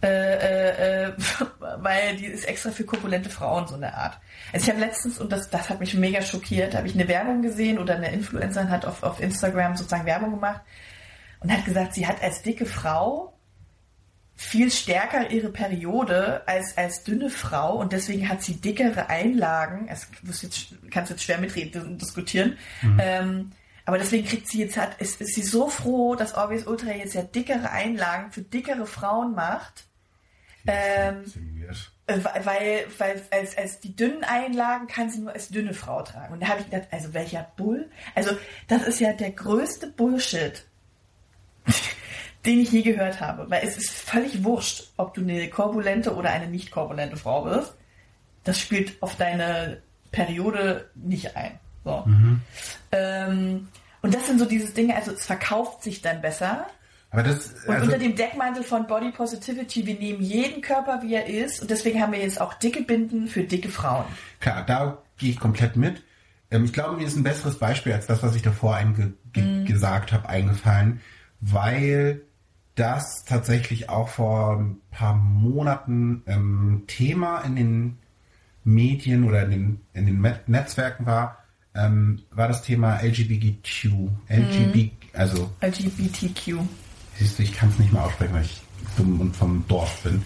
äh, 0.02 0.06
äh, 0.06 1.04
äh, 1.08 1.12
weil 1.78 2.16
die 2.16 2.26
ist 2.26 2.46
extra 2.46 2.70
für 2.70 2.84
korpulente 2.84 3.28
Frauen 3.28 3.66
so 3.68 3.74
eine 3.74 3.94
Art. 3.94 4.18
Also 4.52 4.64
ich 4.64 4.70
habe 4.70 4.80
letztens, 4.80 5.18
und 5.18 5.30
das, 5.30 5.50
das 5.50 5.68
hat 5.68 5.80
mich 5.80 5.92
mega 5.94 6.22
schockiert, 6.22 6.74
habe 6.74 6.86
ich 6.86 6.94
eine 6.94 7.06
Werbung 7.06 7.42
gesehen 7.42 7.78
oder 7.78 7.96
eine 7.96 8.10
Influencerin 8.10 8.70
hat 8.70 8.86
auf, 8.86 9.02
auf 9.02 9.20
Instagram 9.20 9.76
sozusagen 9.76 10.06
Werbung 10.06 10.30
gemacht 10.30 10.62
und 11.40 11.52
hat 11.52 11.66
gesagt, 11.66 11.94
sie 11.94 12.06
hat 12.06 12.22
als 12.22 12.40
dicke 12.40 12.64
Frau 12.64 13.34
viel 14.40 14.70
stärker 14.70 15.30
ihre 15.30 15.50
Periode 15.50 16.42
als 16.48 16.76
als 16.78 17.04
dünne 17.04 17.28
Frau 17.28 17.76
und 17.76 17.92
deswegen 17.92 18.26
hat 18.26 18.42
sie 18.42 18.54
dickere 18.54 19.10
Einlagen. 19.10 19.86
Es 19.88 20.08
jetzt 20.42 20.74
kannst 20.90 21.10
jetzt 21.10 21.22
schwer 21.22 21.38
mitreden 21.38 21.82
und 21.82 22.00
diskutieren. 22.00 22.56
Ähm, 22.98 23.52
aber 23.84 23.98
deswegen 23.98 24.26
kriegt 24.26 24.48
sie 24.48 24.60
jetzt 24.60 24.78
hat 24.78 24.98
ist, 24.98 25.20
ist 25.20 25.34
sie 25.34 25.42
so 25.42 25.68
froh, 25.68 26.14
dass 26.14 26.32
Always 26.32 26.66
Ultra 26.66 26.92
jetzt 26.92 27.14
ja 27.14 27.22
dickere 27.22 27.70
Einlagen 27.70 28.32
für 28.32 28.40
dickere 28.40 28.86
Frauen 28.86 29.34
macht. 29.34 29.84
Ähm, 30.66 31.24
äh, 32.06 32.18
weil, 32.24 32.46
weil, 32.46 32.86
weil 32.96 33.22
als, 33.30 33.58
als 33.58 33.80
die 33.80 33.94
dünnen 33.94 34.24
Einlagen 34.24 34.86
kann 34.86 35.10
sie 35.10 35.20
nur 35.20 35.32
als 35.32 35.50
dünne 35.50 35.74
Frau 35.74 36.02
tragen. 36.02 36.32
Und 36.32 36.40
da 36.40 36.48
habe 36.48 36.60
ich 36.60 36.70
gedacht, 36.70 36.88
also 36.90 37.12
welcher 37.12 37.46
Bull? 37.56 37.90
Also 38.14 38.30
das 38.68 38.84
ist 38.84 39.00
ja 39.00 39.12
der 39.12 39.32
größte 39.32 39.88
Bullshit, 39.88 40.64
den 42.46 42.60
ich 42.60 42.72
je 42.72 42.82
gehört 42.82 43.20
habe. 43.20 43.50
Weil 43.50 43.62
es 43.64 43.76
ist 43.76 43.90
völlig 43.90 44.44
wurscht, 44.44 44.92
ob 44.96 45.14
du 45.14 45.20
eine 45.20 45.48
korpulente 45.48 46.14
oder 46.14 46.30
eine 46.30 46.46
nicht 46.48 46.70
korpulente 46.70 47.16
Frau 47.16 47.44
bist. 47.44 47.74
Das 48.44 48.58
spielt 48.58 49.02
auf 49.02 49.16
deine 49.16 49.82
Periode 50.10 50.90
nicht 50.94 51.36
ein. 51.36 51.58
So. 51.84 52.04
Ähm, 52.92 53.68
und 54.02 54.14
das 54.14 54.26
sind 54.26 54.38
so 54.38 54.44
dieses 54.44 54.74
Dinge, 54.74 54.96
also 54.96 55.12
es 55.12 55.26
verkauft 55.26 55.82
sich 55.82 56.02
dann 56.02 56.20
besser. 56.20 56.66
aber 57.10 57.22
das, 57.22 57.52
Und 57.66 57.74
also, 57.74 57.86
unter 57.86 57.98
dem 57.98 58.16
Deckmantel 58.16 58.62
von 58.62 58.86
Body 58.86 59.12
Positivity, 59.12 59.86
wir 59.86 59.98
nehmen 59.98 60.22
jeden 60.22 60.62
Körper, 60.62 61.02
wie 61.02 61.14
er 61.14 61.26
ist. 61.26 61.60
Und 61.60 61.70
deswegen 61.70 62.00
haben 62.00 62.12
wir 62.12 62.20
jetzt 62.20 62.40
auch 62.40 62.54
dicke 62.54 62.82
Binden 62.82 63.28
für 63.28 63.44
dicke 63.44 63.68
Frauen. 63.68 64.04
klar, 64.40 64.64
da 64.66 64.98
gehe 65.18 65.30
ich 65.30 65.38
komplett 65.38 65.76
mit. 65.76 66.02
Ähm, 66.50 66.64
ich 66.64 66.72
glaube, 66.72 66.96
mir 66.96 67.06
ist 67.06 67.16
ein 67.16 67.22
besseres 67.22 67.58
Beispiel 67.58 67.92
als 67.92 68.06
das, 68.06 68.22
was 68.22 68.34
ich 68.34 68.42
davor 68.42 68.78
ge 69.32 69.64
gesagt 69.64 70.12
habe, 70.12 70.28
eingefallen, 70.28 71.00
weil 71.40 72.22
das 72.74 73.24
tatsächlich 73.26 73.88
auch 73.88 74.08
vor 74.08 74.56
ein 74.58 74.76
paar 74.90 75.14
Monaten 75.14 76.22
ähm, 76.26 76.84
Thema 76.86 77.40
in 77.40 77.56
den 77.56 77.98
Medien 78.64 79.24
oder 79.24 79.44
in 79.44 79.50
den, 79.50 79.80
in 79.94 80.06
den 80.06 80.20
Met- 80.20 80.48
Netzwerken 80.48 81.06
war, 81.06 81.38
ähm, 81.74 82.22
war 82.30 82.48
das 82.48 82.62
Thema 82.62 82.98
LGBTQ. 83.02 84.08
LGB, 84.28 84.90
also 85.14 85.50
LGBTQ. 85.62 86.58
Siehst 87.16 87.38
du, 87.38 87.42
ich 87.42 87.52
kann 87.54 87.68
es 87.70 87.78
nicht 87.78 87.92
mehr 87.92 88.04
aussprechen, 88.04 88.34
weil 88.34 88.42
ich 88.44 88.62
dumm 88.96 89.20
und 89.20 89.36
vom 89.36 89.64
Dorf 89.68 90.02
bin. 90.02 90.22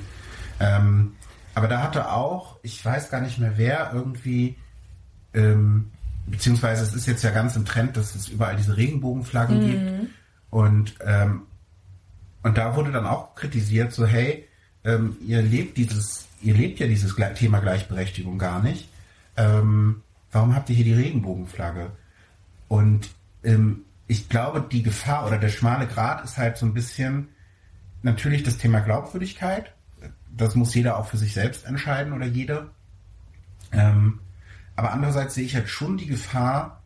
Ähm, 0.61 1.13
aber 1.55 1.69
da 1.69 1.83
hatte 1.83 2.11
auch, 2.13 2.59
ich 2.63 2.85
weiß 2.85 3.11
gar 3.11 3.21
nicht 3.21 3.39
mehr 3.39 3.53
wer, 3.57 3.91
irgendwie, 3.93 4.57
ähm, 5.33 5.91
beziehungsweise 6.27 6.83
es 6.85 6.95
ist 6.95 7.07
jetzt 7.07 7.23
ja 7.25 7.31
ganz 7.31 7.57
im 7.57 7.65
Trend, 7.65 7.97
dass 7.97 8.15
es 8.15 8.29
überall 8.29 8.57
diese 8.57 8.77
Regenbogenflaggen 8.77 9.59
Mhm. 9.59 9.67
gibt. 9.71 10.11
Und, 10.51 10.95
ähm, 11.05 11.43
und 12.45 12.59
da 12.59 12.77
wurde 12.77 12.93
dann 12.93 13.07
auch 13.07 13.35
kritisiert, 13.35 13.93
so 13.93 14.07
hey, 14.07 14.47
ähm, 14.85 15.17
ihr 15.27 15.41
lebt 15.41 15.79
dieses, 15.79 16.29
ihr 16.43 16.55
lebt 16.55 16.79
ja 16.79 16.87
dieses 16.87 17.17
Thema 17.37 17.61
Gleichberechtigung 17.61 18.39
gar 18.39 18.63
nicht. 18.63 18.91
Ähm, 19.39 20.03
warum 20.31 20.55
habt 20.55 20.69
ihr 20.69 20.77
hier 20.77 20.85
die 20.85 20.93
Regenbogenflagge? 20.93 21.91
Und 22.69 23.09
ähm, 23.45 23.87
ich 24.07 24.29
glaube, 24.29 24.63
die 24.71 24.83
Gefahr 24.83 25.27
oder 25.27 25.39
der 25.39 25.49
schmale 25.49 25.87
Grat 25.87 26.23
ist 26.23 26.37
halt 26.37 26.59
so 26.59 26.67
ein 26.67 26.75
bisschen 26.75 27.29
natürlich 28.03 28.43
das 28.43 28.59
Thema 28.59 28.81
Glaubwürdigkeit. 28.81 29.73
Das 30.31 30.55
muss 30.55 30.75
jeder 30.75 30.99
auch 30.99 31.07
für 31.07 31.17
sich 31.17 31.33
selbst 31.33 31.65
entscheiden 31.65 32.13
oder 32.13 32.27
jede. 32.27 32.71
Ähm, 33.73 34.21
aber 34.77 34.93
andererseits 34.93 35.35
sehe 35.35 35.47
ich 35.47 35.55
halt 35.55 35.71
schon 35.71 35.97
die 35.97 36.09
Gefahr, 36.09 36.83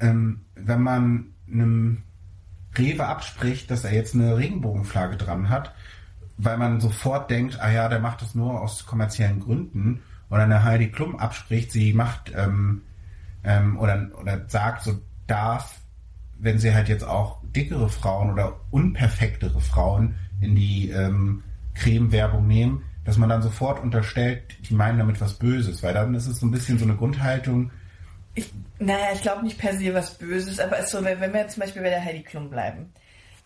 ähm, 0.00 0.40
wenn 0.54 0.80
man 0.80 1.34
einem 1.52 2.02
Rewe 2.78 3.06
abspricht, 3.06 3.70
dass 3.70 3.84
er 3.84 3.94
jetzt 3.94 4.14
eine 4.14 4.36
Regenbogenflagge 4.36 5.16
dran 5.16 5.48
hat, 5.48 5.74
weil 6.38 6.58
man 6.58 6.80
sofort 6.80 7.30
denkt, 7.30 7.60
ah 7.60 7.70
ja, 7.70 7.88
der 7.88 8.00
macht 8.00 8.22
das 8.22 8.34
nur 8.34 8.60
aus 8.60 8.86
kommerziellen 8.86 9.40
Gründen. 9.40 10.02
Oder 10.28 10.42
eine 10.42 10.64
Heidi 10.64 10.90
Klum 10.90 11.16
abspricht, 11.16 11.70
sie 11.70 11.92
macht 11.92 12.32
ähm, 12.34 12.82
ähm, 13.44 13.78
oder, 13.78 14.08
oder 14.20 14.42
sagt, 14.48 14.82
so 14.82 14.98
darf, 15.26 15.80
wenn 16.38 16.58
sie 16.58 16.74
halt 16.74 16.88
jetzt 16.88 17.04
auch 17.04 17.40
dickere 17.44 17.88
Frauen 17.88 18.32
oder 18.32 18.56
unperfektere 18.70 19.60
Frauen 19.60 20.16
in 20.40 20.56
die 20.56 20.90
ähm, 20.90 21.42
Creme-Werbung 21.74 22.46
nehmen, 22.46 22.82
dass 23.04 23.18
man 23.18 23.28
dann 23.28 23.42
sofort 23.42 23.80
unterstellt, 23.80 24.42
die 24.68 24.74
meinen 24.74 24.98
damit 24.98 25.20
was 25.20 25.34
Böses, 25.34 25.82
weil 25.82 25.94
dann 25.94 26.14
ist 26.14 26.26
es 26.26 26.40
so 26.40 26.46
ein 26.46 26.50
bisschen 26.50 26.78
so 26.78 26.84
eine 26.84 26.96
Grundhaltung, 26.96 27.70
Ich, 28.36 28.52
naja, 28.78 29.08
ich 29.12 29.22
glaube 29.22 29.42
nicht 29.42 29.58
per 29.58 29.76
se 29.76 29.92
was 29.92 30.14
Böses, 30.14 30.60
aber 30.60 30.78
ist 30.78 30.90
so, 30.90 31.02
wenn 31.02 31.20
wenn 31.20 31.32
wir 31.32 31.40
jetzt 31.40 31.54
zum 31.54 31.62
Beispiel 31.62 31.82
bei 31.82 31.90
der 31.90 32.04
Heidi 32.04 32.22
Klum 32.22 32.48
bleiben. 32.48 32.92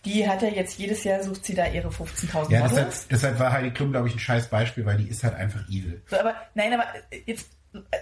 Die 0.04 0.26
hat 0.28 0.42
ja 0.42 0.48
jetzt 0.48 0.78
jedes 0.78 1.04
Jahr 1.04 1.22
sucht 1.22 1.44
sie 1.44 1.54
da 1.54 1.66
ihre 1.66 1.88
15.000 1.88 2.50
ja, 2.50 2.60
Models. 2.60 2.74
deshalb, 2.74 3.08
deshalb 3.10 3.38
war 3.38 3.52
Heidi 3.52 3.70
Klum, 3.70 3.92
glaube 3.92 4.08
ich, 4.08 4.14
ein 4.14 4.18
scheiß 4.18 4.48
Beispiel, 4.48 4.86
weil 4.86 4.96
die 4.96 5.08
ist 5.08 5.24
halt 5.24 5.34
einfach 5.34 5.66
evil. 5.68 6.02
So, 6.06 6.18
aber 6.18 6.34
nein, 6.54 6.72
aber 6.72 6.86
jetzt, 7.26 7.50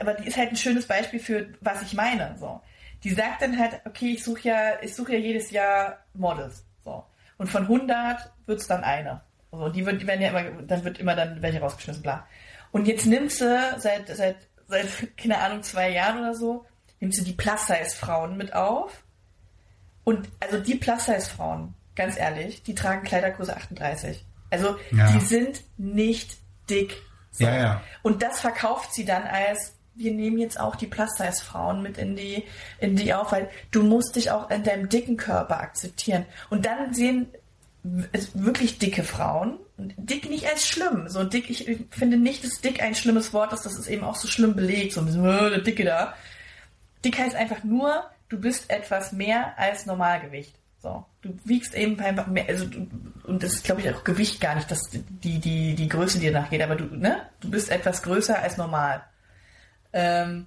aber 0.01 0.15
die 0.15 0.29
ist 0.29 0.37
halt 0.37 0.51
ein 0.51 0.57
schönes 0.57 0.87
Beispiel 0.87 1.21
für 1.21 1.49
was 1.61 1.83
ich 1.83 1.95
meine. 1.95 2.37
So, 2.39 2.61
die 3.05 3.11
sagt 3.11 3.43
dann 3.43 3.59
halt, 3.59 3.81
okay, 3.85 4.13
ich 4.13 4.25
suche 4.25 4.49
ja, 4.49 4.83
ich 4.83 4.95
suche 4.95 5.15
ja 5.15 5.19
jedes 5.19 5.51
Jahr 5.51 5.99
Models. 6.15 6.65
So 6.85 7.05
und 7.39 7.49
von 7.49 7.63
100 7.63 8.31
wird's 8.47 8.67
dann 8.67 8.85
eine. 8.85 9.23
So, 9.51 9.69
die 9.71 9.87
wird, 9.87 10.03
die 10.03 10.07
werden 10.07 10.21
ja 10.21 10.29
immer, 10.29 10.63
dann 10.63 10.85
wird 10.85 10.99
immer 10.99 11.17
dann 11.17 11.41
welche 11.41 11.61
rausgeschmissen, 11.61 12.03
bla. 12.03 12.27
Und 12.71 12.87
jetzt 12.87 13.07
nimmt 13.07 13.33
sie 13.33 13.59
seit 13.79 14.09
seit 14.09 14.37
seit 14.67 15.17
keine 15.17 15.39
Ahnung 15.39 15.63
zwei 15.63 15.91
Jahren 15.91 16.19
oder 16.19 16.35
so, 16.35 16.67
nimmt 17.01 17.15
sie 17.15 17.25
die 17.25 17.33
Plus-Size-Frauen 17.33 18.37
mit 18.37 18.55
auf. 18.55 19.03
Und 20.05 20.29
also 20.41 20.59
die 20.59 20.75
Plus-Size-Frauen, 20.77 21.75
ganz 21.95 22.19
ehrlich, 22.19 22.63
die 22.63 22.75
tragen 22.75 23.03
Kleidergröße 23.05 23.55
38. 23.57 24.25
Also 24.51 24.77
Ja. 24.91 25.11
die 25.13 25.21
sind 25.21 25.61
nicht 25.77 26.37
dick. 26.71 26.97
So. 27.31 27.45
Ja, 27.45 27.55
ja. 27.57 27.83
Und 28.03 28.23
das 28.23 28.41
verkauft 28.41 28.95
sie 28.95 29.05
dann 29.05 29.23
als, 29.25 29.75
wir 29.95 30.13
nehmen 30.13 30.39
jetzt 30.39 30.59
auch 30.59 30.77
die 30.77 30.87
Plus-Size-Frauen 30.87 31.83
mit 31.83 31.99
in 31.99 32.17
die, 32.17 32.45
in 32.81 32.97
die 32.97 33.13
auf, 33.13 33.33
weil 33.33 33.51
du 33.71 33.83
musst 33.83 34.17
dich 34.17 34.31
auch 34.31 34.51
in 34.51 34.63
deinem 34.65 34.89
dicken 34.89 35.17
Körper 35.17 35.61
akzeptieren. 35.61 36.25
Und 36.51 36.67
dann 36.67 36.95
sehen 36.95 37.27
es 38.13 38.31
wirklich 38.43 38.79
dicke 38.79 39.03
Frauen, 39.05 39.59
dick 39.77 40.29
nicht 40.29 40.47
als 40.47 40.67
schlimm, 40.67 41.09
so 41.09 41.23
dick, 41.25 41.49
ich 41.49 41.69
finde 41.91 42.17
nicht, 42.17 42.45
dass 42.45 42.61
dick 42.61 42.83
ein 42.83 42.95
schlimmes 42.95 43.33
Wort 43.33 43.53
ist, 43.53 43.65
das 43.65 43.79
ist 43.79 43.87
eben 43.87 44.03
auch 44.05 44.17
so 44.17 44.27
schlimm 44.27 44.55
belegt, 44.57 44.93
so 44.93 45.01
ein 45.01 45.07
bisschen, 45.07 45.25
äh, 45.25 45.51
der 45.51 45.61
Dicke 45.61 45.85
da. 45.85 46.15
Dick 47.05 47.19
heißt 47.19 47.37
einfach 47.37 47.65
nur, 47.65 48.05
du 48.29 48.41
bist 48.41 48.71
etwas 48.71 49.13
mehr 49.13 49.59
als 49.59 49.87
Normalgewicht. 49.87 50.55
So, 50.81 51.05
du 51.23 51.37
wiegst 51.45 51.75
eben 51.75 51.99
einfach 51.99 52.29
mehr, 52.29 52.49
also 52.49 52.65
du, 52.67 52.89
und 53.25 53.43
das 53.43 53.55
ist 53.55 53.65
glaube 53.65 53.81
ich 53.81 53.93
auch 53.93 54.05
Gewicht 54.05 54.41
gar 54.41 54.55
nicht, 54.55 54.71
das 54.71 54.81
die 54.91 55.41
die 55.41 55.75
die 55.75 55.89
Größe 55.89 56.21
dir 56.21 56.31
nachgeht, 56.31 56.63
aber 56.63 56.77
du 56.77 56.85
ne, 56.85 57.23
du 57.41 57.51
bist 57.51 57.71
etwas 57.71 58.03
größer 58.03 58.39
als 58.41 58.57
normal. 58.57 59.03
Ähm, 59.93 60.47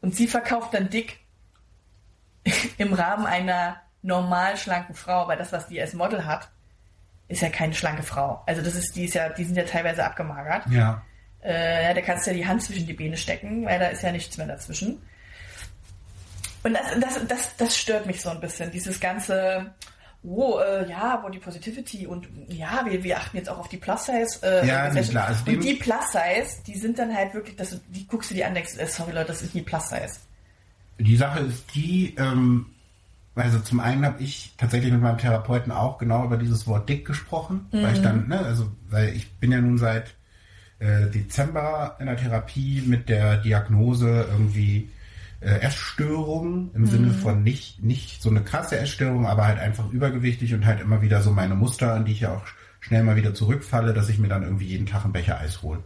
und 0.00 0.16
sie 0.16 0.26
verkauft 0.26 0.74
dann 0.74 0.90
dick 0.90 1.20
im 2.78 2.92
Rahmen 2.92 3.26
einer 3.26 3.76
normal 4.02 4.56
schlanken 4.56 4.96
Frau, 4.96 5.28
weil 5.28 5.38
das 5.38 5.52
was 5.52 5.68
die 5.68 5.80
als 5.80 5.94
Model 5.94 6.24
hat, 6.24 6.48
ist 7.28 7.42
ja 7.42 7.48
keine 7.48 7.74
schlanke 7.74 8.02
Frau. 8.02 8.42
Also 8.46 8.62
das 8.62 8.74
ist 8.74 8.96
die 8.96 9.04
ist 9.04 9.14
ja 9.14 9.28
die 9.28 9.44
sind 9.44 9.56
ja 9.56 9.64
teilweise 9.64 10.04
abgemagert. 10.04 10.66
Ja. 10.70 11.02
Äh, 11.40 11.84
ja, 11.84 11.94
da 11.94 12.00
kannst 12.00 12.26
du 12.26 12.32
ja 12.32 12.36
die 12.36 12.46
Hand 12.48 12.62
zwischen 12.64 12.86
die 12.86 12.94
Beine 12.94 13.16
stecken, 13.16 13.64
weil 13.64 13.78
da 13.78 13.86
ist 13.86 14.02
ja 14.02 14.10
nichts 14.10 14.36
mehr 14.38 14.48
dazwischen. 14.48 15.00
Und 16.62 16.74
das, 16.74 17.00
das, 17.00 17.26
das, 17.26 17.56
das 17.56 17.76
stört 17.76 18.06
mich 18.06 18.20
so 18.20 18.30
ein 18.30 18.40
bisschen, 18.40 18.70
dieses 18.70 18.98
ganze, 19.00 19.72
oh, 20.22 20.58
äh, 20.58 20.88
ja, 20.90 21.16
Body 21.16 21.38
Positivity 21.38 22.06
und 22.06 22.28
ja, 22.48 22.84
wir, 22.84 23.02
wir 23.02 23.16
achten 23.18 23.36
jetzt 23.36 23.48
auch 23.48 23.58
auf 23.58 23.68
die 23.68 23.76
Plus-Size. 23.76 24.40
Äh, 24.42 24.66
Ja, 24.66 24.90
nee, 24.92 25.02
klar, 25.02 25.28
also 25.28 25.50
und 25.50 25.60
die 25.62 25.74
Plus-Size, 25.74 26.62
die 26.66 26.76
sind 26.76 26.98
dann 26.98 27.14
halt 27.14 27.34
wirklich, 27.34 27.56
das, 27.56 27.80
die 27.88 28.06
guckst 28.06 28.30
du 28.30 28.34
dir 28.34 28.46
an, 28.46 28.54
denkst, 28.54 28.76
äh, 28.78 28.86
sorry 28.86 29.12
Leute, 29.12 29.28
das 29.28 29.42
ist 29.42 29.54
nie 29.54 29.62
Plus-Size. 29.62 30.16
Die 30.98 31.16
Sache 31.16 31.40
ist 31.40 31.74
die, 31.74 32.16
ähm, 32.18 32.66
also 33.36 33.60
zum 33.60 33.78
einen 33.78 34.04
habe 34.04 34.20
ich 34.20 34.52
tatsächlich 34.58 34.90
mit 34.90 35.00
meinem 35.00 35.18
Therapeuten 35.18 35.70
auch 35.70 35.98
genau 35.98 36.24
über 36.24 36.36
dieses 36.36 36.66
Wort 36.66 36.88
dick 36.88 37.06
gesprochen, 37.06 37.66
weil 37.70 37.94
ich 37.94 38.02
dann, 38.02 38.26
ne, 38.26 38.40
also 38.40 38.68
weil 38.90 39.10
ich 39.10 39.30
bin 39.36 39.52
ja 39.52 39.60
nun 39.60 39.78
seit 39.78 40.16
äh, 40.80 41.06
Dezember 41.06 41.96
in 42.00 42.06
der 42.06 42.16
Therapie 42.16 42.82
mit 42.84 43.08
der 43.08 43.36
Diagnose 43.36 44.26
irgendwie 44.28 44.90
äh, 45.40 45.60
Essstörung 45.60 46.70
im 46.74 46.86
Sinne 46.86 47.12
von 47.12 47.42
nicht 47.42 47.82
nicht 47.82 48.22
so 48.22 48.30
eine 48.30 48.42
krasse 48.42 48.78
Essstörung, 48.78 49.26
aber 49.26 49.46
halt 49.46 49.58
einfach 49.58 49.90
übergewichtig 49.90 50.54
und 50.54 50.66
halt 50.66 50.80
immer 50.80 51.02
wieder 51.02 51.22
so 51.22 51.30
meine 51.30 51.54
Muster, 51.54 51.94
an 51.94 52.04
die 52.04 52.12
ich 52.12 52.20
ja 52.20 52.34
auch 52.34 52.44
schnell 52.80 53.02
mal 53.02 53.16
wieder 53.16 53.34
zurückfalle, 53.34 53.92
dass 53.92 54.08
ich 54.08 54.18
mir 54.18 54.28
dann 54.28 54.42
irgendwie 54.42 54.66
jeden 54.66 54.86
Tag 54.86 55.04
einen 55.04 55.12
Becher 55.12 55.38
Eis 55.38 55.62
hole. 55.62 55.82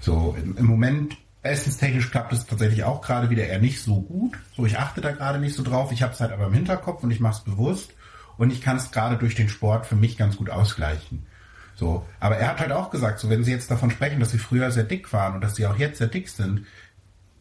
So, 0.00 0.36
im, 0.42 0.56
im 0.56 0.66
Moment 0.66 1.16
essenstechnisch 1.42 2.10
klappt 2.10 2.32
es 2.32 2.46
tatsächlich 2.46 2.84
auch 2.84 3.00
gerade 3.00 3.30
wieder 3.30 3.46
eher 3.46 3.60
nicht 3.60 3.82
so 3.82 4.00
gut. 4.00 4.36
So, 4.56 4.66
ich 4.66 4.78
achte 4.78 5.00
da 5.00 5.12
gerade 5.12 5.38
nicht 5.38 5.54
so 5.54 5.62
drauf. 5.62 5.92
Ich 5.92 6.02
habe 6.02 6.12
es 6.12 6.20
halt 6.20 6.32
aber 6.32 6.46
im 6.46 6.52
Hinterkopf 6.52 7.02
und 7.02 7.10
ich 7.10 7.20
mache 7.20 7.38
es 7.38 7.44
bewusst. 7.44 7.92
Und 8.36 8.52
ich 8.52 8.60
kann 8.60 8.76
es 8.76 8.90
gerade 8.90 9.16
durch 9.16 9.34
den 9.34 9.48
Sport 9.48 9.86
für 9.86 9.96
mich 9.96 10.16
ganz 10.16 10.36
gut 10.36 10.50
ausgleichen. 10.50 11.26
So, 11.74 12.04
aber 12.18 12.36
er 12.36 12.48
hat 12.48 12.60
halt 12.60 12.72
auch 12.72 12.90
gesagt, 12.90 13.20
so 13.20 13.30
wenn 13.30 13.44
Sie 13.44 13.52
jetzt 13.52 13.70
davon 13.70 13.90
sprechen, 13.90 14.18
dass 14.20 14.30
Sie 14.30 14.38
früher 14.38 14.70
sehr 14.70 14.84
dick 14.84 15.12
waren 15.12 15.34
und 15.34 15.40
dass 15.42 15.54
Sie 15.54 15.66
auch 15.66 15.76
jetzt 15.76 15.98
sehr 15.98 16.08
dick 16.08 16.28
sind, 16.28 16.66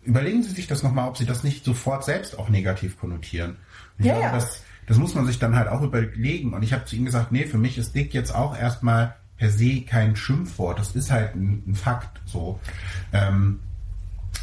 überlegen 0.07 0.41
Sie 0.43 0.49
sich 0.51 0.67
das 0.67 0.81
nochmal, 0.83 1.07
ob 1.07 1.17
Sie 1.17 1.25
das 1.25 1.43
nicht 1.43 1.63
sofort 1.63 2.03
selbst 2.03 2.39
auch 2.39 2.49
negativ 2.49 2.99
konnotieren. 2.99 3.57
Ich 3.99 4.05
Ja, 4.05 4.13
glaube, 4.13 4.27
ja. 4.27 4.33
das, 4.33 4.63
das 4.87 4.97
muss 4.97 5.13
man 5.13 5.25
sich 5.25 5.37
dann 5.37 5.55
halt 5.55 5.67
auch 5.67 5.81
überlegen. 5.81 6.53
Und 6.53 6.63
ich 6.63 6.73
habe 6.73 6.85
zu 6.85 6.95
ihm 6.95 7.05
gesagt, 7.05 7.31
nee, 7.31 7.45
für 7.45 7.57
mich 7.57 7.77
ist 7.77 7.93
dick 7.93 8.13
jetzt 8.13 8.33
auch 8.33 8.57
erstmal 8.57 9.15
per 9.37 9.51
se 9.51 9.81
kein 9.81 10.15
Schimpfwort. 10.15 10.79
Das 10.79 10.95
ist 10.95 11.11
halt 11.11 11.35
ein, 11.35 11.61
ein 11.67 11.75
Fakt. 11.75 12.21
So. 12.25 12.59
Ähm, 13.13 13.59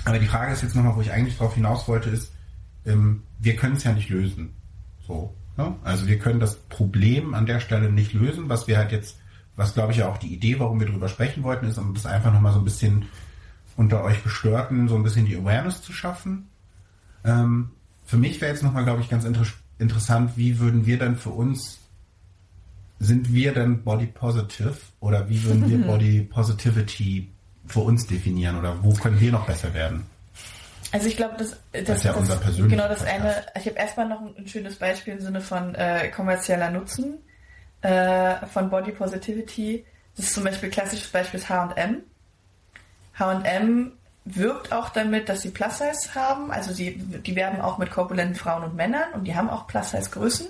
aber 0.04 0.18
die 0.18 0.26
Frage 0.26 0.52
ist 0.52 0.62
jetzt 0.62 0.76
nochmal, 0.76 0.94
wo 0.96 1.00
ich 1.00 1.10
eigentlich 1.12 1.36
drauf 1.38 1.54
hinaus 1.54 1.88
wollte, 1.88 2.10
ist, 2.10 2.32
ähm, 2.86 3.22
wir 3.40 3.56
können 3.56 3.76
es 3.76 3.84
ja 3.84 3.92
nicht 3.92 4.10
lösen. 4.10 4.54
So. 5.06 5.34
Ne? 5.56 5.74
Also 5.82 6.06
wir 6.06 6.18
können 6.18 6.40
das 6.40 6.56
Problem 6.56 7.34
an 7.34 7.46
der 7.46 7.60
Stelle 7.60 7.90
nicht 7.90 8.12
lösen, 8.12 8.48
was 8.48 8.66
wir 8.68 8.76
halt 8.76 8.92
jetzt, 8.92 9.18
was 9.56 9.74
glaube 9.74 9.92
ich 9.92 9.98
ja 9.98 10.08
auch 10.08 10.18
die 10.18 10.32
Idee, 10.34 10.58
warum 10.58 10.78
wir 10.80 10.86
drüber 10.86 11.08
sprechen 11.08 11.42
wollten, 11.42 11.66
ist, 11.66 11.78
um 11.78 11.94
das 11.94 12.06
einfach 12.06 12.32
nochmal 12.32 12.52
so 12.52 12.58
ein 12.58 12.64
bisschen 12.64 13.06
unter 13.76 14.02
euch 14.04 14.22
Gestörten 14.22 14.88
so 14.88 14.96
ein 14.96 15.02
bisschen 15.02 15.26
die 15.26 15.36
Awareness 15.36 15.82
zu 15.82 15.92
schaffen. 15.92 16.48
Ähm, 17.24 17.70
für 18.04 18.16
mich 18.16 18.40
wäre 18.40 18.52
jetzt 18.52 18.62
nochmal, 18.62 18.84
glaube 18.84 19.00
ich, 19.00 19.08
ganz 19.08 19.24
inter 19.24 19.44
interessant, 19.78 20.32
wie 20.36 20.58
würden 20.58 20.86
wir 20.86 20.98
dann 20.98 21.16
für 21.16 21.30
uns, 21.30 21.78
sind 23.00 23.32
wir 23.32 23.52
dann 23.52 23.82
Body 23.82 24.06
Positive 24.06 24.76
oder 25.00 25.28
wie 25.28 25.42
würden 25.42 25.68
wir 25.68 25.78
Body 25.86 26.20
Positivity 26.22 27.28
für 27.66 27.80
uns 27.80 28.06
definieren 28.06 28.56
oder 28.56 28.82
wo 28.82 28.92
können 28.92 29.20
wir 29.20 29.32
noch 29.32 29.46
besser 29.46 29.72
werden? 29.74 30.06
Also 30.92 31.08
ich 31.08 31.16
glaube, 31.16 31.34
das, 31.38 31.56
das, 31.72 31.98
ist 31.98 32.04
ja 32.04 32.12
unser 32.12 32.36
persönlicher 32.36 32.76
Genau, 32.76 32.88
das 32.88 33.00
Podcast. 33.00 33.20
eine, 33.20 33.46
ich 33.58 33.66
habe 33.66 33.76
erstmal 33.76 34.08
noch 34.08 34.20
ein, 34.20 34.46
schönes 34.46 34.76
Beispiel 34.76 35.14
im 35.14 35.20
Sinne 35.20 35.40
von 35.40 35.74
äh, 35.74 36.08
kommerzieller 36.10 36.70
Nutzen 36.70 37.18
äh, 37.80 38.46
von 38.46 38.70
Body 38.70 38.92
Positivity. 38.92 39.84
Das 40.16 40.26
ist 40.26 40.34
zum 40.34 40.44
Beispiel 40.44 40.70
klassisches 40.70 41.08
Beispiel 41.08 41.40
H&M. 41.40 42.02
H&M 43.18 43.92
wirbt 44.24 44.72
auch 44.72 44.88
damit, 44.88 45.28
dass 45.28 45.42
sie 45.42 45.50
Plus-Size 45.50 46.14
haben. 46.14 46.50
Also 46.50 46.72
sie, 46.72 46.96
die 46.96 47.36
werben 47.36 47.60
auch 47.60 47.78
mit 47.78 47.90
korpulenten 47.90 48.36
Frauen 48.36 48.64
und 48.64 48.74
Männern 48.74 49.12
und 49.14 49.24
die 49.24 49.34
haben 49.36 49.50
auch 49.50 49.66
Plus-Size-Größen. 49.66 50.46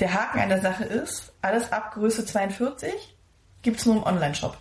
Der 0.00 0.12
Haken 0.12 0.40
an 0.40 0.48
der 0.48 0.60
Sache 0.60 0.84
ist, 0.84 1.32
alles 1.40 1.70
ab 1.72 1.92
Größe 1.94 2.26
42 2.26 2.92
gibt's 3.62 3.86
nur 3.86 3.96
im 3.96 4.02
Online-Shop 4.02 4.56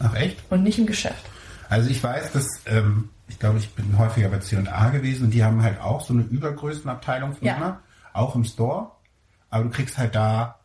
Ach 0.00 0.14
echt? 0.14 0.38
und 0.50 0.62
nicht 0.64 0.78
im 0.78 0.86
Geschäft. 0.86 1.24
Also 1.68 1.88
ich 1.88 2.02
weiß, 2.02 2.32
dass, 2.32 2.46
ähm, 2.66 3.08
ich 3.28 3.38
glaube, 3.38 3.58
ich 3.58 3.72
bin 3.74 3.96
häufiger 3.96 4.28
bei 4.28 4.38
C&A 4.38 4.90
gewesen 4.90 5.24
und 5.26 5.30
die 5.30 5.44
haben 5.44 5.62
halt 5.62 5.80
auch 5.80 6.00
so 6.00 6.12
eine 6.12 6.22
Übergrößenabteilung 6.24 7.34
für 7.36 7.44
Ja. 7.44 7.54
Männer, 7.54 7.80
auch 8.12 8.34
im 8.34 8.44
Store. 8.44 8.90
Aber 9.48 9.64
du 9.64 9.70
kriegst 9.70 9.96
halt 9.96 10.14
da 10.16 10.58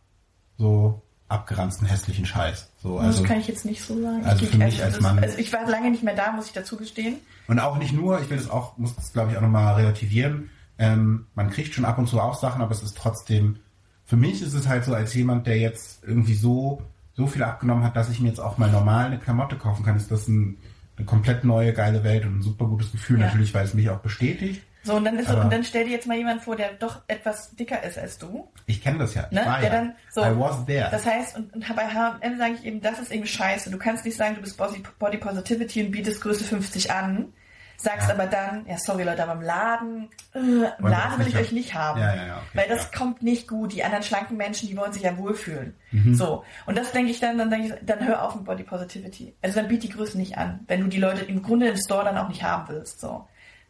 so 0.58 1.02
abgeranzten, 1.30 1.88
hässlichen 1.88 2.26
Scheiß. 2.26 2.70
So, 2.82 3.00
also, 3.00 3.20
das 3.22 3.28
kann 3.30 3.40
ich 3.40 3.48
jetzt 3.48 3.66
nicht 3.66 3.84
so 3.84 4.02
sagen. 4.02 4.24
Also 4.26 4.46
ich, 4.46 4.52
für 4.52 4.58
mich 4.58 4.84
als 4.84 5.02
Mann- 5.02 5.20
Also 5.20 5.38
ich 5.38 5.52
war 5.52 5.68
lange 5.70 5.92
nicht 5.92 6.04
mehr 6.04 6.16
da, 6.16 6.32
muss 6.32 6.48
ich 6.48 6.54
dazu 6.54 6.78
gestehen. 6.78 7.18
Und 7.48 7.60
auch 7.60 7.78
nicht 7.78 7.94
nur, 7.94 8.22
ich 8.22 8.30
will 8.30 8.38
das 8.38 8.50
auch, 8.50 8.78
muss 8.78 8.96
das 8.96 9.12
glaube 9.14 9.32
ich 9.32 9.38
auch 9.38 9.42
nochmal 9.42 9.76
relativieren. 9.76 10.50
Ähm, 10.80 11.26
man 11.36 11.50
kriegt 11.50 11.74
schon 11.74 11.86
ab 11.86 11.98
und 11.98 12.08
zu 12.08 12.20
auch 12.22 12.40
Sachen, 12.40 12.62
aber 12.62 12.72
es 12.72 12.84
ist 12.84 12.96
trotzdem, 12.98 13.58
für 14.06 14.16
mich 14.16 14.42
ist 14.42 14.54
es 14.54 14.68
halt 14.68 14.86
so, 14.86 14.94
als 14.94 15.14
jemand, 15.14 15.48
der 15.48 15.58
jetzt 15.58 16.04
irgendwie 16.06 16.36
so, 16.36 16.82
so 17.14 17.28
viel 17.28 17.44
abgenommen 17.44 17.84
hat, 17.84 17.96
dass 17.96 18.10
ich 18.10 18.20
mir 18.20 18.30
jetzt 18.30 18.40
auch 18.40 18.58
mal 18.58 18.72
normal 18.72 19.08
eine 19.08 19.18
Klamotte 19.20 19.56
kaufen 19.58 19.84
kann, 19.84 19.98
ist 19.98 20.12
das 20.12 20.28
ein, 20.28 20.58
eine 20.96 21.06
komplett 21.06 21.44
neue, 21.44 21.74
geile 21.74 22.04
Welt 22.04 22.26
und 22.26 22.38
ein 22.40 22.42
super 22.42 22.66
gutes 22.68 22.92
Gefühl, 22.92 23.20
Ja. 23.20 23.26
natürlich, 23.26 23.54
weil 23.54 23.66
es 23.66 23.74
mich 23.74 23.90
auch 23.90 24.00
bestätigt. 24.00 24.62
So, 24.88 24.96
und 24.96 25.04
dann 25.06 25.20
ist 25.20 25.30
Aber- 25.30 25.42
und 25.42 25.52
dann 25.52 25.64
stell 25.66 25.84
dir 25.84 25.92
jetzt 25.92 26.08
mal 26.08 26.16
jemand 26.18 26.42
vor, 26.42 26.56
der 26.56 26.72
doch 26.74 27.02
etwas 27.08 27.54
dicker 27.56 27.84
ist 27.84 27.98
als 28.00 28.18
du. 28.18 28.48
Ich 28.68 28.82
kenne 28.82 29.00
das 29.00 29.14
ja. 29.16 29.28
Ich 29.30 29.36
Ne? 29.36 29.44
Der 29.44 29.64
ja. 29.64 29.70
dann 29.70 29.96
so, 30.12 30.22
I 30.22 30.40
was 30.40 30.66
there. 30.66 30.88
Das 30.90 31.06
heißt, 31.06 31.36
und, 31.38 31.54
und 31.54 31.76
bei 31.76 31.84
H&M 31.88 32.38
sage 32.38 32.54
ich 32.54 32.64
eben, 32.66 32.80
das 32.82 32.98
ist 33.00 33.12
irgendwie 33.12 33.28
scheiße. 33.30 33.70
Du 33.70 33.78
kannst 33.78 34.06
nicht 34.06 34.16
sagen, 34.16 34.36
du 34.36 34.42
bist 34.42 34.58
Body, 34.58 35.18
Positivity 35.18 35.86
und 35.86 35.92
bietest 35.92 36.22
Größe 36.22 36.46
50 36.46 36.90
an, 36.92 37.34
sagst 37.76 38.08
Ja. 38.08 38.14
aber 38.16 38.26
dann, 38.28 38.66
ja 38.66 38.78
sorry 38.78 39.04
Leute, 39.04 39.24
aber 39.24 39.34
im 39.34 39.42
Laden, 39.42 40.08
äh, 40.34 40.40
im 40.40 40.62
wir 40.80 40.90
Laden 40.90 41.20
will 41.20 41.28
ich 41.28 41.36
euch 41.38 41.52
nicht 41.52 41.74
haben. 41.74 42.00
Ja, 42.00 42.16
ja, 42.16 42.38
okay, 42.38 42.44
weil 42.54 42.68
das 42.70 42.92
kommt 42.94 43.22
nicht 43.22 43.48
gut. 43.48 43.74
Die 43.74 43.84
anderen 43.84 44.04
schlanken 44.04 44.38
Menschen, 44.38 44.68
die 44.70 44.78
wollen 44.78 44.94
sich 44.94 45.04
ja 45.04 45.18
wohlfühlen. 45.18 45.76
Mhm. 45.92 46.16
So. 46.16 46.44
Und 46.66 46.78
das 46.78 46.92
denke 46.94 47.12
ich 47.12 47.20
dann, 47.20 47.38
dann 47.38 47.50
denke 47.50 47.68
ich, 47.68 47.74
dann 47.86 48.08
hör 48.08 48.24
auf 48.24 48.36
mit 48.36 48.46
Body 48.46 48.64
Positivity. 48.64 49.36
Also 49.42 49.60
dann 49.60 49.68
biet 49.68 49.84
die 49.84 49.90
Größe 49.90 50.18
nicht 50.18 50.38
an, 50.38 50.62
wenn 50.68 50.80
du 50.82 50.88
die 50.88 50.98
Leute 51.00 51.26
im 51.26 51.44
Grunde 51.44 51.68
im 51.68 51.78
Store 51.78 52.06
dann 52.06 52.18
auch 52.18 52.30
nicht 52.30 52.42
haben 52.44 52.68
willst. 52.70 53.00
So. 53.02 53.28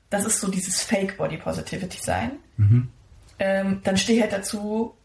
Das 0.09 0.25
ist 0.25 0.39
so 0.39 0.49
dieses 0.49 0.81
Fake 0.83 1.17
Body 1.17 1.37
Positivity 1.37 1.99
sein 2.01 2.31
Mhm. 2.57 2.89
ähm, 3.39 3.81
dann 3.83 3.97
steh 3.97 4.19
halt 4.21 4.33
dazu, 4.33 4.95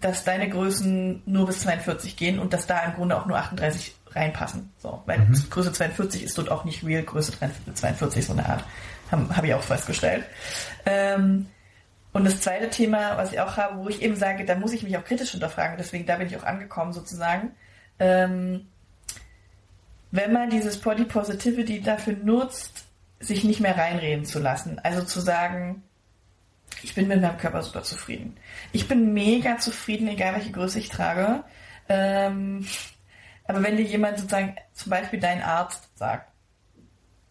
dass 0.00 0.24
deine 0.24 0.48
Größen 0.48 1.22
nur 1.26 1.46
bis 1.46 1.60
42 1.60 2.16
gehen 2.16 2.38
und 2.38 2.52
dass 2.52 2.66
da 2.66 2.82
im 2.84 2.94
Grunde 2.94 3.16
auch 3.16 3.26
nur 3.26 3.36
38 3.36 3.94
reinpassen. 4.12 4.72
So, 4.78 5.02
weil 5.06 5.18
Mhm. 5.18 5.44
Größe 5.50 5.72
42 5.72 6.22
ist 6.22 6.38
dort 6.38 6.50
auch 6.50 6.64
nicht 6.64 6.84
real, 6.84 7.02
Größe 7.02 7.32
42 7.74 8.24
so 8.26 8.32
eine 8.32 8.46
Art. 8.48 8.64
Habe 9.10 9.36
hab 9.36 9.44
ich 9.44 9.54
auch 9.54 9.62
festgestellt. 9.62 10.24
Ähm, 10.86 11.46
und 12.12 12.24
das 12.24 12.40
zweite 12.40 12.70
Thema, 12.70 13.16
was 13.16 13.32
ich 13.32 13.40
auch 13.40 13.56
habe, 13.56 13.78
wo 13.78 13.88
ich 13.88 14.00
eben 14.02 14.16
sage, 14.16 14.44
da 14.44 14.54
muss 14.54 14.72
ich 14.72 14.82
mich 14.82 14.96
auch 14.96 15.04
kritisch 15.04 15.32
hinterfragen, 15.32 15.76
deswegen 15.76 16.06
da 16.06 16.16
bin 16.16 16.28
ich 16.28 16.36
auch 16.36 16.44
angekommen 16.44 16.92
sozusagen. 16.92 17.50
Ähm, 17.98 18.66
wenn 20.10 20.32
man 20.32 20.48
dieses 20.48 20.78
Body 20.80 21.04
Positivity 21.04 21.82
dafür 21.82 22.14
nutzt, 22.14 22.83
sich 23.26 23.44
nicht 23.44 23.60
mehr 23.60 23.76
reinreden 23.76 24.24
zu 24.24 24.38
lassen. 24.38 24.78
Also 24.80 25.02
zu 25.02 25.20
sagen, 25.20 25.82
ich 26.82 26.94
bin 26.94 27.08
mit 27.08 27.20
meinem 27.20 27.38
Körper 27.38 27.62
super 27.62 27.82
zufrieden. 27.82 28.36
Ich 28.72 28.88
bin 28.88 29.14
mega 29.14 29.58
zufrieden, 29.58 30.08
egal 30.08 30.34
welche 30.34 30.52
Größe 30.52 30.78
ich 30.78 30.88
trage. 30.88 31.44
Ähm, 31.88 32.66
aber 33.46 33.62
wenn 33.62 33.76
dir 33.76 33.84
jemand 33.84 34.18
sozusagen, 34.18 34.56
zum 34.72 34.90
Beispiel 34.90 35.20
dein 35.20 35.42
Arzt 35.42 35.88
sagt, 35.96 36.30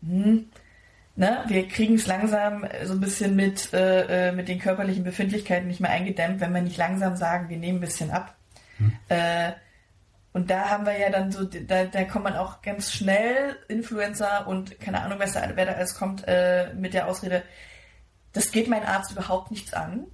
hm, 0.01 0.49
ne, 1.15 1.43
wir 1.47 1.67
kriegen 1.67 1.95
es 1.95 2.07
langsam 2.07 2.67
so 2.83 2.93
ein 2.93 2.99
bisschen 2.99 3.35
mit, 3.35 3.73
äh, 3.73 4.29
äh, 4.29 4.31
mit 4.31 4.47
den 4.47 4.59
körperlichen 4.59 5.03
Befindlichkeiten 5.03 5.67
nicht 5.67 5.79
mehr 5.79 5.91
eingedämmt, 5.91 6.39
wenn 6.39 6.53
wir 6.53 6.61
nicht 6.61 6.77
langsam 6.77 7.15
sagen, 7.15 7.49
wir 7.49 7.57
nehmen 7.57 7.77
ein 7.77 7.81
bisschen 7.81 8.11
ab. 8.11 8.35
Äh, 9.09 9.53
und 10.33 10.49
da 10.49 10.69
haben 10.69 10.85
wir 10.85 10.97
ja 10.97 11.09
dann 11.09 11.31
so, 11.31 11.45
da, 11.45 11.85
da 11.85 12.03
kommt 12.03 12.25
man 12.25 12.35
auch 12.35 12.61
ganz 12.61 12.91
schnell 12.91 13.55
Influencer 13.67 14.47
und 14.47 14.79
keine 14.79 15.01
Ahnung, 15.01 15.19
wer 15.19 15.27
da, 15.27 15.55
wer 15.55 15.65
da 15.65 15.71
alles 15.73 15.95
kommt, 15.95 16.27
äh, 16.27 16.73
mit 16.73 16.93
der 16.93 17.07
Ausrede, 17.07 17.43
das 18.33 18.51
geht 18.51 18.67
mein 18.67 18.83
Arzt 18.83 19.11
überhaupt 19.11 19.51
nichts 19.51 19.73
an, 19.73 20.07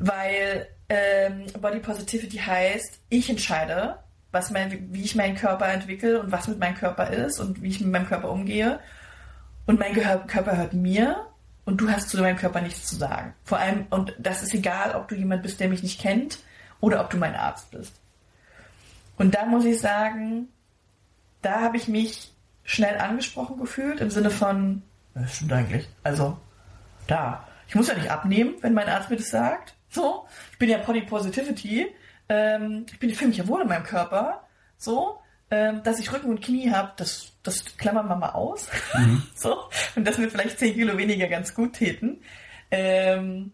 weil 0.00 0.66
ähm, 0.88 1.46
Body 1.60 1.78
Positivity 1.78 2.38
heißt, 2.38 3.00
ich 3.08 3.30
entscheide, 3.30 3.98
was 4.32 4.50
mein, 4.50 4.92
wie 4.92 5.02
ich 5.02 5.14
meinen 5.14 5.36
Körper 5.36 5.68
entwickle 5.68 6.20
und 6.20 6.32
was 6.32 6.48
mit 6.48 6.58
meinem 6.58 6.74
Körper 6.74 7.10
ist 7.10 7.38
und 7.38 7.62
wie 7.62 7.68
ich 7.68 7.80
mit 7.80 7.90
meinem 7.90 8.06
Körper 8.06 8.30
umgehe. 8.30 8.80
Und 9.66 9.78
mein 9.78 9.94
Gehör 9.94 10.18
Körper 10.26 10.56
hört 10.56 10.72
mir 10.72 11.26
und 11.64 11.80
du 11.80 11.88
hast 11.90 12.08
zu 12.08 12.20
meinem 12.20 12.36
Körper 12.36 12.60
nichts 12.60 12.86
zu 12.86 12.96
sagen. 12.96 13.34
Vor 13.44 13.58
allem, 13.58 13.86
und 13.90 14.14
das 14.18 14.42
ist 14.42 14.54
egal, 14.54 14.94
ob 14.96 15.08
du 15.08 15.14
jemand 15.14 15.42
bist, 15.42 15.60
der 15.60 15.68
mich 15.68 15.82
nicht 15.82 16.00
kennt 16.00 16.38
oder 16.80 17.00
ob 17.00 17.10
du 17.10 17.18
mein 17.18 17.36
Arzt 17.36 17.70
bist. 17.70 17.99
Und 19.20 19.34
da 19.34 19.44
muss 19.44 19.66
ich 19.66 19.78
sagen, 19.78 20.48
da 21.42 21.60
habe 21.60 21.76
ich 21.76 21.88
mich 21.88 22.32
schnell 22.64 22.96
angesprochen 22.96 23.58
gefühlt, 23.58 24.00
im 24.00 24.08
Sinne 24.08 24.30
von, 24.30 24.80
das 25.14 25.36
stimmt 25.36 25.52
eigentlich. 25.52 25.86
Also, 26.02 26.38
da. 27.06 27.46
Ich 27.68 27.74
muss 27.74 27.88
ja 27.88 27.94
nicht 27.94 28.10
abnehmen, 28.10 28.54
wenn 28.62 28.72
mein 28.72 28.88
Arzt 28.88 29.10
mir 29.10 29.16
das 29.16 29.28
sagt. 29.28 29.74
So. 29.90 30.26
Ich 30.52 30.58
bin 30.58 30.70
ja 30.70 30.78
Body 30.78 31.02
Positivity. 31.02 31.94
Ähm, 32.30 32.86
ich 32.90 32.98
bin, 32.98 33.10
ich 33.10 33.18
fühle 33.18 33.28
mich 33.28 33.36
ja 33.36 33.46
wohl 33.46 33.60
in 33.60 33.68
meinem 33.68 33.84
Körper. 33.84 34.48
So. 34.78 35.20
Ähm, 35.50 35.82
dass 35.82 35.98
ich 35.98 36.10
Rücken 36.10 36.30
und 36.30 36.40
Knie 36.40 36.70
habe, 36.70 36.92
das, 36.96 37.32
das 37.42 37.76
klammern 37.76 38.08
wir 38.08 38.16
mal 38.16 38.30
aus. 38.30 38.68
so. 39.34 39.54
Und 39.96 40.06
dass 40.06 40.16
mir 40.16 40.30
vielleicht 40.30 40.58
10 40.58 40.72
Kilo 40.72 40.96
weniger 40.96 41.26
ganz 41.26 41.54
gut 41.54 41.74
täten. 41.74 42.22
Ähm, 42.70 43.52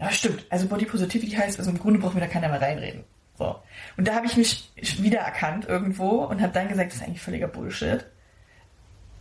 ja, 0.00 0.10
stimmt. 0.10 0.44
Also 0.50 0.66
Body 0.66 0.86
Positivity 0.86 1.36
heißt, 1.36 1.60
also 1.60 1.70
im 1.70 1.78
Grunde 1.78 2.00
braucht 2.00 2.14
mir 2.14 2.20
da 2.20 2.26
keiner 2.26 2.48
mehr 2.48 2.60
reinreden. 2.60 3.04
So. 3.42 3.60
Und 3.96 4.08
da 4.08 4.14
habe 4.14 4.26
ich 4.26 4.36
mich 4.36 4.70
wiedererkannt 4.76 5.66
irgendwo 5.66 6.24
und 6.24 6.40
habe 6.40 6.52
dann 6.52 6.68
gesagt, 6.68 6.90
das 6.90 6.96
ist 6.96 7.02
eigentlich 7.02 7.22
völliger 7.22 7.48
Bullshit. 7.48 8.04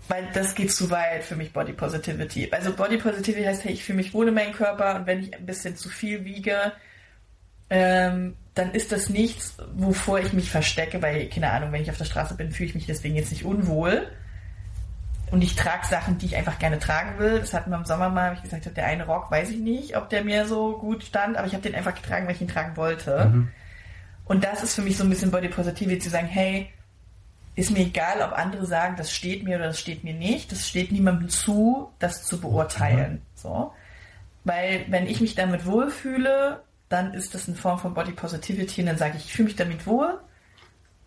Weil 0.08 0.28
das 0.34 0.56
geht 0.56 0.72
zu 0.72 0.90
weit 0.90 1.24
für 1.24 1.36
mich, 1.36 1.54
Body 1.54 1.74
Positivity. 1.74 2.50
Also 2.52 2.74
Body 2.74 2.98
Positivity 2.98 3.46
heißt, 3.46 3.64
hey, 3.64 3.74
ich 3.74 3.84
fühle 3.84 3.98
mich 3.98 4.14
wohl 4.14 4.28
in 4.28 4.34
meinem 4.34 4.54
Körper 4.54 4.96
und 4.96 5.08
wenn 5.08 5.22
ich 5.22 5.34
ein 5.34 5.46
bisschen 5.46 5.76
zu 5.76 5.90
viel 5.90 6.26
wiege, 6.26 6.74
ähm, 7.70 8.36
dann 8.54 8.72
ist 8.72 8.92
das 8.92 9.10
nichts, 9.10 9.58
wovor 9.74 10.20
ich 10.20 10.34
mich 10.34 10.52
verstecke, 10.52 11.02
weil, 11.02 11.30
keine 11.30 11.52
Ahnung, 11.52 11.72
wenn 11.72 11.82
ich 11.82 11.90
auf 11.90 11.98
der 11.98 12.06
Straße 12.06 12.36
bin, 12.36 12.52
fühle 12.52 12.70
ich 12.70 12.76
mich 12.76 12.86
deswegen 12.86 13.16
jetzt 13.16 13.32
nicht 13.32 13.46
unwohl. 13.46 14.08
Und 15.32 15.42
ich 15.42 15.56
trage 15.56 15.88
Sachen, 15.88 16.18
die 16.18 16.26
ich 16.26 16.36
einfach 16.36 16.60
gerne 16.60 16.78
tragen 16.78 17.18
will. 17.18 17.40
Das 17.40 17.54
hatten 17.54 17.70
wir 17.70 17.78
im 17.78 17.86
Sommer 17.86 18.10
mal, 18.10 18.26
habe 18.26 18.36
ich 18.36 18.44
gesagt, 18.44 18.76
der 18.76 18.86
eine 18.86 19.06
Rock, 19.06 19.32
weiß 19.32 19.50
ich 19.50 19.60
nicht, 19.60 19.96
ob 19.96 20.10
der 20.10 20.26
mir 20.26 20.46
so 20.46 20.78
gut 20.78 21.06
stand, 21.06 21.38
aber 21.38 21.48
ich 21.48 21.54
habe 21.54 21.64
den 21.64 21.74
einfach 21.74 21.96
getragen, 21.96 22.28
weil 22.28 22.36
ich 22.36 22.42
ihn 22.42 22.50
tragen 22.50 22.76
wollte. 22.76 23.32
Und 24.32 24.46
das 24.46 24.64
ist 24.64 24.76
für 24.76 24.82
mich 24.82 24.96
so 24.96 25.04
ein 25.04 25.10
bisschen 25.10 25.30
Body 25.30 25.50
Positivity, 25.50 26.00
zu 26.00 26.10
sagen, 26.10 26.28
hey, 26.28 26.70
ist 27.56 27.70
mir 27.70 27.80
egal, 27.80 28.22
ob 28.22 28.32
andere 28.32 28.66
sagen, 28.66 28.96
das 28.96 29.12
steht 29.12 29.44
mir 29.44 29.58
oder 29.58 29.66
das 29.66 29.80
steht 29.82 30.06
mir 30.06 30.14
nicht. 30.14 30.54
Das 30.54 30.70
steht 30.70 30.94
niemandem 30.94 31.28
zu, 31.28 31.92
das 32.00 32.24
zu 32.24 32.40
beurteilen. 32.40 33.24
So. 33.36 33.74
Weil 34.46 34.86
wenn 34.88 35.06
ich 35.06 35.20
mich 35.20 35.36
damit 35.36 35.66
wohlfühle, 35.66 36.64
dann 36.88 37.14
ist 37.14 37.36
das 37.36 37.50
eine 37.50 37.58
Form 37.58 37.78
von 37.78 37.94
Body 37.94 38.14
Positivity 38.14 38.80
und 38.80 38.88
dann 38.88 38.98
sage 38.98 39.18
ich, 39.18 39.26
ich 39.26 39.34
fühle 39.34 39.48
mich 39.48 39.58
damit 39.58 39.86
wohl 39.86 40.18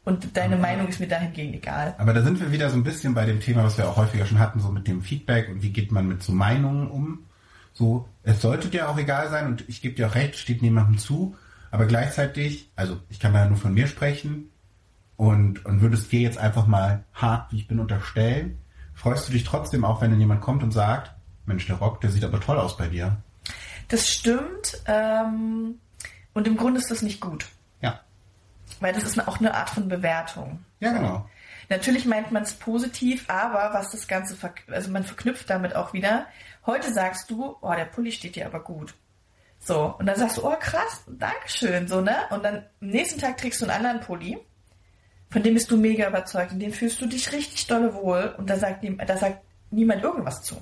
und 0.05 0.37
deine 0.37 0.59
Meinung 0.59 0.89
ist 0.89 1.01
mir 1.01 1.09
dahingehend 1.09 1.55
egal. 1.55 1.95
Aber 1.97 2.12
da 2.12 2.20
sind 2.20 2.39
wir 2.41 2.53
wieder 2.53 2.68
so 2.68 2.77
ein 2.77 2.85
bisschen 2.85 3.14
bei 3.14 3.25
dem 3.25 3.41
Thema, 3.41 3.64
was 3.64 3.79
wir 3.79 3.89
auch 3.89 3.97
häufiger 3.97 4.27
schon 4.27 4.39
hatten, 4.39 4.61
so 4.61 4.68
mit 4.68 4.87
dem 4.87 5.01
Feedback 5.01 5.49
und 5.49 5.62
wie 5.62 5.70
geht 5.70 5.93
man 5.93 6.07
mit 6.07 6.22
so 6.22 6.33
Meinungen 6.35 6.91
um. 6.91 7.25
So, 7.72 8.07
es 8.22 8.43
sollte 8.43 8.68
dir 8.68 8.91
auch 8.91 8.99
egal 8.99 9.31
sein 9.31 9.47
und 9.47 9.66
ich 9.66 9.81
gebe 9.81 9.95
dir 9.95 10.09
auch 10.09 10.14
recht, 10.14 10.37
steht 10.37 10.61
niemandem 10.61 10.99
zu, 10.99 11.35
aber 11.75 11.87
gleichzeitig, 11.87 12.70
also 12.77 13.01
ich 13.09 13.18
kann 13.18 13.35
da 13.35 13.45
nur 13.47 13.57
von 13.59 13.75
mir 13.75 13.89
sprechen 13.89 14.51
und, 15.16 15.64
und 15.66 15.81
würdest 15.81 16.12
dir 16.12 16.20
jetzt 16.20 16.39
einfach 16.39 16.68
mal 16.68 17.03
hart, 17.12 17.51
wie 17.51 17.57
ich 17.57 17.66
bin, 17.66 17.81
unterstellen, 17.81 18.59
freust 18.95 19.27
du 19.29 19.33
dich 19.33 19.43
trotzdem 19.43 19.85
auch, 19.85 20.01
wenn 20.01 20.11
dann 20.12 20.20
jemand 20.20 20.41
kommt 20.41 20.62
und 20.62 20.70
sagt, 20.70 21.12
Mensch, 21.47 21.66
der 21.66 21.77
Rock, 21.77 22.01
der 22.01 22.11
sieht 22.11 22.22
aber 22.22 22.41
toll 22.41 22.59
aus 22.61 22.77
bei 22.77 22.87
dir. 22.87 23.16
Das 23.89 24.09
stimmt 24.09 24.81
ähm, 24.87 25.81
und 26.33 26.47
im 26.47 26.57
Grunde 26.57 26.79
ist 26.79 26.93
das 26.93 27.03
nicht 27.03 27.20
gut, 27.20 27.47
Ja. 27.83 27.99
weil 28.79 28.93
das 28.95 29.03
ist 29.03 29.27
auch 29.27 29.41
eine 29.41 29.53
Art 29.55 29.70
von 29.70 29.89
Bewertung. 29.89 30.61
Ja, 30.79 30.93
genau. 30.93 31.29
Natürlich 31.70 32.07
meint 32.07 32.31
man 32.31 32.45
es 32.45 32.55
positiv, 32.55 33.29
aber 33.29 33.75
was 33.77 33.91
das 33.91 34.07
Ganze, 34.07 34.37
also 34.70 34.91
man 34.93 35.03
verknüpft 35.03 35.51
damit 35.51 35.75
auch 35.75 35.93
wieder. 35.93 36.27
Heute 36.66 36.93
sagst 36.93 37.31
du, 37.31 37.57
oh, 37.61 37.75
der 37.75 37.87
Pulli 37.87 38.12
steht 38.12 38.37
dir 38.37 38.47
aber 38.47 38.61
gut. 38.61 38.95
So, 39.65 39.95
und 39.99 40.05
dann 40.07 40.17
sagst 40.17 40.37
du, 40.37 40.47
oh 40.47 40.55
krass, 40.61 41.05
Dankeschön, 41.09 41.89
so, 41.89 42.01
ne? 42.03 42.15
Und 42.31 42.45
dann 42.45 42.57
am 42.57 42.89
nächsten 42.89 43.19
Tag 43.19 43.39
trägst 43.39 43.61
du 43.62 43.65
einen 43.67 43.75
anderen 43.87 44.01
Pulli, 44.01 44.39
von 45.31 45.43
dem 45.43 45.55
bist 45.55 45.71
du 45.71 45.77
mega 45.79 46.07
überzeugt, 46.09 46.53
in 46.53 46.61
dem 46.61 46.73
fühlst 46.73 47.01
du 47.01 47.07
dich 47.07 47.33
richtig 47.33 47.67
dolle 47.67 47.95
wohl 47.95 48.35
und 48.37 48.49
da 48.51 48.57
sagt, 48.59 48.85
da 49.07 49.17
sagt 49.17 49.39
niemand 49.71 50.03
irgendwas 50.03 50.43
zu. 50.43 50.55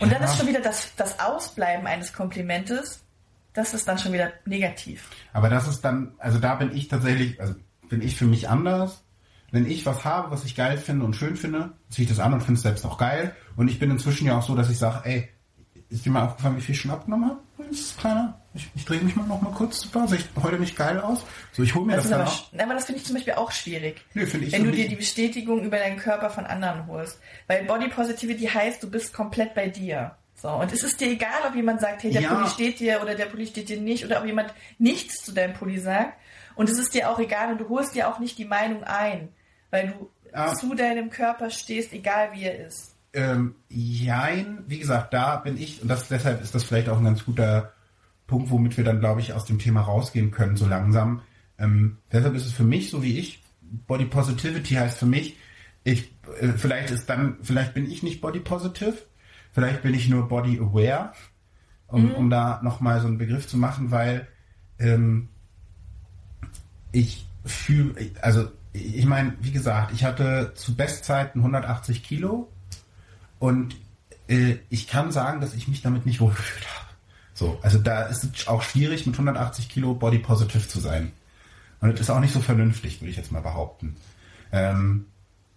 Und 0.00 0.12
dann 0.12 0.20
Ja. 0.22 0.28
ist 0.28 0.36
schon 0.36 0.48
wieder 0.48 0.60
das, 0.60 0.94
das 0.96 1.20
Ausbleiben 1.20 1.86
eines 1.86 2.12
Komplimentes, 2.12 3.04
das 3.52 3.72
ist 3.74 3.86
dann 3.86 3.98
schon 3.98 4.12
wieder 4.12 4.32
negativ. 4.44 5.08
Aber 5.32 5.48
das 5.48 5.68
ist 5.68 5.82
dann, 5.84 6.14
also 6.18 6.40
da 6.40 6.56
bin 6.56 6.72
ich 6.76 6.88
tatsächlich, 6.88 7.40
also 7.40 7.54
bin 7.88 8.02
ich 8.02 8.16
für 8.16 8.24
mich 8.26 8.48
anders. 8.48 9.04
Wenn 9.52 9.66
ich 9.70 9.86
was 9.86 10.04
habe, 10.04 10.32
was 10.32 10.44
ich 10.44 10.56
geil 10.56 10.78
finde 10.78 11.04
und 11.04 11.14
schön 11.14 11.36
finde, 11.36 11.74
ziehe 11.88 12.02
ich 12.04 12.10
das 12.10 12.18
an 12.18 12.32
und 12.34 12.40
finde 12.40 12.54
es 12.58 12.62
selbst 12.62 12.84
auch 12.84 12.98
geil. 12.98 13.36
Und 13.54 13.68
ich 13.68 13.78
bin 13.78 13.88
inzwischen 13.92 14.26
ja 14.26 14.36
auch 14.36 14.42
so, 14.42 14.56
dass 14.56 14.68
ich 14.68 14.78
sage, 14.78 15.02
ey, 15.08 15.28
ist 15.94 16.04
dir 16.06 16.10
mal 16.10 16.24
aufgefallen, 16.24 16.56
wie 16.56 16.60
viel 16.60 16.74
ich 16.74 16.80
schon 16.80 16.90
abgenommen 16.90 17.30
habe? 17.30 17.40
Das 17.70 17.78
ist 17.78 17.98
kleiner. 17.98 18.40
Ich, 18.54 18.70
ich 18.74 18.84
drehe 18.84 19.00
mich 19.00 19.16
mal 19.16 19.26
noch 19.26 19.40
mal 19.42 19.50
kurz, 19.52 19.80
super, 19.80 20.06
sehe 20.06 20.18
ich 20.18 20.26
heute 20.42 20.58
nicht 20.58 20.76
geil 20.76 21.00
aus? 21.00 21.24
So, 21.52 21.62
ich 21.62 21.74
hole 21.74 21.86
mir 21.86 21.96
Das 21.96 22.04
das, 22.04 22.10
dann 22.10 22.20
aber, 22.20 22.30
auch. 22.30 22.52
aber 22.66 22.74
das 22.74 22.84
finde 22.84 23.00
ich 23.00 23.06
zum 23.06 23.14
Beispiel 23.14 23.32
auch 23.34 23.50
schwierig. 23.50 24.04
Nö, 24.14 24.26
finde 24.26 24.46
ich 24.46 24.52
wenn 24.52 24.64
so 24.64 24.70
du 24.70 24.76
dir 24.76 24.88
die 24.88 24.96
Bestätigung 24.96 25.62
über 25.64 25.78
deinen 25.78 25.96
Körper 25.96 26.30
von 26.30 26.46
anderen 26.46 26.86
holst. 26.86 27.18
Weil 27.46 27.64
Body 27.64 27.88
Positivity 27.88 28.46
heißt, 28.46 28.82
du 28.82 28.90
bist 28.90 29.12
komplett 29.12 29.54
bei 29.54 29.68
dir. 29.68 30.16
So, 30.36 30.50
und 30.50 30.72
es 30.72 30.82
ist 30.82 31.00
dir 31.00 31.08
egal, 31.10 31.30
ob 31.48 31.54
jemand 31.54 31.80
sagt, 31.80 32.02
hey, 32.02 32.10
der 32.12 32.22
Ja. 32.22 32.34
Pulli 32.34 32.48
steht 32.48 32.80
dir 32.80 33.00
oder 33.02 33.14
der 33.14 33.26
Pulli 33.26 33.46
steht 33.46 33.68
dir 33.68 33.80
nicht, 33.80 34.04
oder 34.04 34.18
ob 34.20 34.26
jemand 34.26 34.52
nichts 34.78 35.24
zu 35.24 35.32
deinem 35.32 35.54
Pulli 35.54 35.78
sagt. 35.78 36.14
Und 36.54 36.68
es 36.68 36.78
ist 36.78 36.92
dir 36.94 37.08
auch 37.10 37.18
egal 37.18 37.50
und 37.52 37.58
du 37.60 37.68
holst 37.68 37.94
dir 37.94 38.08
auch 38.08 38.18
nicht 38.18 38.36
die 38.38 38.44
Meinung 38.44 38.84
ein, 38.84 39.30
weil 39.70 39.88
du 39.88 40.10
Ah. 40.36 40.52
zu 40.54 40.74
deinem 40.74 41.10
Körper 41.10 41.48
stehst, 41.50 41.92
egal 41.92 42.30
wie 42.32 42.42
er 42.42 42.66
ist. 42.66 42.93
Ähm, 43.14 43.54
jein, 43.68 44.64
wie 44.66 44.78
gesagt, 44.78 45.14
da 45.14 45.36
bin 45.36 45.56
ich, 45.56 45.80
und 45.80 45.88
das, 45.88 46.08
deshalb 46.08 46.42
ist 46.42 46.54
das 46.54 46.64
vielleicht 46.64 46.88
auch 46.88 46.98
ein 46.98 47.04
ganz 47.04 47.24
guter 47.24 47.72
Punkt, 48.26 48.50
womit 48.50 48.76
wir 48.76 48.84
dann, 48.84 49.00
glaube 49.00 49.20
ich, 49.20 49.32
aus 49.32 49.44
dem 49.44 49.58
Thema 49.58 49.82
rausgehen 49.82 50.30
können, 50.30 50.56
so 50.56 50.66
langsam. 50.66 51.22
Ähm, 51.58 51.98
deshalb 52.10 52.34
ist 52.34 52.46
es 52.46 52.52
für 52.52 52.64
mich, 52.64 52.90
so 52.90 53.02
wie 53.02 53.18
ich, 53.18 53.42
Body 53.86 54.06
Positivity 54.06 54.74
heißt 54.74 54.98
für 54.98 55.06
mich, 55.06 55.36
ich, 55.84 56.10
äh, 56.40 56.48
vielleicht 56.56 56.90
ist 56.90 57.06
dann, 57.06 57.36
vielleicht 57.42 57.74
bin 57.74 57.90
ich 57.90 58.02
nicht 58.02 58.20
Body 58.20 58.40
Positive, 58.40 58.96
vielleicht 59.52 59.82
bin 59.82 59.94
ich 59.94 60.08
nur 60.08 60.28
Body 60.28 60.58
Aware, 60.58 61.12
um, 61.86 62.12
um 62.14 62.30
da 62.30 62.60
nochmal 62.62 63.00
so 63.00 63.06
einen 63.06 63.18
Begriff 63.18 63.46
zu 63.46 63.56
machen, 63.56 63.90
weil 63.90 64.26
ähm, 64.78 65.28
ich 66.90 67.26
fühle, 67.44 67.94
also 68.22 68.48
ich 68.72 69.06
meine, 69.06 69.34
wie 69.40 69.52
gesagt, 69.52 69.92
ich 69.92 70.04
hatte 70.04 70.52
zu 70.54 70.74
Bestzeiten 70.74 71.40
180 71.40 72.02
Kilo 72.02 72.50
und 73.44 73.76
äh, 74.26 74.56
ich 74.70 74.88
kann 74.88 75.12
sagen, 75.12 75.42
dass 75.42 75.52
ich 75.52 75.68
mich 75.68 75.82
damit 75.82 76.06
nicht 76.06 76.18
wohlgefühlt 76.18 76.66
habe. 76.66 76.88
So, 77.34 77.58
also 77.60 77.78
da 77.78 78.04
ist 78.04 78.24
es 78.24 78.48
auch 78.48 78.62
schwierig, 78.62 79.04
mit 79.04 79.16
180 79.16 79.68
Kilo 79.68 79.92
body 79.92 80.18
positive 80.18 80.66
zu 80.66 80.80
sein. 80.80 81.12
Und 81.82 81.92
das 81.92 82.00
ist 82.00 82.10
auch 82.10 82.20
nicht 82.20 82.32
so 82.32 82.40
vernünftig, 82.40 83.02
würde 83.02 83.10
ich 83.10 83.18
jetzt 83.18 83.32
mal 83.32 83.42
behaupten. 83.42 83.96
Ähm, 84.50 85.04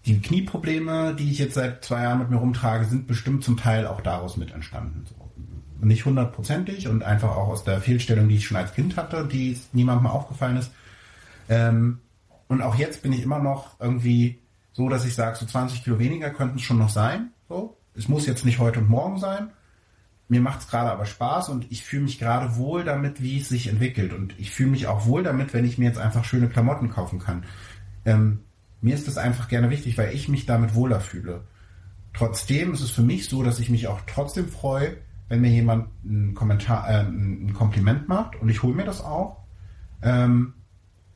die 0.06 0.20
Knieprobleme, 0.20 1.16
die 1.16 1.32
ich 1.32 1.40
jetzt 1.40 1.54
seit 1.54 1.86
zwei 1.86 2.04
Jahren 2.04 2.20
mit 2.20 2.30
mir 2.30 2.36
rumtrage, 2.36 2.84
sind 2.84 3.08
bestimmt 3.08 3.46
zum 3.46 3.56
Teil 3.56 3.88
auch 3.88 4.02
daraus 4.02 4.36
mit 4.36 4.52
entstanden. 4.52 5.06
So. 5.08 5.16
Nicht 5.80 6.04
hundertprozentig 6.04 6.90
und 6.90 7.04
einfach 7.04 7.38
auch 7.38 7.48
aus 7.48 7.64
der 7.64 7.80
Fehlstellung, 7.80 8.28
die 8.28 8.36
ich 8.36 8.48
schon 8.48 8.58
als 8.58 8.74
Kind 8.74 8.98
hatte, 8.98 9.26
die 9.26 9.58
niemandem 9.72 10.08
aufgefallen 10.08 10.58
ist. 10.58 10.72
Ähm, 11.48 12.00
und 12.50 12.62
auch 12.62 12.76
jetzt 12.76 13.02
bin 13.02 13.14
ich 13.14 13.22
immer 13.22 13.40
noch 13.40 13.80
irgendwie 13.80 14.42
so, 14.74 14.90
dass 14.90 15.06
ich 15.06 15.16
sage, 15.16 15.38
so 15.38 15.46
20 15.46 15.86
Kilo 15.86 16.00
weniger 16.00 16.32
könnten 16.32 16.58
es 16.58 16.64
schon 16.64 16.80
noch 16.80 16.90
sein. 16.90 17.32
So. 17.48 17.77
Es 17.98 18.08
muss 18.08 18.28
jetzt 18.28 18.46
nicht 18.46 18.60
heute 18.60 18.80
und 18.80 18.90
morgen 18.90 19.20
sein. 19.20 19.50
Mir 20.30 20.42
macht 20.42 20.60
es 20.60 20.68
gerade 20.68 20.92
aber 20.92 21.06
Spaß 21.06 21.50
und 21.50 21.72
ich 21.72 21.84
fühle 21.84 22.04
mich 22.04 22.20
gerade 22.20 22.58
wohl 22.58 22.84
damit, 22.84 23.22
wie 23.22 23.40
es 23.40 23.50
sich 23.50 23.68
entwickelt. 23.68 24.14
Und 24.14 24.38
ich 24.38 24.52
fühle 24.52 24.72
mich 24.72 24.88
auch 24.88 25.06
wohl 25.06 25.24
damit, 25.24 25.54
wenn 25.54 25.66
ich 25.66 25.78
mir 25.78 25.86
jetzt 25.86 25.98
einfach 25.98 26.24
schöne 26.24 26.50
Klamotten 26.50 26.90
kaufen 26.90 27.20
kann. 27.20 27.44
Ähm, 28.06 28.42
mir 28.82 28.94
ist 28.94 29.08
das 29.08 29.18
einfach 29.18 29.48
gerne 29.48 29.70
wichtig, 29.70 29.98
weil 29.98 30.14
ich 30.14 30.30
mich 30.30 30.46
damit 30.46 30.76
wohler 30.76 31.00
fühle. 31.00 31.42
Trotzdem 32.14 32.74
ist 32.74 32.82
es 32.82 32.92
für 32.92 33.02
mich 33.02 33.30
so, 33.30 33.42
dass 33.42 33.60
ich 33.60 33.70
mich 33.70 33.88
auch 33.88 34.02
trotzdem 34.06 34.48
freue, 34.48 34.98
wenn 35.30 35.42
mir 35.42 35.50
jemand 35.50 35.88
einen 36.04 36.34
Kommentar, 36.34 36.90
äh, 36.90 37.02
ein 37.02 37.54
Kompliment 37.54 38.08
macht 38.08 38.36
und 38.36 38.50
ich 38.50 38.64
hole 38.64 38.76
mir 38.76 38.86
das 38.86 39.02
auch. 39.02 39.38
Ähm, 40.02 40.54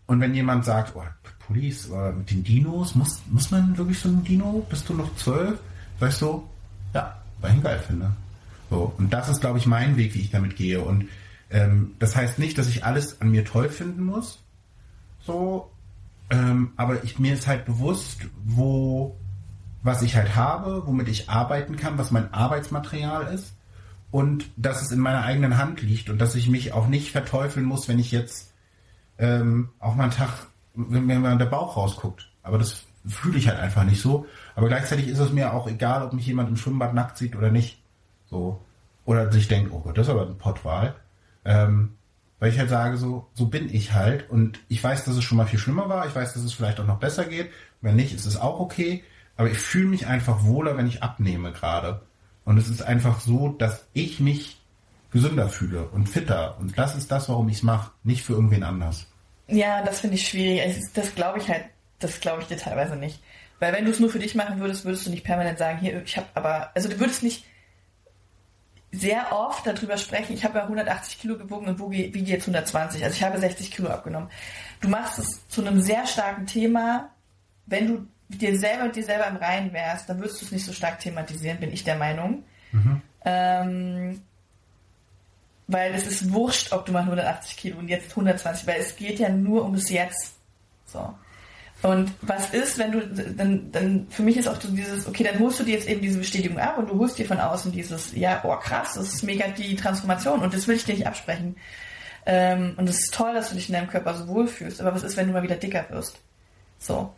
und 0.07 0.19
wenn 0.19 0.33
jemand 0.33 0.65
sagt, 0.65 0.95
oh, 0.95 1.03
Police, 1.47 1.89
oder 1.89 2.11
mit 2.11 2.31
den 2.31 2.43
Dinos, 2.43 2.95
muss, 2.95 3.21
muss 3.29 3.51
man 3.51 3.77
wirklich 3.77 3.99
so 3.99 4.09
ein 4.09 4.23
Dino? 4.23 4.65
Bist 4.69 4.89
du 4.89 4.93
noch 4.93 5.15
zwölf? 5.15 5.59
Sag 5.99 6.09
ich 6.09 6.15
so, 6.15 6.49
ja, 6.93 7.17
weil 7.39 7.51
ich 7.51 7.57
ihn 7.57 7.63
geil 7.63 7.79
finde. 7.79 8.11
So, 8.69 8.93
und 8.97 9.11
das 9.11 9.29
ist, 9.29 9.41
glaube 9.41 9.57
ich, 9.57 9.65
mein 9.65 9.97
Weg, 9.97 10.13
wie 10.13 10.21
ich 10.21 10.31
damit 10.31 10.55
gehe. 10.55 10.81
Und 10.81 11.09
ähm, 11.49 11.95
das 11.99 12.15
heißt 12.15 12.39
nicht, 12.39 12.57
dass 12.57 12.67
ich 12.67 12.85
alles 12.85 13.21
an 13.21 13.31
mir 13.31 13.43
toll 13.45 13.69
finden 13.69 14.03
muss. 14.03 14.39
So, 15.25 15.69
ähm, 16.29 16.71
aber 16.77 17.03
ich, 17.03 17.19
mir 17.19 17.33
ist 17.33 17.47
halt 17.47 17.65
bewusst, 17.65 18.21
wo, 18.43 19.17
was 19.83 20.01
ich 20.01 20.15
halt 20.15 20.35
habe, 20.35 20.83
womit 20.85 21.09
ich 21.09 21.29
arbeiten 21.29 21.75
kann, 21.75 21.97
was 21.97 22.11
mein 22.11 22.33
Arbeitsmaterial 22.33 23.33
ist 23.33 23.53
und 24.11 24.49
dass 24.55 24.81
es 24.81 24.91
in 24.91 24.99
meiner 24.99 25.23
eigenen 25.23 25.57
Hand 25.57 25.81
liegt 25.81 26.09
und 26.09 26.19
dass 26.19 26.35
ich 26.35 26.49
mich 26.49 26.73
auch 26.73 26.87
nicht 26.87 27.11
verteufeln 27.11 27.65
muss, 27.65 27.89
wenn 27.89 27.99
ich 27.99 28.11
jetzt 28.11 28.53
ähm, 29.17 29.69
auch 29.79 29.95
mal 29.95 30.03
einen 30.03 30.13
Tag, 30.13 30.47
wenn 30.73 31.05
mir 31.05 31.19
mal 31.19 31.37
der 31.37 31.45
Bauch 31.45 31.75
rausguckt. 31.75 32.29
Aber 32.43 32.57
das 32.57 32.83
fühle 33.05 33.37
ich 33.37 33.47
halt 33.47 33.59
einfach 33.59 33.83
nicht 33.83 34.01
so. 34.01 34.25
Aber 34.55 34.67
gleichzeitig 34.67 35.07
ist 35.07 35.19
es 35.19 35.31
mir 35.31 35.53
auch 35.53 35.67
egal, 35.67 36.03
ob 36.03 36.13
mich 36.13 36.25
jemand 36.25 36.49
im 36.49 36.57
Schwimmbad 36.57 36.93
nackt 36.93 37.17
sieht 37.17 37.35
oder 37.35 37.51
nicht. 37.51 37.81
So. 38.29 38.61
Oder 39.05 39.31
sich 39.31 39.47
denkt, 39.47 39.71
oh 39.73 39.79
Gott, 39.79 39.97
das 39.97 40.07
ist 40.07 40.11
aber 40.11 40.27
ein 40.27 40.37
Pottwahl. 40.37 40.95
Ähm, 41.43 41.95
weil 42.39 42.51
ich 42.51 42.59
halt 42.59 42.69
sage, 42.69 42.97
so, 42.97 43.27
so 43.33 43.47
bin 43.47 43.73
ich 43.73 43.93
halt. 43.93 44.29
Und 44.29 44.59
ich 44.67 44.83
weiß, 44.83 45.05
dass 45.05 45.15
es 45.15 45.23
schon 45.23 45.37
mal 45.37 45.47
viel 45.47 45.59
schlimmer 45.59 45.89
war. 45.89 46.07
Ich 46.07 46.15
weiß, 46.15 46.33
dass 46.33 46.43
es 46.43 46.53
vielleicht 46.53 46.79
auch 46.79 46.87
noch 46.87 46.99
besser 46.99 47.25
geht. 47.25 47.51
Wenn 47.81 47.95
nicht, 47.95 48.13
ist 48.13 48.25
es 48.25 48.37
auch 48.37 48.59
okay. 48.59 49.03
Aber 49.37 49.49
ich 49.49 49.57
fühle 49.57 49.87
mich 49.87 50.07
einfach 50.07 50.43
wohler, 50.43 50.77
wenn 50.77 50.87
ich 50.87 51.03
abnehme 51.03 51.51
gerade. 51.51 52.01
Und 52.45 52.57
es 52.57 52.69
ist 52.69 52.81
einfach 52.81 53.19
so, 53.19 53.49
dass 53.49 53.85
ich 53.93 54.19
mich 54.19 54.59
gesünder 55.11 55.49
fühle 55.49 55.87
und 55.89 56.09
fitter. 56.09 56.57
Und 56.59 56.77
das 56.77 56.95
ist 56.95 57.11
das, 57.11 57.29
warum 57.29 57.49
ich 57.49 57.57
es 57.57 57.63
mache. 57.63 57.91
Nicht 58.03 58.23
für 58.23 58.33
irgendwen 58.33 58.63
anders. 58.63 59.07
Ja, 59.47 59.83
das 59.83 59.99
finde 59.99 60.15
ich 60.15 60.27
schwierig. 60.27 60.81
Das 60.93 61.13
glaube 61.13 61.39
ich 61.39 61.49
halt, 61.49 61.65
das 62.03 62.19
glaube 62.19 62.41
ich 62.41 62.47
dir 62.47 62.57
teilweise 62.57 62.95
nicht. 62.95 63.21
Weil 63.59 63.73
wenn 63.73 63.85
du 63.85 63.91
es 63.91 63.99
nur 63.99 64.09
für 64.09 64.19
dich 64.19 64.35
machen 64.35 64.59
würdest, 64.59 64.85
würdest 64.85 65.05
du 65.05 65.11
nicht 65.11 65.23
permanent 65.23 65.59
sagen, 65.59 65.77
hier, 65.77 66.01
ich 66.03 66.17
habe 66.17 66.27
aber, 66.33 66.71
also 66.73 66.89
du 66.89 66.99
würdest 66.99 67.21
nicht 67.21 67.45
sehr 68.91 69.31
oft 69.31 69.65
darüber 69.65 69.97
sprechen, 69.97 70.33
ich 70.33 70.43
habe 70.43 70.57
ja 70.57 70.63
180 70.63 71.19
Kilo 71.19 71.37
gewogen 71.37 71.67
und 71.67 71.79
wiege 71.91 72.19
jetzt 72.19 72.43
120, 72.43 73.03
also 73.03 73.15
ich 73.15 73.23
habe 73.23 73.37
60 73.37 73.71
Kilo 73.71 73.89
abgenommen. 73.89 74.29
Du 74.81 74.89
machst 74.89 75.19
es 75.19 75.47
zu 75.47 75.61
einem 75.61 75.79
sehr 75.79 76.05
starken 76.07 76.45
Thema. 76.47 77.09
Wenn 77.67 77.87
du 77.87 78.07
dir 78.29 78.57
selber 78.57 78.85
mit 78.85 78.95
dir 78.95 79.03
selber 79.03 79.27
im 79.27 79.37
Reinen 79.37 79.71
wärst, 79.73 80.09
dann 80.09 80.19
würdest 80.19 80.41
du 80.41 80.45
es 80.45 80.51
nicht 80.51 80.65
so 80.65 80.73
stark 80.73 80.99
thematisieren, 80.99 81.59
bin 81.59 81.71
ich 81.71 81.83
der 81.83 81.95
Meinung. 81.95 82.43
Ähm, 83.23 84.21
weil 85.67 85.93
es 85.93 86.07
ist 86.07 86.33
wurscht, 86.33 86.73
ob 86.73 86.85
du 86.85 86.91
mal 86.91 87.03
180 87.03 87.55
Kilo 87.55 87.77
und 87.77 87.87
jetzt 87.87 88.09
120, 88.11 88.67
weil 88.67 88.81
es 88.81 88.95
geht 88.95 89.19
ja 89.19 89.29
nur 89.29 89.63
ums 89.63 89.89
Jetzt. 89.89 90.35
So. 90.85 91.13
Und 91.81 92.11
was 92.21 92.53
ist, 92.53 92.77
wenn 92.77 92.91
du, 92.91 93.07
dann, 93.35 93.71
dann, 93.71 94.07
für 94.09 94.21
mich 94.21 94.37
ist 94.37 94.47
auch 94.47 94.59
so 94.61 94.69
dieses, 94.69 95.07
okay, 95.07 95.23
dann 95.23 95.39
holst 95.39 95.59
du 95.59 95.63
dir 95.63 95.73
jetzt 95.73 95.87
eben 95.87 96.01
diese 96.01 96.19
Bestätigung 96.19 96.59
ab 96.59 96.77
und 96.77 96.89
du 96.89 96.99
holst 96.99 97.17
dir 97.17 97.25
von 97.25 97.39
außen 97.39 97.71
dieses, 97.71 98.15
ja, 98.15 98.41
oh 98.43 98.55
krass, 98.57 98.93
das 98.93 99.13
ist 99.13 99.23
mega 99.23 99.47
die 99.47 99.75
Transformation 99.75 100.41
und 100.41 100.53
das 100.53 100.67
will 100.67 100.75
ich 100.75 100.85
dir 100.85 100.93
nicht 100.93 101.07
absprechen. 101.07 101.55
Ähm, 102.27 102.75
und 102.77 102.87
es 102.87 102.99
ist 102.99 103.13
toll, 103.13 103.33
dass 103.33 103.49
du 103.49 103.55
dich 103.55 103.67
in 103.67 103.73
deinem 103.73 103.89
Körper 103.89 104.13
so 104.13 104.27
wohlfühlst, 104.27 104.79
aber 104.79 104.93
was 104.93 105.01
ist, 105.01 105.17
wenn 105.17 105.25
du 105.25 105.33
mal 105.33 105.41
wieder 105.41 105.55
dicker 105.55 105.85
wirst? 105.89 106.19
So. 106.77 107.11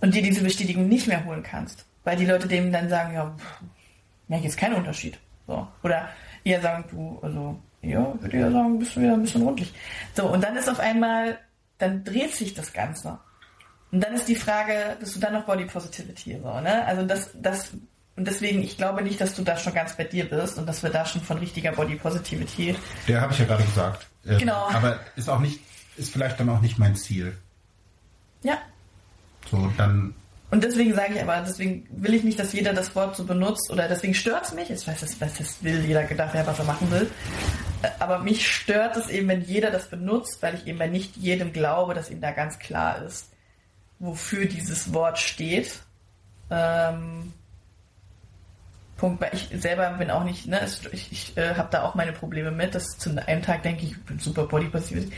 Und 0.00 0.14
dir 0.14 0.22
diese 0.22 0.42
Bestätigung 0.42 0.88
nicht 0.88 1.08
mehr 1.08 1.24
holen 1.24 1.42
kannst, 1.42 1.84
weil 2.04 2.16
die 2.16 2.26
Leute 2.26 2.46
dem 2.46 2.70
dann 2.70 2.88
sagen, 2.88 3.14
ja, 3.14 3.34
pff, 3.36 3.62
ja, 4.28 4.38
jetzt 4.38 4.56
kein 4.56 4.74
Unterschied. 4.74 5.18
So. 5.48 5.66
Oder 5.82 6.08
eher 6.44 6.60
sagen, 6.60 6.84
du, 6.90 7.18
also, 7.20 7.58
ja, 7.82 8.14
würde 8.20 8.38
ja 8.38 8.50
sagen, 8.50 8.78
bist 8.78 8.94
du 8.94 9.00
wieder 9.00 9.14
ein 9.14 9.22
bisschen 9.22 9.42
rundlich. 9.42 9.72
So, 10.14 10.26
und 10.26 10.42
dann 10.42 10.56
ist 10.56 10.68
auf 10.68 10.78
einmal, 10.78 11.38
dann 11.78 12.04
dreht 12.04 12.34
sich 12.34 12.54
das 12.54 12.72
Ganze. 12.72 13.18
Und 13.94 14.00
dann 14.00 14.14
ist 14.14 14.26
die 14.26 14.34
Frage, 14.34 14.96
bist 14.98 15.14
du 15.14 15.20
dann 15.20 15.34
noch 15.34 15.44
Body 15.44 15.66
Positivity, 15.66 16.40
so, 16.42 16.60
ne? 16.60 16.84
Also 16.84 17.06
das, 17.06 17.30
das, 17.40 17.70
und 18.16 18.26
deswegen, 18.26 18.60
ich 18.60 18.76
glaube 18.76 19.02
nicht, 19.02 19.20
dass 19.20 19.36
du 19.36 19.42
da 19.42 19.56
schon 19.56 19.72
ganz 19.72 19.96
bei 19.96 20.02
dir 20.02 20.28
bist 20.28 20.58
und 20.58 20.66
dass 20.66 20.82
wir 20.82 20.90
da 20.90 21.06
schon 21.06 21.20
von 21.20 21.38
richtiger 21.38 21.70
Body 21.70 21.94
Positivity. 21.94 22.74
Der 23.06 23.20
habe 23.20 23.32
ich 23.32 23.38
ja 23.38 23.44
gerade 23.44 23.62
gesagt. 23.62 24.08
Ähm, 24.26 24.38
Genau. 24.38 24.68
Aber 24.72 24.98
ist 25.14 25.28
auch 25.28 25.38
nicht, 25.38 25.60
ist 25.96 26.12
vielleicht 26.12 26.40
dann 26.40 26.48
auch 26.48 26.60
nicht 26.60 26.76
mein 26.76 26.96
Ziel. 26.96 27.38
Ja. 28.42 28.58
So, 29.48 29.70
dann, 29.76 30.12
Und 30.50 30.64
deswegen 30.64 30.92
sage 30.92 31.14
ich 31.14 31.22
aber, 31.22 31.44
deswegen 31.46 31.86
will 31.90 32.14
ich 32.14 32.24
nicht, 32.24 32.40
dass 32.40 32.52
jeder 32.52 32.72
das 32.72 32.96
Wort 32.96 33.14
so 33.14 33.22
benutzt 33.24 33.70
oder 33.70 33.86
deswegen 33.86 34.14
stört 34.14 34.46
es 34.46 34.54
mich. 34.54 34.70
Ich 34.70 34.88
weiß, 34.88 35.02
das, 35.02 35.20
was 35.20 35.34
das 35.34 35.62
will, 35.62 35.84
jeder 35.84 36.02
gedacht, 36.02 36.34
ja, 36.34 36.44
was 36.44 36.58
er 36.58 36.64
machen 36.64 36.90
will. 36.90 37.08
Aber 38.00 38.18
mich 38.18 38.50
stört 38.50 38.96
es 38.96 39.08
eben, 39.08 39.28
wenn 39.28 39.42
jeder 39.42 39.70
das 39.70 39.88
benutzt, 39.88 40.38
weil 40.40 40.56
ich 40.56 40.66
eben 40.66 40.78
bei 40.78 40.88
nicht 40.88 41.16
jedem 41.16 41.52
glaube, 41.52 41.94
dass 41.94 42.10
ihm 42.10 42.20
da 42.20 42.32
ganz 42.32 42.58
klar 42.58 43.00
ist, 43.04 43.28
wofür 43.98 44.46
dieses 44.46 44.92
Wort 44.92 45.18
steht. 45.18 45.80
Ähm, 46.50 47.32
Punkt, 48.96 49.20
weil 49.20 49.30
ich 49.32 49.48
selber 49.60 49.90
bin 49.90 50.10
auch 50.10 50.24
nicht, 50.24 50.46
ne, 50.46 50.60
es- 50.60 50.84
ich, 50.92 51.10
ich 51.10 51.36
äh, 51.36 51.54
habe 51.56 51.68
da 51.70 51.82
auch 51.82 51.94
meine 51.94 52.12
Probleme 52.12 52.50
mit, 52.50 52.74
dass 52.74 52.96
zu 52.98 53.10
einem 53.26 53.42
Tag 53.42 53.62
denke 53.64 53.84
ich, 53.84 53.92
ich 53.92 54.04
bin 54.04 54.18
super 54.18 54.44
body 54.46 54.66
positiv. 54.68 55.12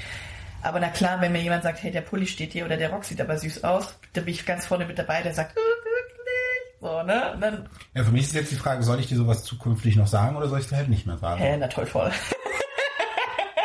Aber 0.62 0.80
na 0.80 0.88
klar, 0.88 1.20
wenn 1.20 1.32
mir 1.32 1.42
jemand 1.42 1.62
sagt, 1.62 1.82
hey, 1.82 1.90
der 1.92 2.00
Pulli 2.00 2.26
steht 2.26 2.52
hier 2.52 2.64
oder 2.64 2.76
der 2.76 2.90
Rock 2.90 3.04
sieht 3.04 3.20
aber 3.20 3.36
süß 3.38 3.62
aus, 3.64 3.94
da 4.14 4.22
bin 4.22 4.32
ich 4.34 4.46
ganz 4.46 4.66
vorne 4.66 4.86
mit 4.86 4.98
dabei, 4.98 5.22
der 5.22 5.34
sagt, 5.34 5.54
wirklich? 5.54 6.80
So, 6.80 7.02
ne? 7.02 7.36
Dann, 7.40 7.68
ja, 7.94 8.04
für 8.04 8.10
mich 8.10 8.22
ist 8.24 8.34
jetzt 8.34 8.50
die 8.50 8.56
Frage, 8.56 8.82
soll 8.82 8.98
ich 9.00 9.06
dir 9.08 9.16
sowas 9.16 9.44
zukünftig 9.44 9.96
noch 9.96 10.06
sagen 10.06 10.36
oder 10.36 10.48
soll 10.48 10.60
ich 10.60 10.68
dir 10.68 10.76
halt 10.76 10.88
nicht 10.88 11.06
mehr 11.06 11.18
sagen? 11.18 11.40
hä, 11.40 11.56
na 11.58 11.68
toll, 11.68 11.86
voll. 11.86 12.10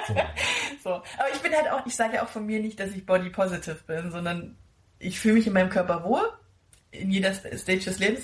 So. 0.08 0.16
So. 0.84 0.90
Aber 0.94 1.30
ich 1.32 1.40
bin 1.42 1.54
halt 1.54 1.70
auch, 1.72 1.86
ich 1.86 1.96
sage 1.96 2.16
ja 2.16 2.24
auch 2.24 2.28
von 2.28 2.44
mir 2.44 2.60
nicht, 2.60 2.80
dass 2.80 2.90
ich 2.90 3.06
body 3.06 3.30
positive 3.30 3.78
bin, 3.86 4.10
sondern 4.10 4.58
ich 5.02 5.20
fühle 5.20 5.36
mich 5.36 5.48
in 5.48 5.54
meinem 5.54 5.70
Körper 5.70 6.04
wohl, 6.04 6.22
in 6.92 7.12
jeder 7.12 7.34
Stage 7.34 7.86
des 7.86 8.00
Lebens. 8.00 8.22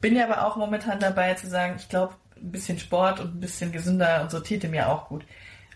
Bin 0.00 0.16
ja 0.16 0.24
aber 0.24 0.46
auch 0.46 0.56
momentan 0.56 0.98
dabei 0.98 1.34
zu 1.34 1.48
sagen, 1.48 1.76
ich 1.78 1.88
glaube, 1.88 2.14
ein 2.36 2.50
bisschen 2.50 2.78
Sport 2.78 3.20
und 3.20 3.36
ein 3.36 3.40
bisschen 3.40 3.72
gesünder 3.72 4.22
und 4.22 4.30
so 4.30 4.40
täte 4.40 4.68
mir 4.68 4.88
auch 4.88 5.08
gut. 5.08 5.24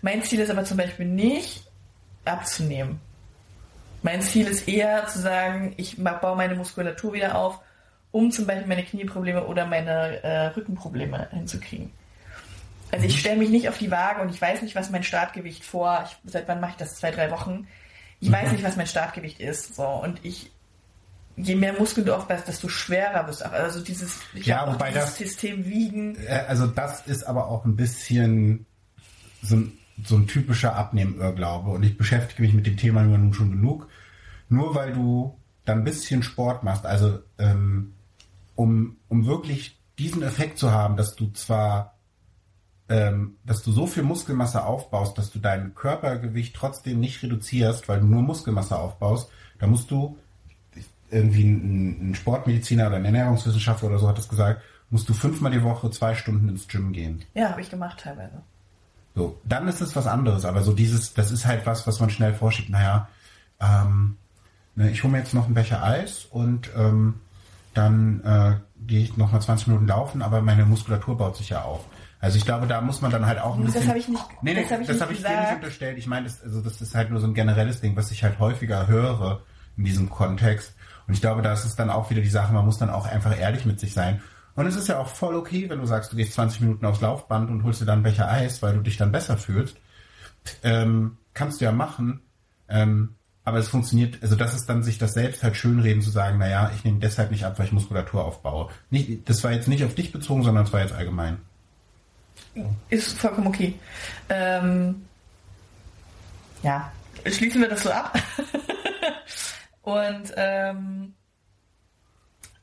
Mein 0.02 0.22
Ziel 0.22 0.40
ist 0.40 0.50
aber 0.50 0.64
zum 0.64 0.76
Beispiel 0.76 1.06
nicht 1.06 1.64
abzunehmen. 2.24 3.00
Mein 4.02 4.22
Ziel 4.22 4.46
ist 4.46 4.68
eher 4.68 5.06
zu 5.06 5.20
sagen, 5.20 5.74
ich 5.76 6.02
baue 6.02 6.36
meine 6.36 6.54
Muskulatur 6.54 7.12
wieder 7.12 7.36
auf, 7.36 7.60
um 8.12 8.30
zum 8.30 8.46
Beispiel 8.46 8.66
meine 8.66 8.84
Knieprobleme 8.84 9.46
oder 9.46 9.66
meine 9.66 10.22
äh, 10.22 10.46
Rückenprobleme 10.48 11.28
hinzukriegen. 11.32 11.92
Also 12.92 13.06
ich 13.06 13.18
stelle 13.18 13.36
mich 13.36 13.50
nicht 13.50 13.68
auf 13.68 13.78
die 13.78 13.90
Waage 13.90 14.22
und 14.22 14.30
ich 14.30 14.40
weiß 14.40 14.62
nicht, 14.62 14.74
was 14.74 14.90
mein 14.90 15.02
Startgewicht 15.02 15.64
vor, 15.64 16.06
ich, 16.06 16.30
seit 16.30 16.46
wann 16.46 16.60
mache 16.60 16.72
ich 16.72 16.76
das? 16.76 16.96
Zwei, 16.96 17.10
drei 17.10 17.30
Wochen. 17.30 17.66
Ich 18.20 18.30
weiß 18.32 18.52
nicht, 18.52 18.64
was 18.64 18.76
mein 18.76 18.86
Startgewicht 18.86 19.40
ist. 19.40 19.74
So, 19.76 19.84
und 19.86 20.18
ich, 20.24 20.50
je 21.36 21.54
mehr 21.54 21.74
Muskeln 21.78 22.06
du 22.06 22.16
aufbaust, 22.16 22.48
desto 22.48 22.68
schwerer 22.68 23.26
wirst 23.26 23.42
du. 23.42 23.50
Also 23.52 23.80
dieses, 23.80 24.18
ich 24.34 24.46
Ja, 24.46 24.66
wobei 24.72 24.90
dieses 24.90 25.04
das- 25.06 25.18
System 25.18 25.66
wiegen. 25.66 26.16
Äh, 26.26 26.44
Also 26.48 26.66
das 26.66 27.06
ist 27.06 27.24
aber 27.24 27.48
auch 27.48 27.64
ein 27.64 27.76
bisschen 27.76 28.66
so 29.42 29.56
ein, 29.56 29.72
so 30.04 30.16
ein 30.16 30.26
typischer 30.26 30.74
Abnehmirrglaube. 30.76 31.70
Und 31.70 31.82
ich 31.82 31.96
beschäftige 31.96 32.42
mich 32.42 32.52
mit 32.54 32.66
dem 32.66 32.76
Thema 32.76 33.02
nun 33.02 33.32
schon 33.34 33.50
genug. 33.50 33.88
Nur 34.48 34.74
weil 34.74 34.92
du 34.92 35.38
dann 35.64 35.78
ein 35.78 35.84
bisschen 35.84 36.22
Sport 36.22 36.62
machst, 36.62 36.86
also 36.86 37.18
ähm, 37.38 37.92
um, 38.54 38.96
um 39.08 39.26
wirklich 39.26 39.78
diesen 39.98 40.22
Effekt 40.22 40.58
zu 40.58 40.70
haben, 40.70 40.96
dass 40.96 41.16
du 41.16 41.30
zwar 41.32 41.95
ähm, 42.88 43.36
dass 43.44 43.62
du 43.62 43.72
so 43.72 43.86
viel 43.86 44.02
Muskelmasse 44.02 44.64
aufbaust, 44.64 45.18
dass 45.18 45.30
du 45.30 45.38
dein 45.38 45.74
Körpergewicht 45.74 46.54
trotzdem 46.54 47.00
nicht 47.00 47.22
reduzierst, 47.22 47.88
weil 47.88 48.00
du 48.00 48.06
nur 48.06 48.22
Muskelmasse 48.22 48.78
aufbaust, 48.78 49.30
da 49.58 49.66
musst 49.66 49.90
du 49.90 50.16
irgendwie 51.10 51.44
ein, 51.44 52.10
ein 52.10 52.14
Sportmediziner 52.14 52.88
oder 52.88 52.96
ein 52.96 53.04
Ernährungswissenschaftler 53.04 53.88
oder 53.88 53.98
so 53.98 54.08
hat 54.08 54.18
das 54.18 54.28
gesagt, 54.28 54.62
musst 54.90 55.08
du 55.08 55.14
fünfmal 55.14 55.52
die 55.52 55.62
Woche 55.62 55.90
zwei 55.90 56.14
Stunden 56.14 56.48
ins 56.48 56.68
Gym 56.68 56.92
gehen. 56.92 57.24
Ja, 57.34 57.50
habe 57.50 57.60
ich 57.60 57.70
gemacht 57.70 58.00
teilweise. 58.00 58.42
So, 59.14 59.40
dann 59.44 59.66
ist 59.66 59.80
es 59.80 59.96
was 59.96 60.06
anderes, 60.06 60.44
aber 60.44 60.62
so 60.62 60.72
dieses, 60.72 61.14
das 61.14 61.30
ist 61.30 61.46
halt 61.46 61.64
was, 61.64 61.86
was 61.86 62.00
man 62.00 62.10
schnell 62.10 62.34
vorschiebt. 62.34 62.68
Naja, 62.68 63.08
ähm, 63.60 64.16
ne, 64.74 64.90
ich 64.90 65.02
hole 65.02 65.12
mir 65.12 65.18
jetzt 65.18 65.34
noch 65.34 65.46
einen 65.46 65.54
Becher 65.54 65.82
Eis 65.82 66.26
und 66.30 66.70
ähm, 66.76 67.14
dann 67.72 68.22
äh, 68.24 68.56
gehe 68.86 69.02
ich 69.02 69.16
noch 69.16 69.32
mal 69.32 69.40
20 69.40 69.68
Minuten 69.68 69.86
laufen, 69.86 70.22
aber 70.22 70.42
meine 70.42 70.66
Muskulatur 70.66 71.16
baut 71.16 71.36
sich 71.36 71.48
ja 71.50 71.62
auf. 71.62 71.84
Also 72.26 72.38
ich 72.38 72.44
glaube, 72.44 72.66
da 72.66 72.80
muss 72.80 73.00
man 73.00 73.10
dann 73.10 73.24
halt 73.24 73.38
auch 73.40 73.54
ein 73.56 73.64
Das 73.64 73.72
bisschen. 73.74 73.88
habe 73.88 73.98
ich 73.98 74.08
nicht- 74.08 74.22
Nee, 74.42 74.54
nee, 74.54 74.62
das 74.62 74.70
habe 74.72 74.82
ich 74.82 74.88
das 74.88 74.96
nicht 74.96 75.02
habe 75.02 75.12
ich 75.14 75.22
dir 75.22 75.40
nicht 75.40 75.54
unterstellt. 75.54 75.96
Ich 75.98 76.06
meine, 76.06 76.24
das, 76.26 76.42
also 76.42 76.60
das 76.60 76.80
ist 76.82 76.94
halt 76.94 77.10
nur 77.10 77.20
so 77.20 77.26
ein 77.26 77.34
generelles 77.34 77.80
Ding, 77.80 77.96
was 77.96 78.10
ich 78.10 78.24
halt 78.24 78.38
häufiger 78.40 78.88
höre 78.88 79.42
in 79.76 79.84
diesem 79.84 80.10
Kontext. 80.10 80.74
Und 81.06 81.14
ich 81.14 81.20
glaube, 81.20 81.40
da 81.42 81.52
ist 81.52 81.64
es 81.64 81.76
dann 81.76 81.88
auch 81.88 82.10
wieder 82.10 82.20
die 82.20 82.28
Sache, 82.28 82.52
man 82.52 82.64
muss 82.64 82.78
dann 82.78 82.90
auch 82.90 83.06
einfach 83.06 83.38
ehrlich 83.38 83.64
mit 83.64 83.78
sich 83.78 83.92
sein. 83.94 84.20
Und 84.56 84.66
es 84.66 84.74
ist 84.74 84.88
ja 84.88 84.98
auch 84.98 85.08
voll 85.08 85.36
okay, 85.36 85.70
wenn 85.70 85.78
du 85.78 85.86
sagst, 85.86 86.12
du 86.12 86.16
gehst 86.16 86.32
20 86.32 86.62
Minuten 86.62 86.84
aufs 86.84 87.00
Laufband 87.00 87.48
und 87.50 87.62
holst 87.62 87.80
dir 87.80 87.84
dann 87.86 87.96
einen 87.96 88.02
Becher 88.02 88.28
Eis, 88.28 88.60
weil 88.62 88.74
du 88.74 88.80
dich 88.80 88.96
dann 88.96 89.12
besser 89.12 89.36
fühlst. 89.36 89.76
Ähm, 90.62 91.16
kannst 91.34 91.60
du 91.60 91.64
ja 91.64 91.72
machen. 91.72 92.20
Ähm, 92.68 93.14
aber 93.44 93.58
es 93.58 93.68
funktioniert, 93.68 94.18
also 94.22 94.34
das 94.34 94.54
ist 94.54 94.66
dann 94.68 94.82
sich 94.82 94.98
das 94.98 95.12
selbst 95.12 95.44
halt 95.44 95.56
schönreden 95.56 96.02
zu 96.02 96.10
sagen, 96.10 96.38
naja, 96.38 96.72
ich 96.74 96.82
nehme 96.82 96.98
deshalb 96.98 97.30
nicht 97.30 97.44
ab, 97.44 97.56
weil 97.58 97.66
ich 97.66 97.72
Muskulatur 97.72 98.24
aufbaue. 98.24 98.70
Nicht, 98.90 99.28
das 99.28 99.44
war 99.44 99.52
jetzt 99.52 99.68
nicht 99.68 99.84
auf 99.84 99.94
dich 99.94 100.10
bezogen, 100.10 100.42
sondern 100.42 100.64
es 100.64 100.72
war 100.72 100.80
jetzt 100.80 100.92
allgemein. 100.94 101.36
Ist 102.88 103.18
vollkommen 103.18 103.48
okay. 103.48 103.78
Ähm, 104.28 105.06
ja, 106.62 106.90
schließen 107.26 107.60
wir 107.60 107.68
das 107.68 107.82
so 107.82 107.90
ab. 107.90 108.18
Und 109.82 110.32
ähm, 110.36 111.14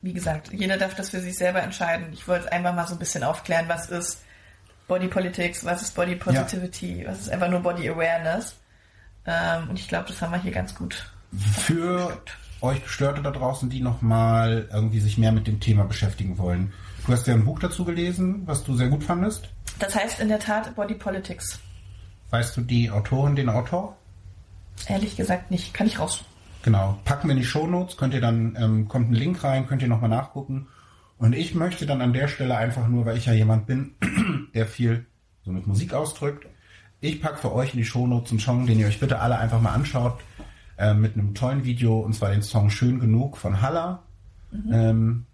wie 0.02 0.12
gesagt, 0.12 0.52
jeder 0.52 0.76
darf 0.76 0.94
das 0.94 1.10
für 1.10 1.20
sich 1.20 1.36
selber 1.36 1.62
entscheiden. 1.62 2.12
Ich 2.12 2.28
wollte 2.28 2.52
einfach 2.52 2.74
mal 2.74 2.86
so 2.86 2.94
ein 2.94 2.98
bisschen 2.98 3.24
aufklären, 3.24 3.66
was 3.68 3.88
ist 3.88 4.22
Body 4.86 5.08
Politics, 5.08 5.64
was 5.64 5.82
ist 5.82 5.94
Body 5.94 6.16
Positivity, 6.16 7.04
was 7.06 7.20
ist 7.20 7.30
einfach 7.30 7.48
nur 7.48 7.60
Body 7.60 7.88
Awareness. 7.88 8.56
Ähm, 9.26 9.70
und 9.70 9.78
ich 9.78 9.88
glaube, 9.88 10.08
das 10.08 10.20
haben 10.20 10.32
wir 10.32 10.42
hier 10.42 10.52
ganz 10.52 10.74
gut. 10.74 11.10
Für 11.34 12.20
euch 12.60 12.82
Gestörte 12.82 13.22
da 13.22 13.30
draußen, 13.30 13.70
die 13.70 13.80
nochmal 13.80 14.68
irgendwie 14.72 15.00
sich 15.00 15.16
mehr 15.18 15.32
mit 15.32 15.46
dem 15.46 15.60
Thema 15.60 15.84
beschäftigen 15.84 16.36
wollen. 16.36 16.72
Du 17.06 17.12
hast 17.12 17.26
ja 17.26 17.34
ein 17.34 17.44
Buch 17.44 17.58
dazu 17.58 17.84
gelesen, 17.84 18.42
was 18.46 18.64
du 18.64 18.76
sehr 18.76 18.88
gut 18.88 19.04
fandest. 19.04 19.48
Das 19.78 19.94
heißt 19.94 20.20
in 20.20 20.28
der 20.28 20.38
Tat 20.38 20.74
Body 20.74 20.94
Politics. 20.94 21.58
Weißt 22.30 22.56
du 22.56 22.62
die 22.62 22.90
Autorin, 22.90 23.36
den 23.36 23.48
Autor? 23.48 23.96
Ehrlich 24.88 25.16
gesagt 25.16 25.50
nicht. 25.50 25.74
Kann 25.74 25.86
ich 25.86 25.98
raus. 25.98 26.24
Genau. 26.62 26.98
Packen 27.04 27.28
wir 27.28 27.32
in 27.32 27.40
die 27.40 27.46
Shownotes, 27.46 27.96
könnt 27.96 28.14
ihr 28.14 28.20
dann, 28.20 28.56
ähm, 28.58 28.88
kommt 28.88 29.10
ein 29.10 29.14
Link 29.14 29.44
rein, 29.44 29.66
könnt 29.66 29.82
ihr 29.82 29.88
nochmal 29.88 30.10
nachgucken. 30.10 30.66
Und 31.18 31.34
ich 31.34 31.54
möchte 31.54 31.86
dann 31.86 32.00
an 32.00 32.12
der 32.12 32.28
Stelle 32.28 32.56
einfach 32.56 32.88
nur, 32.88 33.06
weil 33.06 33.18
ich 33.18 33.26
ja 33.26 33.32
jemand 33.32 33.66
bin, 33.66 33.94
der 34.54 34.66
viel 34.66 35.06
so 35.44 35.52
mit 35.52 35.66
Musik 35.66 35.92
ausdrückt, 35.92 36.46
ich 37.00 37.20
packe 37.20 37.36
für 37.36 37.52
euch 37.52 37.74
in 37.74 37.78
die 37.78 37.84
Shownotes 37.84 38.30
einen 38.30 38.40
Song, 38.40 38.66
den 38.66 38.78
ihr 38.78 38.86
euch 38.86 38.98
bitte 38.98 39.20
alle 39.20 39.38
einfach 39.38 39.60
mal 39.60 39.74
anschaut, 39.74 40.18
äh, 40.78 40.94
mit 40.94 41.14
einem 41.14 41.34
tollen 41.34 41.64
Video, 41.64 42.00
und 42.00 42.14
zwar 42.14 42.30
den 42.30 42.42
Song 42.42 42.70
Schön 42.70 42.98
genug 42.98 43.36
von 43.36 43.60
Halla, 43.60 44.02
ähm, 44.72 45.26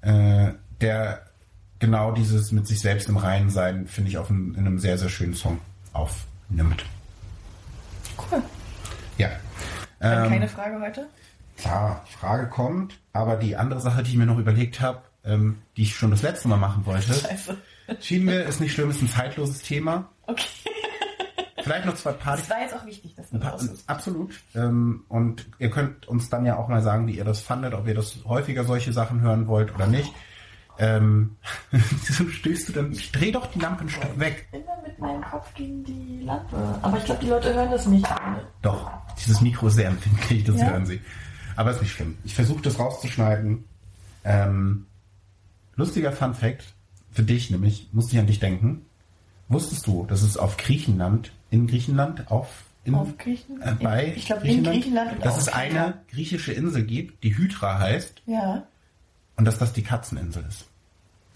äh, 0.00 0.52
der 0.80 1.27
genau 1.78 2.12
dieses 2.12 2.52
mit 2.52 2.66
sich 2.66 2.80
selbst 2.80 3.08
im 3.08 3.16
Reinen 3.16 3.50
sein, 3.50 3.86
finde 3.86 4.10
ich, 4.10 4.18
auf 4.18 4.30
einem, 4.30 4.54
in 4.54 4.66
einem 4.66 4.78
sehr, 4.78 4.98
sehr 4.98 5.08
schönen 5.08 5.34
Song 5.34 5.60
aufnimmt. 5.92 6.84
Cool. 8.30 8.42
Ja. 9.16 9.30
Dann 10.00 10.24
Ähm, 10.24 10.30
keine 10.30 10.48
Frage 10.48 10.80
heute? 10.80 11.08
Klar, 11.56 12.04
Frage 12.06 12.48
kommt, 12.48 12.98
aber 13.12 13.36
die 13.36 13.56
andere 13.56 13.80
Sache, 13.80 14.02
die 14.02 14.12
ich 14.12 14.16
mir 14.16 14.26
noch 14.26 14.38
überlegt 14.38 14.80
habe, 14.80 15.02
ähm, 15.24 15.58
die 15.76 15.82
ich 15.82 15.96
schon 15.96 16.10
das 16.10 16.22
letzte 16.22 16.48
Mal 16.48 16.56
machen 16.56 16.86
wollte, 16.86 17.12
Scheiße. 17.14 17.56
schien 18.00 18.24
mir, 18.24 18.42
ist 18.42 18.60
nicht 18.60 18.72
schlimm, 18.72 18.90
ist 18.90 19.02
ein 19.02 19.08
zeitloses 19.08 19.62
Thema. 19.62 20.08
Okay. 20.26 20.44
Vielleicht 21.62 21.86
noch 21.86 21.94
zwei 21.94 22.12
Party. 22.12 22.42
Das 22.42 22.50
war 22.50 22.60
jetzt 22.60 22.74
auch 22.74 22.86
wichtig, 22.86 23.14
dass 23.14 23.30
du 23.30 23.36
ist. 23.36 23.88
absolut. 23.88 24.34
Ähm, 24.54 25.04
und 25.08 25.46
ihr 25.58 25.70
könnt 25.70 26.06
uns 26.06 26.30
dann 26.30 26.46
ja 26.46 26.56
auch 26.56 26.68
mal 26.68 26.80
sagen, 26.80 27.06
wie 27.06 27.16
ihr 27.16 27.24
das 27.24 27.40
fandet, 27.40 27.74
ob 27.74 27.86
ihr 27.86 27.94
das 27.94 28.24
häufiger 28.24 28.64
solche 28.64 28.92
Sachen 28.92 29.20
hören 29.20 29.48
wollt 29.48 29.74
oder 29.74 29.86
nicht. 29.86 30.12
Ähm, 30.78 31.36
wieso 31.70 32.28
stößt 32.28 32.68
du 32.68 32.72
denn? 32.72 32.92
Ich 32.92 33.10
dreh 33.12 33.32
doch 33.32 33.46
die 33.46 33.58
Lampe 33.58 33.82
ein 33.84 33.88
Stück 33.88 34.18
weg. 34.18 34.46
Immer 34.52 34.80
mit 34.86 34.98
meinem 34.98 35.22
Kopf 35.22 35.52
gegen 35.54 35.82
die 35.84 36.20
Lampe. 36.24 36.56
Aber 36.82 36.96
ich 36.98 37.04
glaube, 37.04 37.20
die 37.24 37.28
Leute 37.30 37.52
hören 37.52 37.70
das 37.70 37.86
nicht. 37.86 38.06
Doch, 38.62 38.90
dieses 39.20 39.40
Mikro 39.40 39.66
ist 39.68 39.74
sehr 39.74 39.88
empfindlich, 39.88 40.44
das 40.44 40.60
Ja? 40.60 40.66
hören 40.70 40.86
sie. 40.86 41.00
Aber 41.56 41.72
ist 41.72 41.82
nicht 41.82 41.92
schlimm. 41.92 42.16
Ich 42.24 42.34
versuche 42.34 42.62
das 42.62 42.78
rauszuschneiden. 42.78 43.64
Ähm, 44.24 44.86
lustiger 45.74 46.12
Fun 46.12 46.34
Fact 46.34 46.64
für 47.10 47.22
dich, 47.22 47.50
nämlich, 47.50 47.88
musste 47.92 48.14
ich 48.14 48.20
an 48.20 48.26
dich 48.26 48.38
denken. 48.38 48.82
Wusstest 49.48 49.86
du, 49.86 50.04
dass 50.06 50.22
es 50.22 50.36
auf 50.36 50.56
Griechenland, 50.58 51.32
in 51.50 51.66
Griechenland, 51.66 52.30
auf, 52.30 52.62
in, 52.84 52.94
Auf 52.94 53.16
Griechen- 53.18 53.60
äh, 53.62 53.74
bei 53.82 54.12
ich 54.14 54.26
glaube, 54.26 54.46
in 54.46 54.62
Griechenland 54.62 55.24
dass 55.24 55.38
es 55.38 55.48
eine 55.48 55.94
griechische 56.10 56.52
Insel 56.52 56.84
gibt, 56.84 57.24
die 57.24 57.36
Hydra 57.36 57.78
heißt, 57.80 58.22
Ja. 58.26 58.64
Und 59.38 59.44
dass 59.46 59.56
das 59.58 59.72
die 59.72 59.82
Katzeninsel 59.82 60.44
ist. 60.48 60.66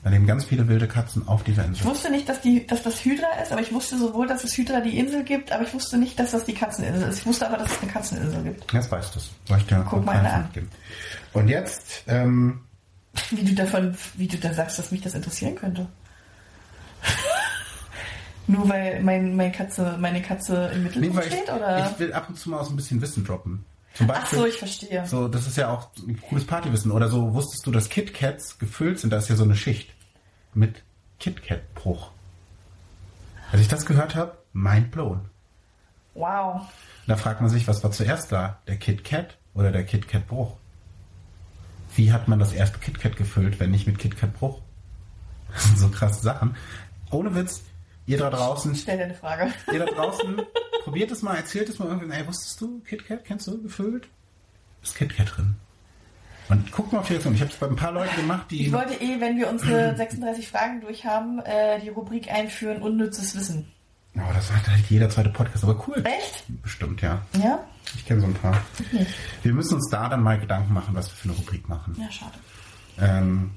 Da 0.05 0.11
leben 0.11 0.27
ganz 0.27 0.45
viele 0.45 0.67
wilde 0.67 0.89
Katzen 0.89 1.29
auf 1.29 1.45
dieser 1.45 1.63
Ich 1.63 1.69
Insel. 1.69 1.85
wusste 1.87 2.11
nicht, 2.11 2.29
dass, 2.29 2.41
die, 2.41 2.67
dass 2.67 2.83
das 2.83 3.05
Hydra 3.05 3.29
ist, 3.41 3.53
aber 3.53 3.61
ich 3.61 3.73
wusste 3.73 3.97
sowohl, 3.97 4.27
dass 4.27 4.43
es 4.43 4.57
Hydra 4.59 4.81
die 4.81 4.99
Insel 4.99 5.23
gibt, 5.23 5.53
aber 5.53 5.63
ich 5.63 5.73
wusste 5.73 5.97
nicht, 5.97 6.19
dass 6.19 6.33
das 6.33 6.45
die 6.45 6.55
Katzeninsel 6.55 7.09
ist. 7.09 7.21
Ich 7.21 7.27
wusste 7.27 7.47
aber, 7.49 7.57
dass 7.59 7.71
es 7.71 7.81
eine 7.83 7.91
Katzeninsel 7.93 8.43
gibt. 8.43 8.73
Jetzt 8.73 8.91
weißt 8.91 9.15
du 9.15 9.19
es. 9.21 9.31
Soll 9.47 9.59
ich 9.59 9.67
dir 9.67 9.87
Guck 9.89 10.05
mal 10.05 10.17
an. 10.17 10.43
mitgeben? 10.43 10.69
Und 11.33 11.47
jetzt, 11.49 12.03
ähm, 12.09 12.63
Wie 13.31 13.45
du 13.45 13.55
davon, 13.55 13.97
wie 14.17 14.27
du 14.27 14.39
da 14.39 14.53
sagst, 14.53 14.77
dass 14.81 14.91
mich 14.91 15.03
das 15.03 15.15
interessieren 15.15 15.55
könnte. 15.55 15.87
Nur 18.49 18.69
weil 18.69 19.01
mein, 19.03 19.37
mein 19.37 19.53
Katze, 19.53 19.97
meine 20.01 20.21
Katze 20.21 20.69
im 20.75 20.83
Nee, 20.83 20.89
Mittelpunkt 20.89 21.27
ich, 21.27 21.33
steht, 21.33 21.49
oder? 21.53 21.91
ich 21.93 21.99
will 22.01 22.13
ab 22.13 22.29
und 22.29 22.37
zu 22.37 22.51
mal 22.51 22.65
so 22.65 22.71
ein 22.73 22.77
bisschen 22.77 23.01
Wissen 23.01 23.25
droppen. 23.25 23.65
Zum 23.95 24.11
Ach 24.11 24.21
Beispiel, 24.21 24.39
so, 24.39 24.47
ich 24.47 24.57
verstehe. 24.59 25.07
so, 25.07 25.29
das 25.29 25.47
ist 25.47 25.57
ja 25.57 25.69
auch 25.71 25.91
ein 25.97 26.21
cooles 26.23 26.47
Partywissen. 26.47 26.91
Oder 26.91 27.09
so, 27.09 27.35
wusstest 27.35 27.67
du, 27.67 27.71
dass 27.71 27.89
KitKats 27.89 28.59
gefüllt 28.59 28.99
sind? 28.99 29.11
Da 29.13 29.19
ist 29.19 29.29
ja 29.29 29.37
so 29.37 29.45
eine 29.45 29.57
Schicht 29.57 29.91
mit 30.55 30.83
KitKat-Bruch. 31.21 32.11
Als 33.51 33.61
ich 33.61 33.69
das 33.69 33.85
gehört 33.85 34.15
habe, 34.15 34.39
mind 34.53 34.91
blown. 34.91 35.29
Wow. 36.15 36.63
Da 37.07 37.17
fragt 37.17 37.41
man 37.41 37.51
sich, 37.51 37.69
was 37.69 37.85
war 37.85 37.91
zuerst 37.91 38.33
da? 38.33 38.59
Der 38.67 38.77
KitKat 38.77 39.37
oder 39.55 39.71
der 39.73 39.85
KitKat-Bruch? 39.85 40.57
Wie 41.95 42.13
hat 42.13 42.29
man 42.29 42.39
das 42.39 42.53
erste 42.53 42.79
KitKat 42.79 43.17
gefüllt, 43.17 43.61
wenn 43.61 43.71
nicht 43.71 43.87
mit 43.87 43.99
KitKat-Bruch? 43.99 44.61
Das 45.53 45.65
sind 45.65 45.79
so 45.79 45.89
krasse 45.91 46.23
Sachen. 46.23 46.57
Ohne 47.11 47.35
Witz, 47.35 47.63
ihr 48.07 48.19
da 48.19 48.31
draußen, 48.31 48.75
Stell 48.75 48.99
dir 48.99 49.05
eine 49.05 49.15
Frage. 49.15 49.53
Ihr 49.73 49.79
da 49.79 49.87
draußen, 49.87 50.43
probiert 50.85 51.11
es 51.11 51.23
mal, 51.23 51.37
erzählt 51.37 51.69
es 51.69 51.79
mal 51.79 51.89
irgendwann. 51.89 52.11
Ey, 52.11 52.27
wusstest 52.27 52.61
du, 52.61 52.81
KitKat, 52.81 53.25
kennst 53.25 53.47
du, 53.47 53.63
gefüllt? 53.63 54.09
Ist 54.83 54.97
KitKat 54.97 55.37
drin. 55.37 55.57
Und 56.49 56.71
guck 56.73 56.93
mal 56.93 56.99
auf 56.99 57.07
die 57.07 57.13
Reaktion. 57.15 57.35
Ich 57.35 57.41
habe 57.41 57.51
es 57.51 57.57
bei 57.57 57.67
ein 57.67 57.77
paar 57.77 57.93
Leuten 57.93 58.17
gemacht, 58.17 58.51
die... 58.51 58.67
Ich 58.67 58.73
wollte 58.73 58.95
eh, 58.95 59.21
wenn 59.21 59.39
wir 59.39 59.49
unsere 59.49 59.97
36 59.97 60.49
Fragen 60.49 60.81
durch 60.81 61.05
haben, 61.05 61.39
äh, 61.41 61.81
die 61.81 61.89
Rubrik 61.89 62.31
einführen, 62.31 62.83
unnützes 62.83 63.37
Wissen. 63.37 63.67
oh, 64.17 64.21
das 64.35 64.49
sagt 64.49 64.69
halt 64.69 64.85
jeder 64.91 65.09
zweite 65.09 65.31
Podcast, 65.31 65.65
aber 65.65 65.83
cool. 65.87 66.05
Echt? 66.05 66.45
Bestimmt, 66.63 67.01
ja. 67.01 67.23
Ja? 67.41 67.65
Ich 67.95 68.05
kenne 68.05 68.21
so 68.21 68.27
ein 68.27 68.35
paar. 68.35 68.61
nicht. 68.93 69.15
Wir 69.43 69.53
müssen 69.53 69.75
uns 69.75 69.89
da 69.89 70.09
dann 70.09 70.23
mal 70.23 70.39
Gedanken 70.39 70.75
machen, 70.75 70.95
was 70.95 71.09
wir 71.11 71.17
für 71.17 71.29
eine 71.29 71.39
Rubrik 71.39 71.69
machen. 71.69 71.97
Ja, 71.99 72.11
schade. 72.11 72.35
Ähm, 72.99 73.53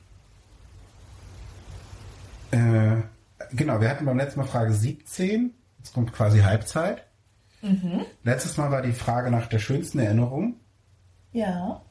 äh, 2.52 3.02
genau, 3.52 3.82
wir 3.82 3.90
hatten 3.90 4.06
beim 4.06 4.18
letzten 4.18 4.40
Mal 4.40 4.48
Frage 4.48 4.74
17. 4.74 5.54
Jetzt 5.80 5.94
kommt 5.94 6.14
quasi 6.14 6.40
Halbzeit. 6.40 7.06
Letztes 8.24 8.58
Mal 8.58 8.72
war 8.72 8.82
die 8.82 8.94
Frage 8.94 9.32
nach 9.32 9.48
der 9.48 9.60
schönsten 9.60 10.00
Erinnerung. 10.00 10.56
Ja. 11.32 11.82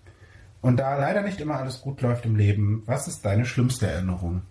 Und 0.60 0.76
da 0.78 0.96
leider 0.96 1.22
nicht 1.22 1.40
immer 1.40 1.56
alles 1.56 1.80
gut 1.80 2.00
läuft 2.00 2.24
im 2.24 2.36
Leben, 2.36 2.82
was 2.86 3.08
ist 3.08 3.24
deine 3.24 3.44
schlimmste 3.44 3.86
Erinnerung? 3.86 4.42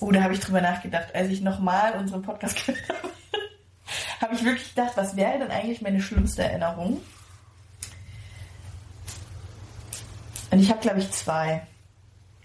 Oh, 0.00 0.10
da 0.10 0.22
habe 0.22 0.34
ich 0.34 0.40
drüber 0.40 0.60
nachgedacht. 0.60 1.14
Als 1.14 1.28
ich 1.28 1.40
nochmal 1.40 1.92
unseren 1.98 2.22
Podcast 2.22 2.56
gehört 2.66 2.88
habe, 2.88 3.08
habe 4.20 4.34
ich 4.34 4.44
wirklich 4.44 4.74
gedacht, 4.74 4.92
was 4.96 5.16
wäre 5.16 5.38
denn 5.38 5.50
eigentlich 5.50 5.80
meine 5.80 6.00
schlimmste 6.00 6.42
Erinnerung? 6.42 7.00
ich 10.50 10.70
habe, 10.70 10.80
glaube 10.80 10.98
ich, 10.98 11.10
zwei. 11.12 11.66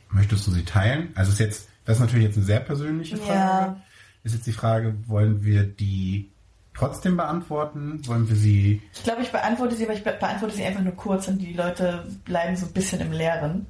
Möchtest 0.09 0.47
du 0.47 0.51
sie 0.51 0.63
teilen? 0.63 1.11
Also 1.15 1.31
ist 1.31 1.39
jetzt, 1.39 1.67
das 1.85 1.97
ist 1.97 2.01
natürlich 2.01 2.27
jetzt 2.27 2.37
eine 2.37 2.45
sehr 2.45 2.61
persönliche 2.61 3.17
Frage. 3.17 3.33
Ja. 3.33 3.81
Ist 4.23 4.35
jetzt 4.35 4.47
die 4.47 4.53
Frage, 4.53 4.95
wollen 5.07 5.43
wir 5.43 5.63
die 5.63 6.29
trotzdem 6.73 7.17
beantworten? 7.17 8.05
Wollen 8.07 8.27
wir 8.27 8.35
sie. 8.35 8.81
Ich 8.93 9.03
glaube, 9.03 9.21
ich 9.21 9.31
beantworte 9.31 9.75
sie, 9.75 9.85
aber 9.85 9.93
ich 9.93 10.03
be 10.03 10.11
beantworte 10.19 10.55
sie 10.55 10.65
einfach 10.65 10.81
nur 10.81 10.95
kurz 10.95 11.27
und 11.27 11.39
die 11.39 11.53
Leute 11.53 12.05
bleiben 12.25 12.55
so 12.55 12.65
ein 12.65 12.73
bisschen 12.73 13.01
im 13.01 13.11
Leeren. 13.11 13.65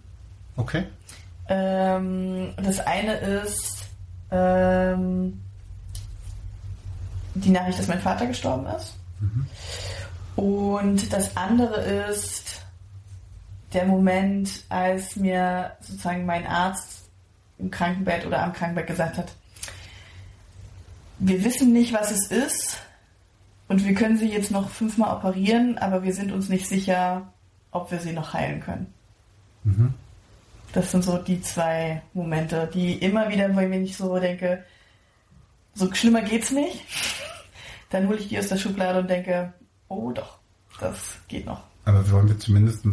Okay. 0.56 0.86
Ähm, 1.50 2.54
das 2.58 2.80
eine 2.80 3.18
ist 3.18 3.86
ähm, 4.32 5.40
die 7.36 7.52
Nachricht, 7.52 7.80
dass 7.80 7.88
mein 7.88 8.02
Vater 8.02 8.26
gestorben 8.26 8.66
ist. 8.68 8.96
Und 10.36 11.12
das 11.12 11.36
andere 11.36 11.82
ist 11.82 12.62
der 13.74 13.86
Moment, 13.86 14.64
als 14.70 15.16
mir 15.16 15.72
sozusagen 15.82 16.26
mein 16.26 16.46
Arzt 16.46 17.10
im 17.58 17.72
Krankenbett 17.72 18.26
oder 18.26 18.44
am 18.44 18.54
Krankenbett 18.54 18.88
gesagt 18.88 19.18
hat, 19.18 19.32
wir 21.20 21.44
wissen 21.44 21.74
nicht, 21.74 21.94
was 21.94 22.12
es 22.12 22.28
ist 22.28 22.78
und 23.68 23.86
wir 23.86 23.94
können 23.94 24.18
sie 24.18 24.32
jetzt 24.32 24.52
noch 24.52 24.70
fünfmal 24.70 25.16
operieren, 25.18 25.78
aber 25.78 26.04
wir 26.04 26.14
sind 26.14 26.32
uns 26.32 26.50
nicht 26.50 26.68
sicher, 26.68 27.32
ob 27.72 27.92
wir 27.92 28.00
sie 28.00 28.14
noch 28.14 28.34
heilen 28.34 28.62
können. 28.62 28.94
Mhm. 29.64 29.94
Das 30.74 30.92
sind 30.92 31.04
so 31.04 31.18
die 31.18 31.42
zwei 31.42 32.02
Momente, 32.14 32.70
die 32.74 32.94
immer 32.96 33.30
wieder, 33.30 33.54
wo 33.56 33.60
ich 33.60 33.98
so 33.98 34.20
denke, 34.20 34.64
so 35.74 35.94
schlimmer 35.94 36.22
geht's 36.22 36.52
nicht. 36.52 36.86
Dann 37.90 38.08
hole 38.08 38.18
ich 38.18 38.28
die 38.30 38.38
aus 38.38 38.48
der 38.50 38.58
Schublade 38.58 39.00
und 39.00 39.10
denke, 39.10 39.54
oh 39.88 40.12
doch, 40.12 40.38
das 40.80 40.98
geht 41.28 41.46
noch. 41.46 41.64
Aber 41.86 42.10
wollen 42.12 42.28
wir 42.28 42.38
zumindest 42.38 42.84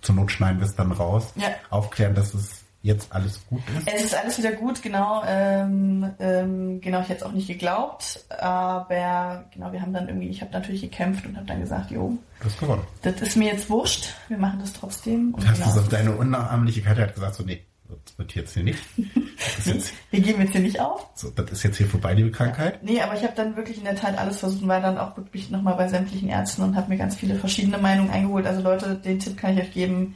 zur 0.00 0.14
Not 0.14 0.32
schneiden 0.32 0.58
wir 0.58 0.66
es 0.66 0.74
dann 0.74 0.90
raus, 0.90 1.34
Ja. 1.36 1.48
aufklären, 1.68 2.14
dass 2.14 2.32
es 2.32 2.64
jetzt 2.88 3.12
alles 3.12 3.46
gut 3.48 3.60
ist. 3.78 3.94
Es 3.94 4.04
ist 4.06 4.14
alles 4.16 4.38
wieder 4.38 4.52
gut, 4.52 4.82
genau. 4.82 5.22
Ähm, 5.26 6.10
ähm, 6.18 6.80
genau, 6.80 7.00
ich 7.02 7.08
hätte 7.08 7.20
es 7.20 7.22
auch 7.22 7.32
nicht 7.32 7.46
geglaubt, 7.46 8.24
aber 8.40 9.44
genau, 9.54 9.70
wir 9.72 9.80
haben 9.80 9.92
dann 9.92 10.08
irgendwie, 10.08 10.28
ich 10.28 10.40
habe 10.40 10.52
natürlich 10.52 10.80
gekämpft 10.80 11.24
und 11.26 11.36
habe 11.36 11.46
dann 11.46 11.60
gesagt, 11.60 11.90
jo, 11.90 12.18
Du 12.40 12.46
hast 12.46 12.58
gewonnen. 12.58 12.82
das 13.02 13.20
ist 13.20 13.36
mir 13.36 13.52
jetzt 13.52 13.68
wurscht, 13.70 14.08
wir 14.28 14.38
machen 14.38 14.58
das 14.60 14.72
trotzdem. 14.72 15.34
Und 15.34 15.42
Du 15.44 15.48
hast 15.48 15.58
genau, 15.58 15.70
es 15.70 15.78
auf 15.78 15.88
deine 15.88 16.16
Unnachahmlichkeit 16.16 16.98
hat 16.98 17.14
gesagt, 17.14 17.34
so, 17.36 17.44
nee, 17.44 17.64
das 17.88 18.18
wird 18.18 18.34
jetzt 18.34 18.54
hier 18.54 18.64
nicht. 18.64 18.78
Das 18.96 19.66
ist 19.66 19.74
jetzt, 19.74 19.92
wir 20.10 20.20
geben 20.20 20.42
jetzt 20.42 20.52
hier 20.52 20.60
nicht 20.60 20.80
auf. 20.80 21.06
so, 21.14 21.30
das 21.30 21.50
ist 21.52 21.62
jetzt 21.62 21.76
hier 21.78 21.86
vorbei, 21.86 22.14
liebe 22.14 22.30
Krankheit. 22.30 22.82
Nee, 22.82 23.00
aber 23.00 23.14
ich 23.14 23.22
habe 23.22 23.32
dann 23.34 23.56
wirklich 23.56 23.78
in 23.78 23.84
der 23.84 23.96
Tat 23.96 24.18
alles 24.18 24.38
versucht 24.40 24.62
und 24.62 24.68
war 24.68 24.80
dann 24.80 24.98
auch 24.98 25.16
wirklich 25.16 25.50
nochmal 25.50 25.74
bei 25.74 25.88
sämtlichen 25.88 26.28
Ärzten 26.28 26.62
und 26.62 26.76
habe 26.76 26.88
mir 26.90 26.98
ganz 26.98 27.16
viele 27.16 27.34
verschiedene 27.36 27.78
Meinungen 27.78 28.10
eingeholt. 28.10 28.46
Also 28.46 28.60
Leute, 28.62 28.94
den 28.96 29.18
Tipp 29.18 29.36
kann 29.36 29.56
ich 29.56 29.62
euch 29.64 29.72
geben, 29.72 30.14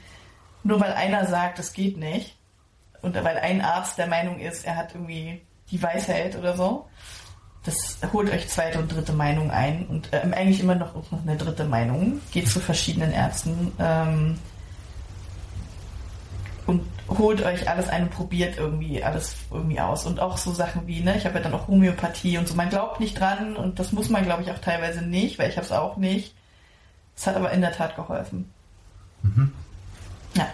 nur 0.64 0.80
weil 0.80 0.92
einer 0.92 1.26
sagt, 1.26 1.58
es 1.58 1.72
geht 1.72 1.96
nicht 1.96 2.36
und 3.02 3.14
weil 3.14 3.38
ein 3.38 3.60
Arzt 3.60 3.98
der 3.98 4.06
Meinung 4.06 4.38
ist, 4.38 4.64
er 4.64 4.76
hat 4.76 4.94
irgendwie 4.94 5.42
die 5.70 5.82
Weisheit 5.82 6.36
oder 6.36 6.56
so, 6.56 6.86
das 7.64 7.98
holt 8.12 8.30
euch 8.30 8.48
zweite 8.48 8.78
und 8.78 8.92
dritte 8.92 9.12
Meinung 9.12 9.50
ein 9.50 9.86
und 9.86 10.08
ähm, 10.12 10.34
eigentlich 10.34 10.60
immer 10.60 10.74
noch, 10.74 10.94
noch 10.94 11.22
eine 11.22 11.36
dritte 11.36 11.64
Meinung. 11.64 12.20
Geht 12.32 12.48
zu 12.48 12.58
verschiedenen 12.58 13.12
Ärzten 13.12 13.72
ähm, 13.78 14.38
und 16.66 16.82
holt 17.08 17.42
euch 17.42 17.68
alles 17.68 17.88
ein 17.88 18.04
und 18.04 18.10
probiert 18.10 18.56
irgendwie 18.58 19.02
alles 19.04 19.36
irgendwie 19.50 19.80
aus. 19.80 20.06
Und 20.06 20.18
auch 20.18 20.38
so 20.38 20.52
Sachen 20.52 20.88
wie, 20.88 21.00
ne, 21.00 21.16
ich 21.16 21.24
habe 21.24 21.36
ja 21.36 21.44
dann 21.44 21.54
auch 21.54 21.68
Homöopathie 21.68 22.36
und 22.36 22.48
so. 22.48 22.54
Man 22.54 22.68
glaubt 22.68 22.98
nicht 22.98 23.18
dran 23.18 23.56
und 23.56 23.78
das 23.78 23.92
muss 23.92 24.08
man, 24.08 24.24
glaube 24.24 24.42
ich, 24.42 24.50
auch 24.50 24.58
teilweise 24.58 25.02
nicht, 25.02 25.38
weil 25.38 25.48
ich 25.48 25.56
habe 25.56 25.66
es 25.66 25.72
auch 25.72 25.96
nicht. 25.96 26.34
Es 27.16 27.26
hat 27.28 27.36
aber 27.36 27.52
in 27.52 27.60
der 27.60 27.72
Tat 27.72 27.94
geholfen. 27.94 28.52
Ja. 30.34 30.48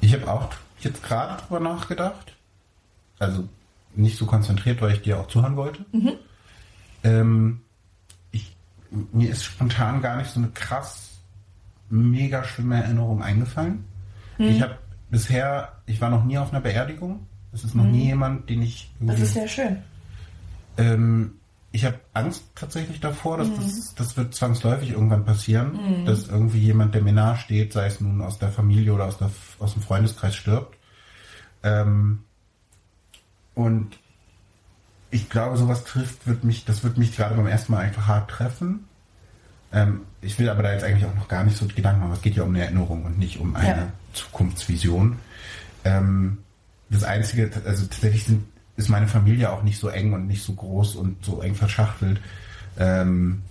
Ich 0.00 0.12
habe 0.14 0.32
auch 0.32 0.48
jetzt 0.84 1.02
gerade 1.02 1.42
drüber 1.42 1.60
nachgedacht. 1.60 2.36
Also 3.18 3.48
nicht 3.94 4.18
so 4.18 4.26
konzentriert, 4.26 4.80
weil 4.82 4.92
ich 4.92 5.02
dir 5.02 5.18
auch 5.18 5.28
zuhören 5.28 5.56
wollte. 5.56 5.84
Ähm, 7.04 7.60
ich, 8.30 8.54
mir 9.12 9.30
ist 9.30 9.44
spontan 9.44 10.02
gar 10.02 10.16
nicht 10.16 10.30
so 10.30 10.40
eine 10.40 10.48
krass, 10.50 11.18
mega 11.88 12.44
schlimme 12.44 12.82
Erinnerung 12.82 13.22
eingefallen. 13.22 13.84
Ich 14.38 14.60
habe 14.60 14.76
bisher, 15.10 15.72
ich 15.86 16.00
war 16.00 16.10
noch 16.10 16.24
nie 16.24 16.36
auf 16.36 16.50
einer 16.52 16.60
Beerdigung. 16.60 17.26
Es 17.52 17.64
ist 17.64 17.74
noch 17.74 17.84
nie 17.84 18.04
jemand, 18.06 18.50
den 18.50 18.60
ich 18.60 18.90
Das 19.00 19.18
ist 19.20 19.32
sehr 19.34 19.48
schön. 19.48 19.78
ähm, 20.76 21.32
ich 21.76 21.84
habe 21.84 22.00
Angst 22.14 22.42
tatsächlich 22.54 23.00
davor, 23.00 23.36
dass 23.36 23.54
das, 23.54 23.94
das 23.94 24.16
wird 24.16 24.34
zwangsläufig 24.34 24.92
irgendwann 24.92 25.26
passieren, 25.26 25.78
dass 26.06 26.26
irgendwie 26.26 26.58
jemand, 26.58 26.94
der 26.94 27.02
mir 27.02 27.12
nahe 27.12 27.36
steht, 27.36 27.74
sei 27.74 27.86
es 27.86 28.00
nun 28.00 28.22
aus 28.22 28.38
der 28.38 28.48
Familie 28.50 28.94
oder 28.94 29.04
aus, 29.04 29.18
der, 29.18 29.30
aus 29.58 29.74
dem 29.74 29.82
Freundeskreis, 29.82 30.34
stirbt. 30.34 30.74
Ähm, 31.62 32.20
und 33.54 33.98
ich 35.10 35.28
glaube, 35.28 35.58
sowas 35.58 35.84
trifft, 35.84 36.26
wird 36.26 36.44
mich, 36.44 36.64
das 36.64 36.82
wird 36.82 36.96
mich 36.96 37.14
gerade 37.14 37.34
beim 37.34 37.46
ersten 37.46 37.72
Mal 37.72 37.80
einfach 37.80 38.06
hart 38.06 38.30
treffen. 38.30 38.88
Ähm, 39.70 40.00
ich 40.22 40.38
will 40.38 40.48
aber 40.48 40.62
da 40.62 40.72
jetzt 40.72 40.82
eigentlich 40.84 41.04
auch 41.04 41.14
noch 41.14 41.28
gar 41.28 41.44
nicht 41.44 41.58
so 41.58 41.66
Gedanken 41.66 42.00
machen. 42.00 42.14
Es 42.14 42.22
geht 42.22 42.36
ja 42.36 42.44
um 42.44 42.54
eine 42.54 42.64
Erinnerung 42.64 43.04
und 43.04 43.18
nicht 43.18 43.38
um 43.38 43.54
eine 43.54 43.68
Ja. 43.68 43.92
Zukunftsvision. 44.14 45.18
Ähm, 45.84 46.38
das 46.88 47.04
Einzige, 47.04 47.50
also 47.66 47.84
tatsächlich 47.84 48.24
sind, 48.24 48.44
ist 48.76 48.88
meine 48.88 49.08
Familie 49.08 49.52
auch 49.52 49.62
nicht 49.62 49.78
so 49.78 49.88
eng 49.88 50.12
und 50.12 50.26
nicht 50.26 50.42
so 50.42 50.52
groß 50.52 50.96
und 50.96 51.24
so 51.24 51.40
eng 51.40 51.54
verschachtelt. 51.54 52.20
Ähm, 52.78 53.42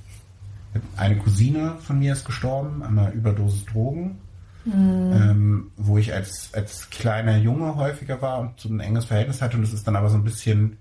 eine 0.97 1.17
Cousine 1.17 1.75
von 1.81 1.99
mir 1.99 2.13
ist 2.13 2.25
gestorben 2.25 2.83
an 2.83 2.99
einer 2.99 3.11
Überdosis 3.11 3.65
Drogen, 3.65 4.19
ähm, 4.67 5.71
wo 5.77 5.97
ich 5.97 6.13
als, 6.13 6.49
als 6.53 6.89
kleiner 6.89 7.37
Junge 7.37 7.75
häufiger 7.75 8.21
war 8.21 8.39
und 8.39 8.59
so 8.59 8.69
ein 8.69 8.79
enges 8.79 9.05
Verhältnis 9.05 9.41
hatte. 9.41 9.57
Und 9.57 9.63
es 9.63 9.73
ist 9.73 9.87
dann 9.87 9.95
aber 9.95 10.09
so 10.09 10.17
ein 10.17 10.23
bisschen 10.23 10.77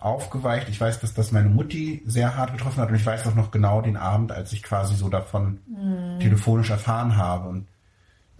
aufgeweicht. 0.00 0.68
Ich 0.68 0.80
weiß, 0.80 1.00
dass 1.00 1.14
das 1.14 1.32
meine 1.32 1.48
Mutti 1.48 2.02
sehr 2.06 2.36
hart 2.36 2.52
getroffen 2.52 2.80
hat. 2.80 2.88
Und 2.88 2.96
ich 2.96 3.06
weiß 3.06 3.26
auch 3.26 3.34
noch 3.34 3.50
genau 3.50 3.80
den 3.80 3.96
Abend, 3.96 4.32
als 4.32 4.52
ich 4.52 4.62
quasi 4.62 4.94
so 4.96 5.08
davon 5.08 5.58
telefonisch 6.20 6.70
erfahren 6.70 7.16
habe. 7.16 7.48
Und 7.48 7.66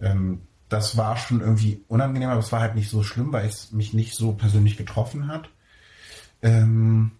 ähm, 0.01 0.41
das 0.69 0.97
war 0.97 1.15
schon 1.17 1.41
irgendwie 1.41 1.83
unangenehm, 1.87 2.29
aber 2.29 2.39
es 2.39 2.51
war 2.51 2.59
halt 2.61 2.75
nicht 2.75 2.89
so 2.89 3.03
schlimm, 3.03 3.31
weil 3.33 3.45
es 3.47 3.71
mich 3.71 3.93
nicht 3.93 4.15
so 4.15 4.33
persönlich 4.33 4.77
getroffen 4.77 5.27
hat. 5.27 5.49
Ähm, 6.41 7.11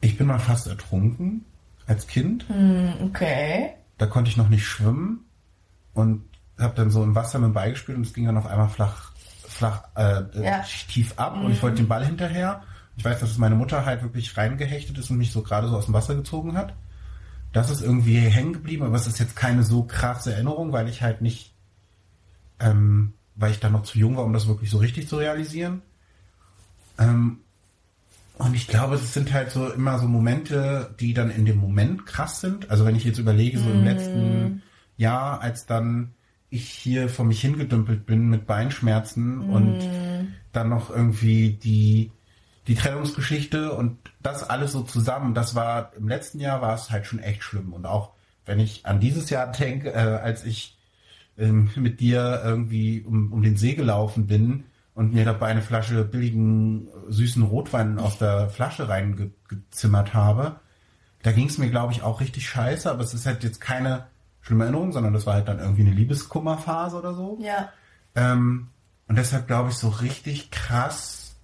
ich 0.00 0.16
bin 0.18 0.26
mal 0.26 0.38
fast 0.38 0.66
ertrunken 0.66 1.44
als 1.86 2.06
Kind. 2.06 2.48
Hm, 2.48 2.92
okay. 3.04 3.70
Da 3.98 4.06
konnte 4.06 4.30
ich 4.30 4.36
noch 4.36 4.48
nicht 4.48 4.66
schwimmen 4.66 5.24
und 5.94 6.22
habe 6.58 6.74
dann 6.74 6.90
so 6.90 7.02
im 7.02 7.14
Wasser 7.14 7.38
mit 7.38 7.48
dem 7.48 7.54
Ball 7.54 7.70
gespielt 7.70 7.96
und 7.98 8.06
es 8.06 8.12
ging 8.12 8.26
dann 8.26 8.36
auf 8.36 8.46
einmal 8.46 8.68
flach, 8.68 9.12
flach 9.48 9.84
äh, 9.96 10.22
Ja. 10.42 10.60
äh, 10.60 10.62
tief 10.88 11.14
ab 11.16 11.36
und 11.42 11.50
ich 11.52 11.62
wollte 11.62 11.76
den 11.76 11.88
Ball 11.88 12.04
hinterher. 12.04 12.62
Ich 12.96 13.04
weiß, 13.04 13.20
dass 13.20 13.30
es 13.30 13.38
meine 13.38 13.54
Mutter 13.56 13.84
halt 13.84 14.02
wirklich 14.02 14.36
reingehechtet 14.36 14.96
ist 14.98 15.10
und 15.10 15.18
mich 15.18 15.32
so 15.32 15.42
gerade 15.42 15.68
so 15.68 15.76
aus 15.76 15.84
dem 15.86 15.94
Wasser 15.94 16.14
gezogen 16.14 16.56
hat. 16.56 16.74
Das 17.52 17.70
ist 17.70 17.80
irgendwie 17.82 18.18
hängen 18.18 18.52
geblieben, 18.54 18.84
aber 18.84 18.96
es 18.96 19.06
ist 19.06 19.18
jetzt 19.18 19.36
keine 19.36 19.62
so 19.62 19.82
krasse 19.84 20.32
Erinnerung, 20.34 20.72
weil 20.72 20.88
ich 20.88 21.02
halt 21.02 21.20
nicht, 21.22 21.54
ähm, 22.60 23.12
weil 23.34 23.50
ich 23.50 23.60
da 23.60 23.68
noch 23.68 23.82
zu 23.82 23.98
jung 23.98 24.16
war, 24.16 24.24
um 24.24 24.32
das 24.32 24.48
wirklich 24.48 24.70
so 24.70 24.78
richtig 24.78 25.08
zu 25.08 25.16
realisieren. 25.16 25.82
Ähm, 26.98 27.40
und 28.38 28.54
ich 28.54 28.68
glaube, 28.68 28.96
es 28.96 29.14
sind 29.14 29.32
halt 29.32 29.50
so 29.50 29.70
immer 29.70 29.98
so 29.98 30.06
Momente, 30.06 30.94
die 31.00 31.14
dann 31.14 31.30
in 31.30 31.46
dem 31.46 31.56
Moment 31.56 32.06
krass 32.06 32.40
sind. 32.40 32.70
Also 32.70 32.84
wenn 32.84 32.96
ich 32.96 33.04
jetzt 33.04 33.18
überlege, 33.18 33.58
so 33.58 33.70
im 33.70 33.84
letzten 33.84 34.62
Jahr, 34.98 35.40
als 35.40 35.66
dann 35.66 36.12
ich 36.50 36.68
hier 36.68 37.08
vor 37.08 37.24
mich 37.24 37.40
hingedümpelt 37.40 38.06
bin 38.06 38.28
mit 38.28 38.46
Beinschmerzen 38.46 39.50
und 39.50 39.78
dann 40.52 40.68
noch 40.68 40.90
irgendwie 40.90 41.52
die, 41.52 42.12
die 42.66 42.74
Trennungsgeschichte 42.74 43.72
und 43.72 43.98
das 44.22 44.42
alles 44.42 44.72
so 44.72 44.82
zusammen, 44.82 45.34
das 45.34 45.54
war, 45.54 45.92
im 45.96 46.08
letzten 46.08 46.38
Jahr 46.38 46.60
war 46.60 46.74
es 46.74 46.90
halt 46.90 47.06
schon 47.06 47.18
echt 47.18 47.42
schlimm. 47.42 47.72
Und 47.72 47.86
auch 47.86 48.10
wenn 48.44 48.60
ich 48.60 48.84
an 48.86 49.00
dieses 49.00 49.30
Jahr 49.30 49.50
denke, 49.50 49.92
äh, 49.92 49.96
als 49.96 50.44
ich 50.44 50.75
ähm, 51.38 51.70
mit 51.76 52.00
dir 52.00 52.42
irgendwie 52.44 53.02
um, 53.02 53.32
um 53.32 53.42
den 53.42 53.56
See 53.56 53.74
gelaufen 53.74 54.26
bin 54.26 54.64
und 54.94 55.12
mir 55.12 55.24
dabei 55.24 55.48
eine 55.48 55.62
Flasche 55.62 56.04
billigen, 56.04 56.88
süßen 57.08 57.42
Rotwein 57.42 57.98
aus 57.98 58.18
der 58.18 58.48
Flasche 58.48 58.88
reingezimmert 58.88 60.14
habe, 60.14 60.56
da 61.22 61.32
ging 61.32 61.48
es 61.48 61.58
mir, 61.58 61.70
glaube 61.70 61.92
ich, 61.92 62.02
auch 62.02 62.20
richtig 62.20 62.48
scheiße, 62.48 62.90
aber 62.90 63.02
es 63.02 63.12
ist 63.12 63.26
halt 63.26 63.42
jetzt 63.42 63.60
keine 63.60 64.06
schlimme 64.40 64.64
Erinnerung, 64.64 64.92
sondern 64.92 65.12
das 65.12 65.26
war 65.26 65.34
halt 65.34 65.48
dann 65.48 65.58
irgendwie 65.58 65.82
eine 65.82 65.90
Liebeskummerphase 65.90 66.96
oder 66.96 67.14
so. 67.14 67.38
Ja. 67.40 67.70
Ähm, 68.14 68.68
und 69.08 69.16
deshalb 69.16 69.46
glaube 69.46 69.70
ich, 69.70 69.76
so 69.76 69.88
richtig 69.88 70.50
krass 70.50 71.36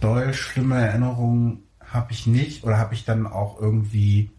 doll 0.00 0.32
schlimme 0.32 0.76
Erinnerungen 0.76 1.64
habe 1.84 2.12
ich 2.12 2.26
nicht 2.26 2.64
oder 2.64 2.78
habe 2.78 2.94
ich 2.94 3.04
dann 3.04 3.26
auch 3.26 3.60
irgendwie, 3.60 4.30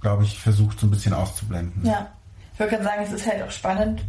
glaube 0.00 0.24
ich, 0.24 0.38
versucht 0.38 0.80
so 0.80 0.86
ein 0.86 0.90
bisschen 0.90 1.12
auszublenden. 1.12 1.86
Ja. 1.86 2.10
Ich 2.60 2.62
wollte 2.62 2.76
gerade 2.76 2.90
sagen, 2.90 3.02
es 3.06 3.12
ist 3.22 3.26
halt 3.26 3.42
auch 3.42 3.50
spannend, 3.50 4.04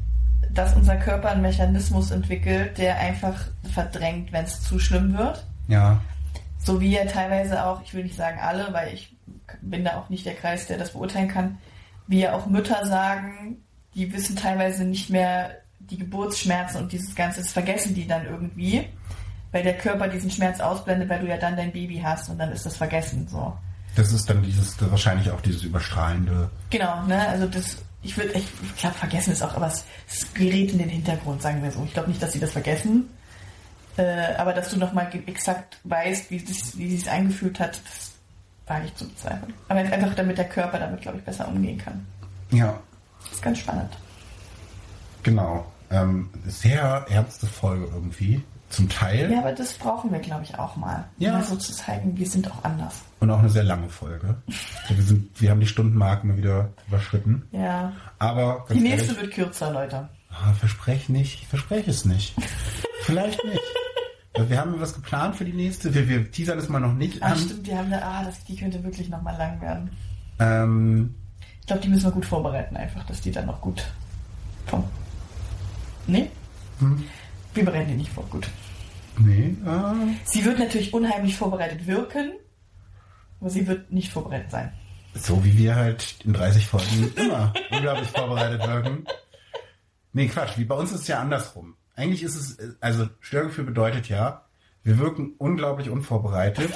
dass 0.49 0.75
unser 0.75 0.97
Körper 0.97 1.31
einen 1.31 1.41
Mechanismus 1.41 2.11
entwickelt, 2.11 2.77
der 2.77 2.97
einfach 2.97 3.45
verdrängt, 3.71 4.33
wenn 4.33 4.43
es 4.43 4.61
zu 4.61 4.77
schlimm 4.77 5.17
wird. 5.17 5.45
Ja, 5.69 6.01
So 6.59 6.81
wie 6.81 6.91
ja 6.91 7.05
teilweise 7.05 7.63
auch, 7.63 7.81
ich 7.81 7.93
will 7.93 8.03
nicht 8.03 8.17
sagen 8.17 8.41
alle, 8.41 8.73
weil 8.73 8.93
ich 8.93 9.15
bin 9.61 9.85
da 9.85 9.91
auch 9.91 10.09
nicht 10.09 10.25
der 10.25 10.33
Kreis, 10.33 10.67
der 10.67 10.77
das 10.77 10.91
beurteilen 10.91 11.29
kann, 11.29 11.59
wie 12.07 12.19
ja 12.19 12.33
auch 12.33 12.45
Mütter 12.45 12.85
sagen, 12.85 13.63
die 13.95 14.11
wissen 14.11 14.35
teilweise 14.35 14.83
nicht 14.83 15.09
mehr 15.09 15.51
die 15.79 15.99
Geburtsschmerzen 15.99 16.81
und 16.81 16.91
dieses 16.91 17.15
Ganze, 17.15 17.39
das 17.39 17.53
vergessen 17.53 17.95
die 17.95 18.05
dann 18.05 18.25
irgendwie, 18.25 18.85
weil 19.53 19.63
der 19.63 19.77
Körper 19.77 20.09
diesen 20.09 20.29
Schmerz 20.29 20.59
ausblendet, 20.59 21.07
weil 21.07 21.21
du 21.21 21.27
ja 21.29 21.37
dann 21.37 21.55
dein 21.55 21.71
Baby 21.71 22.01
hast 22.03 22.27
und 22.27 22.37
dann 22.37 22.51
ist 22.51 22.65
das 22.65 22.75
vergessen, 22.75 23.29
so. 23.29 23.53
Das 23.95 24.11
ist 24.11 24.29
dann 24.29 24.43
dieses, 24.43 24.75
wahrscheinlich 24.91 25.31
auch 25.31 25.39
dieses 25.39 25.63
überstrahlende. 25.63 26.49
Genau, 26.69 27.05
ne, 27.05 27.29
also 27.29 27.47
das, 27.47 27.77
ich 28.03 28.17
würde, 28.17 28.31
ich, 28.33 28.47
ich 28.63 28.75
glaube, 28.77 28.95
vergessen 28.95 29.31
ist 29.31 29.41
auch, 29.41 29.55
aber 29.55 29.67
es, 29.67 29.85
es 30.09 30.33
gerät 30.33 30.71
in 30.71 30.79
den 30.79 30.89
Hintergrund, 30.89 31.41
sagen 31.41 31.61
wir 31.61 31.71
so. 31.71 31.83
Ich 31.85 31.93
glaube 31.93 32.09
nicht, 32.09 32.21
dass 32.21 32.33
sie 32.33 32.39
das 32.39 32.51
vergessen, 32.51 33.09
äh, 33.97 34.35
aber 34.37 34.53
dass 34.53 34.69
du 34.69 34.77
nochmal 34.77 35.09
exakt 35.27 35.79
weißt, 35.83 36.31
wie 36.31 36.37
es 36.37 36.77
wie 36.77 36.95
sich 36.95 37.09
eingefühlt 37.09 37.59
hat, 37.59 37.81
das 37.85 38.11
wage 38.65 38.85
ich 38.85 38.95
zu 38.95 39.07
bezweifeln. 39.07 39.53
Aber 39.67 39.79
einfach 39.79 40.15
damit 40.15 40.37
der 40.37 40.49
Körper 40.49 40.79
damit, 40.79 41.01
glaube 41.01 41.19
ich, 41.19 41.23
besser 41.23 41.47
umgehen 41.47 41.77
kann. 41.77 42.05
Ja. 42.51 42.79
Das 43.23 43.33
ist 43.33 43.41
ganz 43.41 43.59
spannend. 43.59 43.97
Genau. 45.23 45.65
Ähm, 45.91 46.29
sehr 46.45 47.05
ernste 47.09 47.47
Folge 47.47 47.85
irgendwie. 47.85 48.41
Zum 48.71 48.89
Teil. 48.89 49.29
Ja, 49.31 49.39
aber 49.39 49.51
das 49.51 49.73
brauchen 49.73 50.11
wir, 50.11 50.19
glaube 50.19 50.43
ich, 50.43 50.57
auch 50.57 50.75
mal. 50.77 51.03
Ja. 51.17 51.33
Mal 51.33 51.43
so 51.43 51.55
zu 51.57 51.73
zeigen, 51.73 52.17
wir 52.17 52.25
sind 52.27 52.49
auch 52.49 52.63
anders. 52.63 52.95
Und 53.19 53.29
auch 53.29 53.39
eine 53.39 53.49
sehr 53.49 53.63
lange 53.63 53.89
Folge. 53.89 54.35
Wir, 54.87 55.03
sind, 55.03 55.29
wir 55.41 55.51
haben 55.51 55.59
die 55.59 55.67
Stundenmarken 55.67 56.29
mal 56.31 56.37
wieder 56.37 56.69
überschritten. 56.87 57.43
Ja. 57.51 57.91
Aber 58.17 58.65
Die 58.71 58.79
nächste 58.79 59.09
ehrlich, 59.13 59.21
wird 59.21 59.33
kürzer, 59.33 59.71
Leute. 59.71 60.07
ah, 60.31 60.53
verspreche 60.53 61.11
nicht, 61.11 61.41
ich 61.41 61.47
verspreche 61.47 61.91
es 61.91 62.05
nicht. 62.05 62.33
Vielleicht 63.03 63.43
nicht. 63.43 63.61
Wir 64.49 64.57
haben 64.59 64.79
was 64.79 64.93
geplant 64.95 65.35
für 65.35 65.43
die 65.45 65.53
nächste. 65.53 65.93
Wir, 65.93 66.07
wir 66.07 66.31
teasern 66.31 66.57
es 66.57 66.69
mal 66.69 66.79
noch 66.79 66.93
nicht 66.93 67.21
Ah, 67.21 67.27
an. 67.33 67.37
stimmt, 67.37 67.67
die 67.67 67.75
haben 67.75 67.87
eine, 67.91 68.03
ah, 68.03 68.23
das, 68.23 68.43
die 68.45 68.55
könnte 68.55 68.81
wirklich 68.83 69.09
nochmal 69.09 69.37
lang 69.37 69.59
werden. 69.61 69.89
Ähm, 70.39 71.13
Ich 71.59 71.67
glaube, 71.67 71.81
die 71.81 71.89
müssen 71.89 72.05
wir 72.05 72.11
gut 72.11 72.25
vorbereiten, 72.25 72.77
einfach, 72.77 73.03
dass 73.05 73.19
die 73.21 73.31
dann 73.31 73.45
noch 73.47 73.59
gut 73.59 73.83
kommen. 74.69 74.85
Nee? 76.07 76.31
Hm. 76.79 77.03
Wir 77.53 77.65
bereiten 77.65 77.89
die 77.89 77.95
nicht 77.95 78.11
vor, 78.11 78.25
gut. 78.29 78.47
nee, 79.17 79.55
äh, 79.65 79.93
Sie 80.23 80.45
wird 80.45 80.59
natürlich 80.59 80.93
unheimlich 80.93 81.35
vorbereitet 81.35 81.85
wirken, 81.87 82.31
aber 83.39 83.49
sie 83.49 83.67
wird 83.67 83.91
nicht 83.91 84.11
vorbereitet 84.11 84.51
sein. 84.51 84.71
so 85.13 85.43
wie 85.43 85.57
wir 85.57 85.75
halt 85.75 86.15
in 86.23 86.33
30 86.33 86.65
Folgen 86.67 87.11
immer 87.15 87.53
unglaublich 87.71 88.09
vorbereitet 88.09 88.65
wirken. 88.65 89.05
Nee, 90.13 90.27
Quatsch, 90.27 90.57
wie 90.57 90.65
bei 90.65 90.75
uns 90.75 90.91
ist 90.91 91.01
es 91.01 91.07
ja 91.07 91.19
andersrum. 91.19 91.75
Eigentlich 91.95 92.23
ist 92.23 92.35
es, 92.35 92.75
also 92.81 93.07
Störgefühl 93.19 93.65
bedeutet 93.65 94.07
ja, 94.09 94.45
wir 94.83 94.97
wirken 94.97 95.33
unglaublich 95.37 95.89
unvorbereitet, 95.89 96.71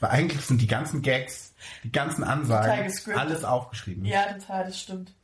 weil 0.00 0.10
eigentlich 0.10 0.40
sind 0.42 0.60
die 0.60 0.66
ganzen 0.66 1.02
Gags, 1.02 1.54
die 1.84 1.92
ganzen 1.92 2.24
Ansagen, 2.24 2.90
alles 3.14 3.44
aufgeschrieben. 3.44 4.04
Ja, 4.04 4.32
total, 4.32 4.64
das 4.64 4.80
stimmt. 4.80 5.14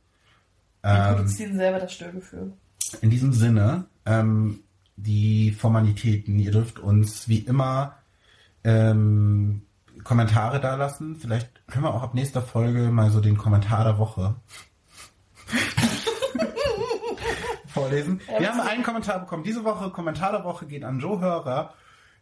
Wir 0.83 0.91
Ähm, 0.91 1.15
produzieren 1.15 1.55
selber 1.57 1.79
das 1.79 1.93
Störgefühl. 1.93 2.53
in 3.01 3.09
diesem 3.09 3.33
Sinne, 3.33 3.85
ähm, 4.05 4.61
die 5.03 5.51
Formalitäten, 5.51 6.39
ihr 6.39 6.51
dürft 6.51 6.79
uns 6.79 7.27
wie 7.27 7.39
immer 7.39 7.97
ähm, 8.63 9.63
Kommentare 10.03 10.59
da 10.59 10.75
lassen. 10.75 11.15
Vielleicht 11.15 11.65
können 11.67 11.85
wir 11.85 11.93
auch 11.93 12.03
ab 12.03 12.13
nächster 12.13 12.41
Folge 12.41 12.89
mal 12.91 13.09
so 13.09 13.19
den 13.21 13.37
Kommentar 13.37 13.83
der 13.83 13.97
Woche 13.97 14.35
vorlesen. 17.67 18.21
Wir 18.37 18.49
haben 18.49 18.61
einen 18.61 18.83
Kommentar 18.83 19.19
bekommen. 19.19 19.43
Diese 19.43 19.63
Woche, 19.63 19.89
Kommentar 19.91 20.31
der 20.31 20.43
Woche 20.43 20.65
geht 20.65 20.83
an 20.83 20.99
Joe 20.99 21.19
Hörer, 21.19 21.73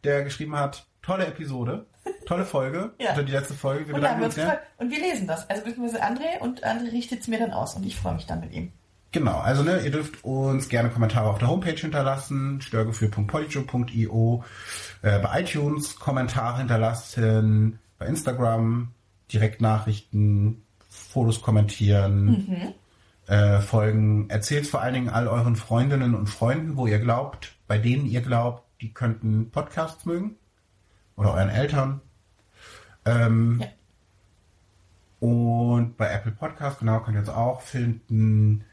der 0.04 0.24
geschrieben 0.24 0.56
hat, 0.56 0.86
tolle 1.02 1.26
Episode, 1.28 1.86
tolle 2.26 2.46
Folge, 2.46 2.94
Ja. 3.00 3.10
also 3.12 3.24
die 3.24 3.32
letzte 3.32 3.54
Folge. 3.54 3.88
Wir 3.88 3.96
Und, 3.96 4.02
bedanken 4.02 4.20
wir 4.22 4.26
uns 4.28 4.36
sehr. 4.36 4.62
und 4.78 4.92
wir 4.92 5.00
lesen 5.00 5.28
das. 5.28 5.50
Also 5.50 5.64
beziehungsweise 5.64 6.04
André 6.04 6.40
und 6.40 6.66
André 6.66 6.92
richtet 6.92 7.22
es 7.22 7.28
mir 7.28 7.40
dann 7.40 7.52
aus 7.52 7.76
und 7.76 7.86
ich 7.86 7.96
freue 7.96 8.14
mich 8.16 8.26
dann 8.26 8.40
mit 8.42 8.54
ihm. 8.54 8.72
Genau, 9.12 9.40
also 9.40 9.64
ne, 9.64 9.82
ihr 9.84 9.90
dürft 9.92 10.24
uns 10.24 10.70
gerne 10.70 10.90
Kommentare 10.90 11.30
auf 11.30 11.40
der 11.40 11.48
Homepage 11.48 11.72
hinterlassen, 11.76 12.62
störgefühl.polyjo.io, 12.62 14.44
äh, 15.02 15.20
bei 15.20 15.42
iTunes 15.42 15.96
Kommentare 15.96 16.60
hinterlassen, 16.60 17.80
bei 17.98 18.06
Instagram 18.06 18.92
Direktnachrichten, 19.34 20.64
Fotos 20.90 21.42
kommentieren, 21.42 22.76
äh, 23.28 23.60
folgen. 23.62 24.30
Erzählt 24.30 24.68
vor 24.68 24.82
allen 24.82 24.94
Dingen 24.94 25.10
all 25.10 25.28
euren 25.28 25.56
Freundinnen 25.56 26.14
und 26.16 26.28
Freunden, 26.28 26.78
wo 26.78 26.86
ihr 26.88 27.00
glaubt, 27.00 27.56
bei 27.68 27.78
denen 27.80 28.06
ihr 28.06 28.22
glaubt, 28.22 28.64
die 28.82 28.94
könnten 28.94 29.50
Podcasts 29.52 30.06
mögen 30.06 30.36
oder 31.16 31.34
euren 31.34 31.50
Eltern. 31.50 32.02
Ähm, 33.06 33.62
Ja. 33.62 33.68
Und 35.20 35.98
bei 35.98 36.10
Apple 36.12 36.32
Podcast, 36.32 36.80
genau, 36.80 37.02
könnt 37.02 37.18
ihr 37.18 37.22
uns 37.22 37.30
auch 37.30 37.62
finden. 37.62 38.64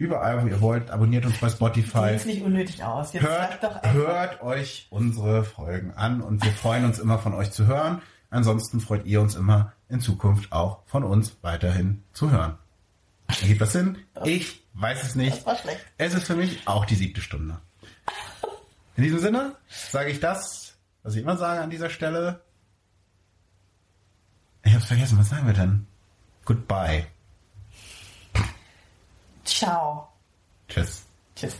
Überall, 0.00 0.42
wo 0.42 0.46
ihr 0.46 0.62
wollt. 0.62 0.90
Abonniert 0.90 1.26
uns 1.26 1.36
bei 1.36 1.50
Spotify. 1.50 2.16
Sieht 2.16 2.26
nicht 2.26 2.42
unnötig 2.42 2.82
aus. 2.82 3.12
Jetzt 3.12 3.22
Hört, 3.22 3.62
doch 3.62 3.76
einfach. 3.76 3.92
hört 3.92 4.42
euch 4.42 4.86
unsere 4.88 5.44
Folgen 5.44 5.90
an 5.90 6.22
und 6.22 6.42
wir 6.42 6.52
freuen 6.52 6.86
uns 6.86 6.98
immer 6.98 7.18
von 7.18 7.34
euch 7.34 7.50
zu 7.50 7.66
hören. 7.66 8.00
Ansonsten 8.30 8.80
freut 8.80 9.04
ihr 9.04 9.20
uns 9.20 9.34
immer 9.34 9.74
in 9.90 10.00
Zukunft 10.00 10.52
auch 10.52 10.78
von 10.86 11.04
uns 11.04 11.36
weiterhin 11.42 12.02
zu 12.14 12.30
hören. 12.30 12.56
Ergibt 13.42 13.60
das 13.60 13.72
Sinn? 13.72 13.98
Ich 14.24 14.62
weiß 14.72 15.02
es 15.02 15.16
nicht. 15.16 15.36
Das 15.36 15.44
war 15.44 15.56
schlecht. 15.56 15.84
Es 15.98 16.14
ist 16.14 16.24
für 16.26 16.36
mich 16.36 16.66
auch 16.66 16.86
die 16.86 16.94
siebte 16.94 17.20
Stunde. 17.20 17.58
In 18.96 19.02
diesem 19.02 19.18
Sinne 19.18 19.54
sage 19.68 20.08
ich 20.08 20.18
das, 20.18 20.78
was 21.02 21.14
ich 21.14 21.20
immer 21.22 21.36
sage 21.36 21.60
an 21.60 21.68
dieser 21.68 21.90
Stelle. 21.90 22.40
Ich 24.64 24.74
hab's 24.74 24.86
vergessen, 24.86 25.18
was 25.18 25.28
sagen 25.28 25.46
wir 25.46 25.52
denn? 25.52 25.86
Goodbye. 26.46 27.04
Ciao. 29.50 30.08
Tschüss. 30.68 31.02
Tschüss. 31.34 31.54